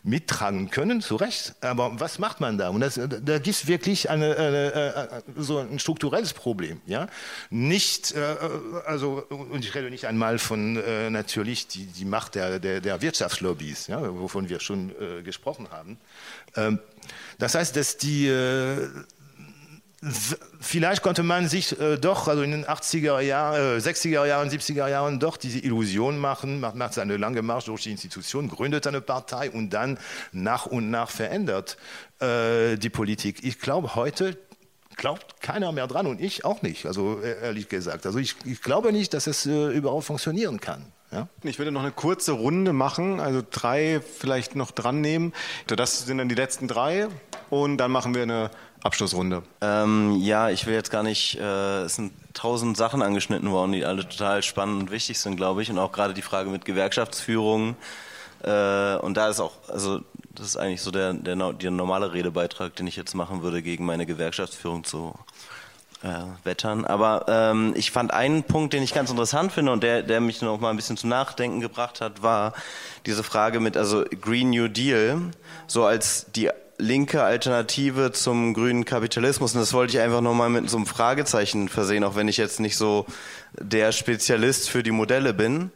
[0.02, 1.54] mittragen können, zu Recht.
[1.60, 2.68] Aber was macht man da?
[2.68, 6.80] Und das, da gibt es wirklich eine, eine, eine, so ein strukturelles Problem.
[6.86, 7.08] Ja?
[7.50, 8.36] Nicht, äh,
[8.86, 13.02] also, und ich rede nicht einmal von äh, natürlich die, die Macht der, der, der
[13.02, 15.98] Wirtschaftslobbys, ja, wovon wir schon äh, gesprochen haben.
[16.56, 16.78] Ähm,
[17.38, 18.28] das heißt, dass die
[20.60, 24.88] Vielleicht konnte man sich äh, doch, also in den 80er Jahren, äh, 60er Jahren, 70er
[24.88, 29.00] Jahren doch diese Illusion machen, man macht eine lange Marsch durch die Institution, gründet eine
[29.00, 29.98] Partei und dann
[30.30, 31.78] nach und nach verändert
[32.20, 33.42] äh, die Politik.
[33.42, 34.38] Ich glaube, heute
[34.96, 38.06] glaubt keiner mehr dran und ich auch nicht, also äh, ehrlich gesagt.
[38.06, 40.84] Also ich, ich glaube nicht, dass es äh, überhaupt funktionieren kann.
[41.10, 41.28] Ja?
[41.42, 45.32] Ich würde noch eine kurze Runde machen, also drei vielleicht noch dran nehmen.
[45.66, 47.08] Das sind dann die letzten drei
[47.50, 48.50] und dann machen wir eine
[48.82, 49.42] Abschlussrunde.
[49.60, 53.84] Ähm, ja, ich will jetzt gar nicht, äh, es sind tausend Sachen angeschnitten worden, die
[53.84, 55.70] alle total spannend und wichtig sind, glaube ich.
[55.70, 57.76] Und auch gerade die Frage mit Gewerkschaftsführung.
[58.42, 60.00] Äh, und da ist auch, also
[60.34, 63.84] das ist eigentlich so der, der, der normale Redebeitrag, den ich jetzt machen würde, gegen
[63.84, 65.14] meine Gewerkschaftsführung zu
[66.02, 66.08] äh,
[66.44, 66.84] wettern.
[66.84, 70.40] Aber ähm, ich fand einen Punkt, den ich ganz interessant finde und der, der mich
[70.42, 72.54] noch mal ein bisschen zum Nachdenken gebracht hat, war
[73.06, 75.20] diese Frage mit, also Green New Deal,
[75.66, 79.54] so als die linke Alternative zum grünen Kapitalismus.
[79.54, 82.60] Und das wollte ich einfach nochmal mit so einem Fragezeichen versehen, auch wenn ich jetzt
[82.60, 83.06] nicht so
[83.52, 85.70] der Spezialist für die Modelle bin,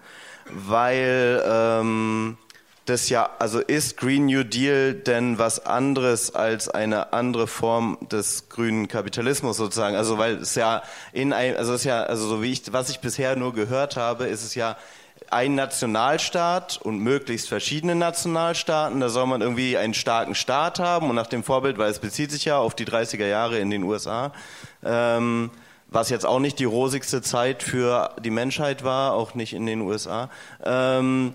[0.51, 2.37] weil ähm,
[2.85, 8.49] das ja, also ist Green New Deal denn was anderes als eine andere Form des
[8.49, 9.97] grünen Kapitalismus sozusagen?
[9.97, 12.91] Also weil es ja in ein, also es ist ja, also so wie ich, was
[12.91, 14.77] ich bisher nur gehört habe, ist es ja
[15.33, 19.01] ein Nationalstaat und möglichst verschiedene Nationalstaaten.
[19.01, 22.31] Da soll man irgendwie einen starken Staat haben und nach dem Vorbild, weil es bezieht
[22.31, 24.33] sich ja auf die 30er Jahre in den USA,
[24.85, 25.51] ähm,
[25.89, 29.81] was jetzt auch nicht die rosigste Zeit für die Menschheit war, auch nicht in den
[29.81, 30.31] USA.
[30.65, 31.35] Ähm,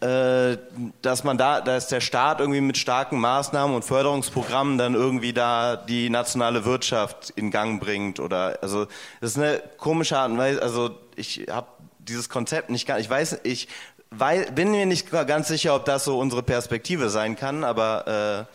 [0.00, 0.56] äh,
[1.02, 5.76] dass man da, dass der Staat irgendwie mit starken Maßnahmen und Förderungsprogrammen dann irgendwie da
[5.76, 8.86] die nationale Wirtschaft in Gang bringt oder also
[9.20, 10.62] das ist eine komische Art und Weise.
[10.62, 11.66] Also ich habe
[12.08, 13.68] dieses Konzept nicht gar, ich weiß, ich
[14.10, 18.54] weil, bin mir nicht ganz sicher, ob das so unsere Perspektive sein kann, aber äh,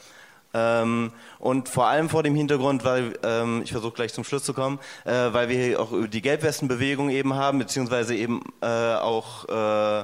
[0.54, 4.54] ähm, und vor allem vor dem Hintergrund, weil ähm, ich versuche gleich zum Schluss zu
[4.54, 10.00] kommen, äh, weil wir auch die Gelbwestenbewegung eben haben, beziehungsweise eben äh, auch äh,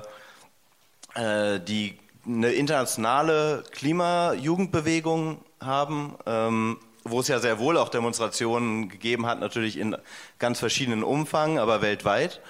[1.16, 6.16] äh, die eine internationale Klimajugendbewegung haben.
[6.26, 9.98] Ähm, wo es ja sehr wohl auch Demonstrationen gegeben hat, natürlich in
[10.38, 12.42] ganz verschiedenen Umfang, aber weltweit.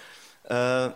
[0.45, 0.89] Äh,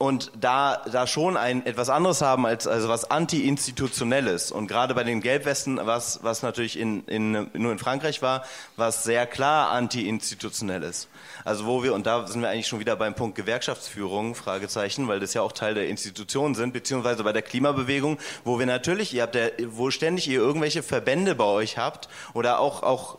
[0.00, 4.52] und da, da schon ein etwas anderes haben als also was anti-institutionelles.
[4.52, 8.44] Und gerade bei den Gelbwesten was was natürlich in, in nur in Frankreich war
[8.76, 11.08] was sehr klar anti-institutionelles.
[11.44, 15.18] Also wo wir und da sind wir eigentlich schon wieder beim Punkt Gewerkschaftsführung Fragezeichen weil
[15.18, 19.22] das ja auch Teil der Institutionen sind beziehungsweise bei der Klimabewegung wo wir natürlich ihr
[19.22, 23.18] habt ja wo ständig ihr irgendwelche Verbände bei euch habt oder auch auch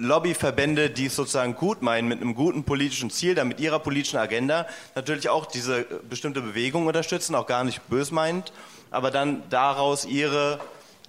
[0.00, 4.66] Lobbyverbände, die es sozusagen gut meinen mit einem guten politischen Ziel, damit ihrer politischen Agenda
[4.94, 8.52] natürlich auch diese äh, bestimmte Bewegung unterstützen, auch gar nicht bös meint,
[8.90, 10.58] aber dann daraus ihre,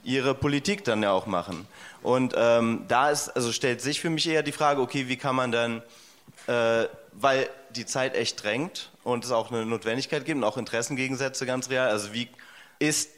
[0.03, 1.67] ihre Politik dann ja auch machen.
[2.03, 5.35] Und ähm, da ist, also stellt sich für mich eher die Frage, okay, wie kann
[5.35, 5.81] man dann,
[6.47, 11.45] äh, weil die Zeit echt drängt und es auch eine Notwendigkeit gibt und auch Interessengegensätze
[11.45, 12.27] ganz real, also wie
[12.79, 13.09] ist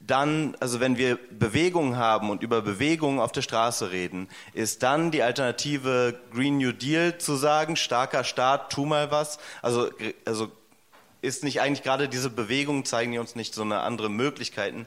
[0.00, 5.10] dann, also wenn wir Bewegungen haben und über Bewegungen auf der Straße reden, ist dann
[5.10, 9.38] die Alternative Green New Deal zu sagen, starker Staat, tu mal was.
[9.60, 9.90] Also,
[10.24, 10.50] also
[11.20, 14.86] ist nicht eigentlich gerade diese Bewegungen, zeigen die uns nicht so eine andere Möglichkeiten,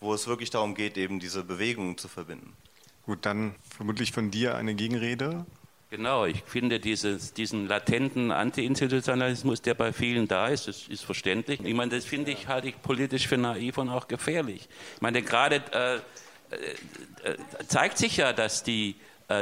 [0.00, 2.56] wo es wirklich darum geht, eben diese Bewegungen zu verbinden.
[3.04, 5.44] Gut, dann vermutlich von dir eine Gegenrede.
[5.92, 11.60] Genau, ich finde dieses, diesen latenten Anti-Institutionalismus, der bei vielen da ist, das ist verständlich.
[11.62, 14.70] Ich meine, das finde ich, halte ich politisch für naiv und auch gefährlich.
[14.94, 17.36] Ich meine, gerade äh, äh,
[17.68, 18.94] zeigt sich ja, dass die äh,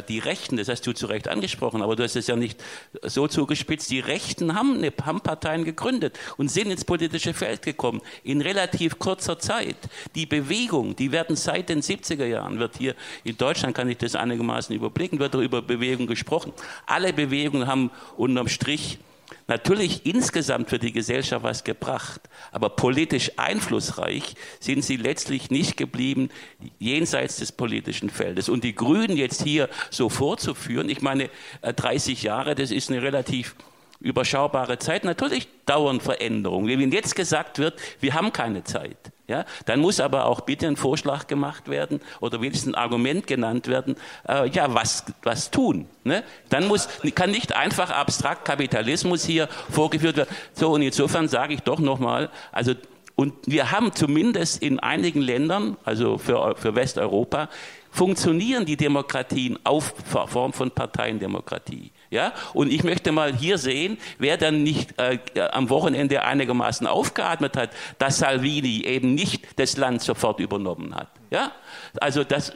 [0.09, 2.63] die Rechten, das hast du zu Recht angesprochen, aber du hast es ja nicht
[3.03, 8.01] so zugespitzt, die Rechten haben, eine, haben Parteien gegründet und sind ins politische Feld gekommen
[8.25, 9.77] in relativ kurzer Zeit.
[10.15, 12.95] Die Bewegung, die werden seit den 70er Jahren, wird hier
[13.25, 16.53] in Deutschland, kann ich das einigermaßen überblicken, wird über Bewegung gesprochen.
[16.87, 18.99] Alle Bewegungen haben unterm Strich
[19.47, 22.21] natürlich insgesamt für die Gesellschaft was gebracht,
[22.53, 26.31] aber politisch einflussreich sind sie letztlich nicht geblieben
[26.79, 28.49] jenseits des politischen Feldes.
[28.49, 31.31] Und die Grünen jetzt hier so vorzuführen, ich meine,
[31.63, 33.55] 30 äh, Jahre, das ist eine relativ
[34.01, 35.05] überschaubare Zeit.
[35.05, 36.67] Natürlich dauern Veränderungen.
[36.69, 38.97] Wenn jetzt gesagt wird, wir haben keine Zeit,
[39.29, 43.69] ja, dann muss aber auch bitte ein Vorschlag gemacht werden oder wenigstens ein Argument genannt
[43.69, 43.95] werden,
[44.29, 45.87] äh, ja, was, was tun.
[46.03, 46.25] Ne?
[46.49, 50.35] Dann muss, kann nicht einfach abstrakt Kapitalismus hier vorgeführt werden.
[50.53, 52.75] So, und insofern sage ich doch nochmal, also
[53.15, 57.51] und wir haben zumindest in einigen Ländern, also für, für Westeuropa,
[57.91, 61.93] funktionieren die Demokratien auf Form von Parteiendemokratie.
[62.11, 62.33] Ja?
[62.53, 65.19] Und ich möchte mal hier sehen, wer dann nicht äh,
[65.53, 71.20] am Wochenende einigermaßen aufgeatmet hat, dass Salvini eben nicht das Land sofort übernommen hat.
[71.31, 71.53] Ja?
[72.01, 72.55] Also das äh,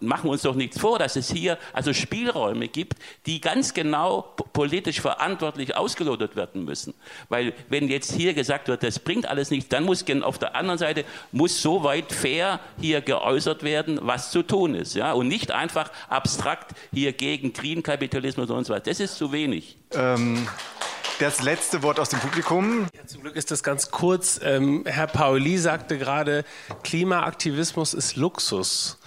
[0.00, 4.34] machen wir uns doch nichts vor, dass es hier also Spielräume gibt, die ganz genau
[4.52, 6.94] politisch verantwortlich ausgelotet werden müssen.
[7.28, 10.78] Weil wenn jetzt hier gesagt wird, das bringt alles nichts, dann muss auf der anderen
[10.78, 15.90] Seite muss soweit fair hier geäußert werden, was zu tun ist, ja, und nicht einfach
[16.08, 18.90] abstrakt hier gegen Green Kapitalismus und so weiter.
[18.90, 19.76] Das ist zu wenig.
[19.92, 20.46] Ähm
[21.22, 22.88] das letzte Wort aus dem Publikum.
[22.96, 24.40] Ja, zum Glück ist das ganz kurz.
[24.42, 26.44] Ähm, Herr Pauli sagte gerade,
[26.82, 28.98] Klimaaktivismus ist Luxus.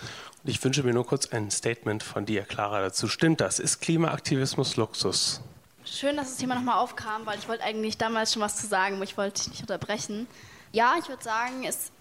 [0.41, 3.09] Und ich wünsche mir nur kurz ein Statement von dir, Clara, dazu.
[3.09, 3.59] Stimmt das?
[3.59, 5.41] Ist Klimaaktivismus Luxus?
[5.83, 8.95] Schön, dass das Thema nochmal aufkam, weil ich wollte eigentlich damals schon was zu sagen,
[8.95, 10.25] aber ich wollte dich nicht unterbrechen.
[10.71, 11.91] Ja, ich würde sagen, es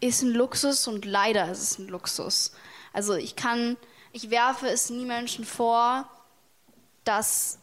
[0.00, 2.52] ist ein Luxus und leider ist es ein Luxus.
[2.92, 3.78] Also ich kann,
[4.12, 6.06] ich werfe es nie Menschen vor,
[7.04, 7.58] dass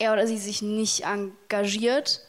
[0.00, 2.20] er oder sie sich nicht engagiert,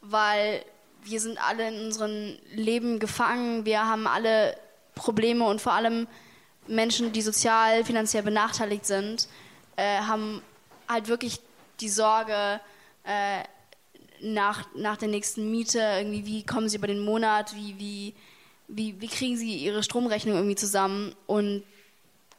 [0.00, 0.64] weil
[1.04, 4.56] wir sind alle in unserem Leben gefangen, wir haben alle
[4.94, 6.08] Probleme und vor allem
[6.66, 9.28] Menschen, die sozial, finanziell benachteiligt sind,
[9.76, 10.42] äh, haben
[10.88, 11.38] halt wirklich
[11.80, 12.60] die Sorge
[13.04, 13.44] äh,
[14.20, 18.14] nach, nach der nächsten Miete, irgendwie, wie kommen sie über den Monat, wie, wie,
[18.68, 21.14] wie, wie kriegen sie ihre Stromrechnung irgendwie zusammen?
[21.26, 21.62] Und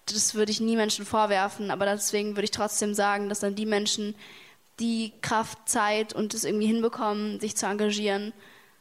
[0.08, 3.66] das würde ich nie Menschen vorwerfen, aber deswegen würde ich trotzdem sagen, dass dann die
[3.66, 4.16] Menschen,
[4.80, 8.34] die Kraft, Zeit und es irgendwie hinbekommen, sich zu engagieren,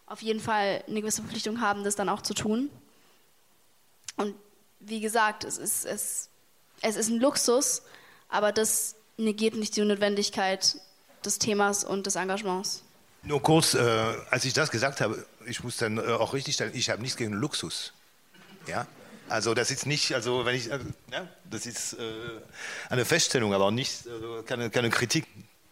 [0.06, 2.70] auf jeden Fall eine gewisse Verpflichtung haben, das dann auch zu tun.
[4.16, 4.34] Und
[4.80, 6.28] wie gesagt, es ist, es,
[6.80, 7.82] es ist ein Luxus,
[8.28, 10.76] aber das negiert nicht die Notwendigkeit
[11.24, 12.82] des Themas und des Engagements.
[13.22, 13.80] Nur kurz, äh,
[14.30, 17.16] als ich das gesagt habe, ich muss dann äh, auch richtig stellen, ich habe nichts
[17.16, 17.92] gegen Luxus.
[18.68, 18.86] Ja?
[19.28, 20.78] Also das ist nicht, also wenn ich, äh,
[21.10, 22.04] ja, das ist äh,
[22.88, 25.26] eine Feststellung, aber auch nicht, also keine, keine Kritik.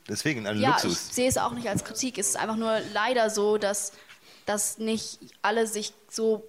[0.09, 1.09] Deswegen ein ja, Luxus.
[1.09, 2.19] Ich sehe es auch nicht als Kritik.
[2.19, 3.93] Es ist einfach nur leider so, dass,
[4.47, 6.47] dass nicht alle sich so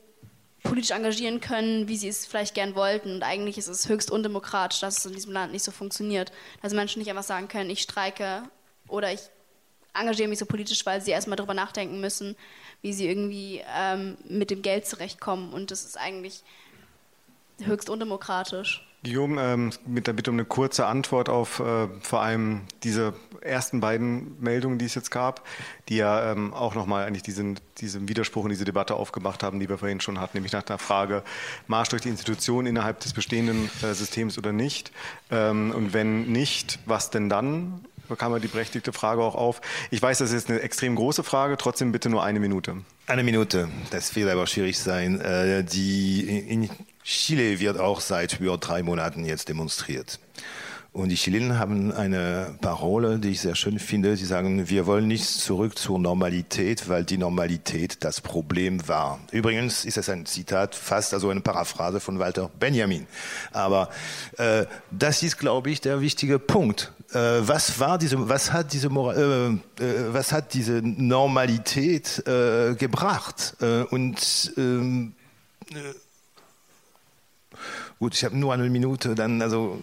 [0.64, 3.14] politisch engagieren können, wie sie es vielleicht gern wollten.
[3.16, 6.32] Und eigentlich ist es höchst undemokratisch, dass es in diesem Land nicht so funktioniert.
[6.62, 8.44] Dass Menschen nicht einfach sagen können, ich streike
[8.88, 9.22] oder ich
[9.94, 12.36] engagiere mich so politisch, weil sie erstmal darüber nachdenken müssen,
[12.82, 15.54] wie sie irgendwie ähm, mit dem Geld zurechtkommen.
[15.54, 16.44] Und das ist eigentlich
[17.64, 18.85] höchst undemokratisch.
[19.06, 23.80] Guillaume, ähm, mit der Bitte um eine kurze Antwort auf äh, vor allem diese ersten
[23.80, 25.48] beiden Meldungen, die es jetzt gab,
[25.88, 29.70] die ja ähm, auch nochmal eigentlich diesen, diesen Widerspruch in diese Debatte aufgemacht haben, die
[29.70, 31.24] wir vorhin schon hatten, nämlich nach der Frage,
[31.68, 34.92] Marsch durch die Institution innerhalb des bestehenden äh, Systems oder nicht?
[35.32, 37.86] Ähm, und wenn nicht, was denn dann?
[38.10, 39.62] Da kam ja die berechtigte Frage auch auf.
[39.90, 42.78] Ich weiß, das ist eine extrem große Frage, trotzdem bitte nur eine Minute.
[43.08, 45.22] Eine Minute, das wird aber schwierig sein.
[45.22, 46.70] Äh, die in
[47.06, 50.20] Chile wird auch seit über drei Monaten jetzt demonstriert.
[50.92, 54.16] Und die Chilenen haben eine Parole, die ich sehr schön finde.
[54.16, 59.20] Sie sagen, wir wollen nicht zurück zur Normalität, weil die Normalität das Problem war.
[59.32, 63.06] Übrigens ist es ein Zitat, fast also eine Paraphrase von Walter Benjamin.
[63.52, 63.90] Aber
[64.38, 66.94] äh, das ist, glaube ich, der wichtige Punkt.
[67.12, 73.58] Äh, was war diese, was hat diese, äh, äh, was hat diese Normalität äh, gebracht?
[73.60, 75.14] Äh, und ähm,
[78.00, 79.82] gut, ich habe nur eine Minute, dann also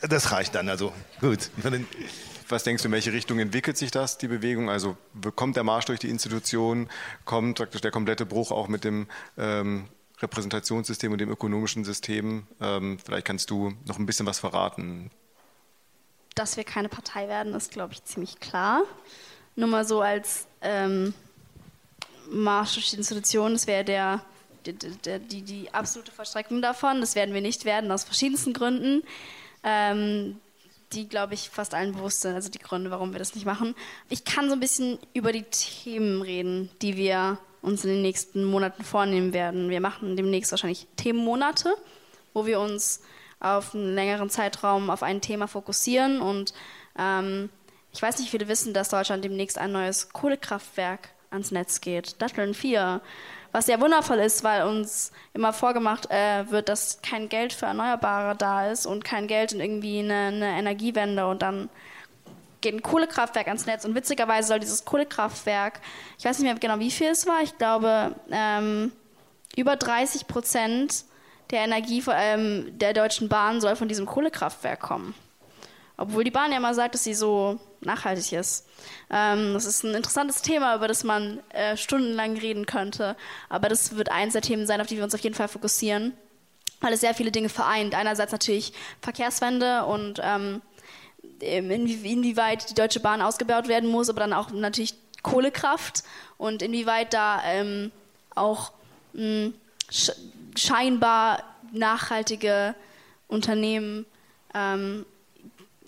[0.00, 0.68] das reicht dann.
[0.68, 1.50] Also gut.
[2.48, 4.68] Was denkst du, in welche Richtung entwickelt sich das, die Bewegung?
[4.68, 4.96] Also
[5.34, 6.90] kommt der Marsch durch die Institution,
[7.24, 9.06] kommt praktisch der komplette Bruch auch mit dem
[9.38, 9.88] ähm,
[10.20, 12.46] Repräsentationssystem und dem ökonomischen System?
[12.60, 15.10] Ähm, vielleicht kannst du noch ein bisschen was verraten.
[16.34, 18.82] dass wir keine Partei werden, ist, glaube ich, ziemlich klar.
[19.56, 21.14] Nur mal so als ähm,
[22.30, 24.24] Marsch durch die Institution, das wäre der,
[24.72, 27.00] der, die, die absolute Verstreckung davon.
[27.00, 29.02] Das werden wir nicht werden, aus verschiedensten Gründen,
[29.62, 30.40] ähm,
[30.92, 33.74] die, glaube ich, fast allen bewusst sind, also die Gründe, warum wir das nicht machen.
[34.08, 38.44] Ich kann so ein bisschen über die Themen reden, die wir uns in den nächsten
[38.44, 39.70] Monaten vornehmen werden.
[39.70, 41.74] Wir machen demnächst wahrscheinlich Themenmonate,
[42.32, 43.00] wo wir uns
[43.40, 46.20] auf einen längeren Zeitraum auf ein Thema fokussieren.
[46.20, 46.54] Und
[46.98, 47.50] ähm,
[47.92, 52.54] ich weiß nicht, viele wissen, dass Deutschland demnächst ein neues Kohlekraftwerk ans Netz geht, Datteln
[52.54, 53.00] 4.
[53.54, 58.34] Was sehr wundervoll ist, weil uns immer vorgemacht äh, wird, dass kein Geld für Erneuerbare
[58.34, 61.68] da ist und kein Geld in irgendwie eine, eine Energiewende und dann
[62.62, 65.80] geht ein Kohlekraftwerk ans Netz und witzigerweise soll dieses Kohlekraftwerk,
[66.18, 68.90] ich weiß nicht mehr genau wie viel es war, ich glaube ähm,
[69.54, 71.04] über 30 Prozent
[71.52, 75.14] der Energie vor allem der Deutschen Bahn soll von diesem Kohlekraftwerk kommen.
[75.96, 78.66] Obwohl die Bahn ja immer sagt, dass sie so nachhaltig ist.
[79.10, 83.16] Ähm, das ist ein interessantes Thema, über das man äh, stundenlang reden könnte.
[83.48, 86.12] Aber das wird eins der Themen sein, auf die wir uns auf jeden Fall fokussieren,
[86.80, 87.94] weil es sehr viele Dinge vereint.
[87.94, 90.62] Einerseits natürlich Verkehrswende und ähm,
[91.40, 96.02] inwieweit die Deutsche Bahn ausgebaut werden muss, aber dann auch natürlich Kohlekraft
[96.38, 97.92] und inwieweit da ähm,
[98.34, 98.72] auch
[99.12, 99.52] mh,
[100.56, 101.42] scheinbar
[101.72, 102.74] nachhaltige
[103.28, 104.06] Unternehmen
[104.54, 105.06] ähm,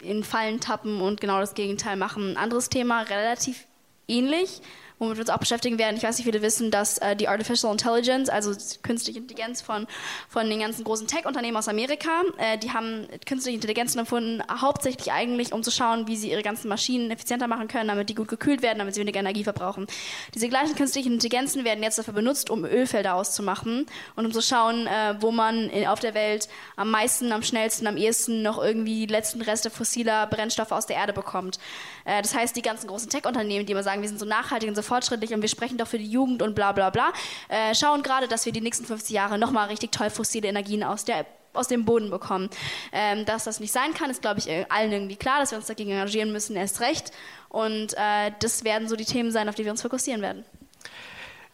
[0.03, 2.37] in Fallen tappen und genau das Gegenteil machen.
[2.37, 3.67] Anderes Thema, relativ
[4.09, 4.61] ähnlich,
[4.99, 5.97] womit wir uns auch beschäftigen werden.
[5.97, 8.53] Ich weiß nicht, wie viele wissen, dass äh, die Artificial Intelligence, also
[8.83, 9.87] künstliche Intelligenz von,
[10.29, 15.53] von den ganzen großen Tech-Unternehmen aus Amerika, äh, die haben künstliche Intelligenzen erfunden, hauptsächlich eigentlich,
[15.53, 18.63] um zu schauen, wie sie ihre ganzen Maschinen effizienter machen können, damit die gut gekühlt
[18.63, 19.87] werden, damit sie weniger Energie verbrauchen.
[20.35, 24.87] Diese gleichen künstlichen Intelligenzen werden jetzt dafür benutzt, um Ölfelder auszumachen und um zu schauen,
[24.87, 29.07] äh, wo man in, auf der Welt am meisten, am schnellsten, am ehesten noch irgendwie
[29.07, 31.59] die letzten Reste fossiler Brennstoffe aus der Erde bekommt.
[32.05, 34.75] Äh, das heißt, die ganzen großen Tech-Unternehmen, die immer sagen, wir sind so nachhaltig und
[34.75, 37.13] so fortschrittlich und wir sprechen doch für die Jugend und bla bla bla,
[37.49, 41.05] äh, schauen gerade, dass wir die nächsten 50 Jahre nochmal richtig toll fossile Energien aus
[41.05, 41.27] der
[41.57, 42.51] aus dem Boden bekommen.
[42.93, 45.67] Ähm, dass das nicht sein kann, ist, glaube ich, allen irgendwie klar, dass wir uns
[45.67, 47.13] dagegen engagieren müssen, erst recht.
[47.49, 50.45] Und äh, das werden so die Themen sein, auf die wir uns fokussieren werden.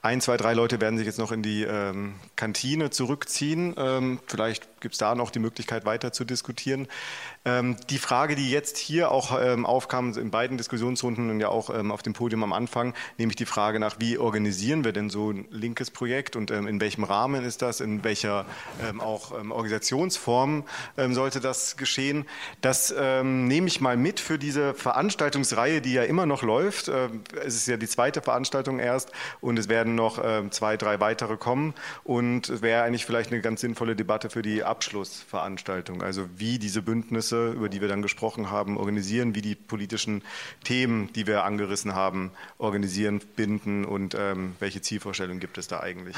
[0.04, 3.76] Ein, zwei, drei Leute werden sich jetzt noch in die ähm, Kantine zurückziehen.
[3.78, 6.88] Ähm, vielleicht gibt es da noch die Möglichkeit, weiter zu diskutieren.
[7.44, 11.70] Ähm, die Frage, die jetzt hier auch ähm, aufkam, in beiden Diskussionsrunden und ja auch
[11.70, 15.32] ähm, auf dem Podium am Anfang, nämlich die Frage nach, wie organisieren wir denn so
[15.32, 18.46] ein linkes Projekt und in welchem Rahmen ist das, in welcher
[18.98, 20.64] auch Organisationsform
[21.10, 22.26] sollte das geschehen.
[22.60, 26.88] Das nehme ich mal mit für diese Veranstaltungsreihe, die ja immer noch läuft.
[26.88, 31.74] es ist ja die zweite Veranstaltung erst und es werden noch zwei, drei weitere kommen
[32.04, 37.31] und wäre eigentlich vielleicht eine ganz sinnvolle Debatte für die Abschlussveranstaltung, also wie diese Bündnisse,
[37.36, 40.22] über die wir dann gesprochen haben, organisieren, wie die politischen
[40.64, 46.16] Themen, die wir angerissen haben, organisieren, binden und ähm, welche Zielvorstellungen gibt es da eigentlich.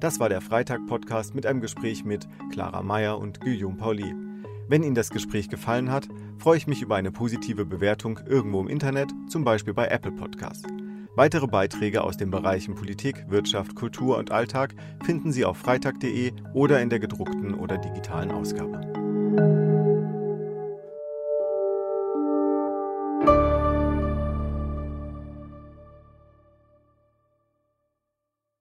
[0.00, 4.29] Das war der Freitag-Podcast mit einem Gespräch mit Clara Meyer und Guillaume Pauli.
[4.70, 6.06] Wenn Ihnen das Gespräch gefallen hat,
[6.38, 10.64] freue ich mich über eine positive Bewertung irgendwo im Internet, zum Beispiel bei Apple Podcast.
[11.16, 16.80] Weitere Beiträge aus den Bereichen Politik, Wirtschaft, Kultur und Alltag finden Sie auf freitag.de oder
[16.80, 19.69] in der gedruckten oder digitalen Ausgabe.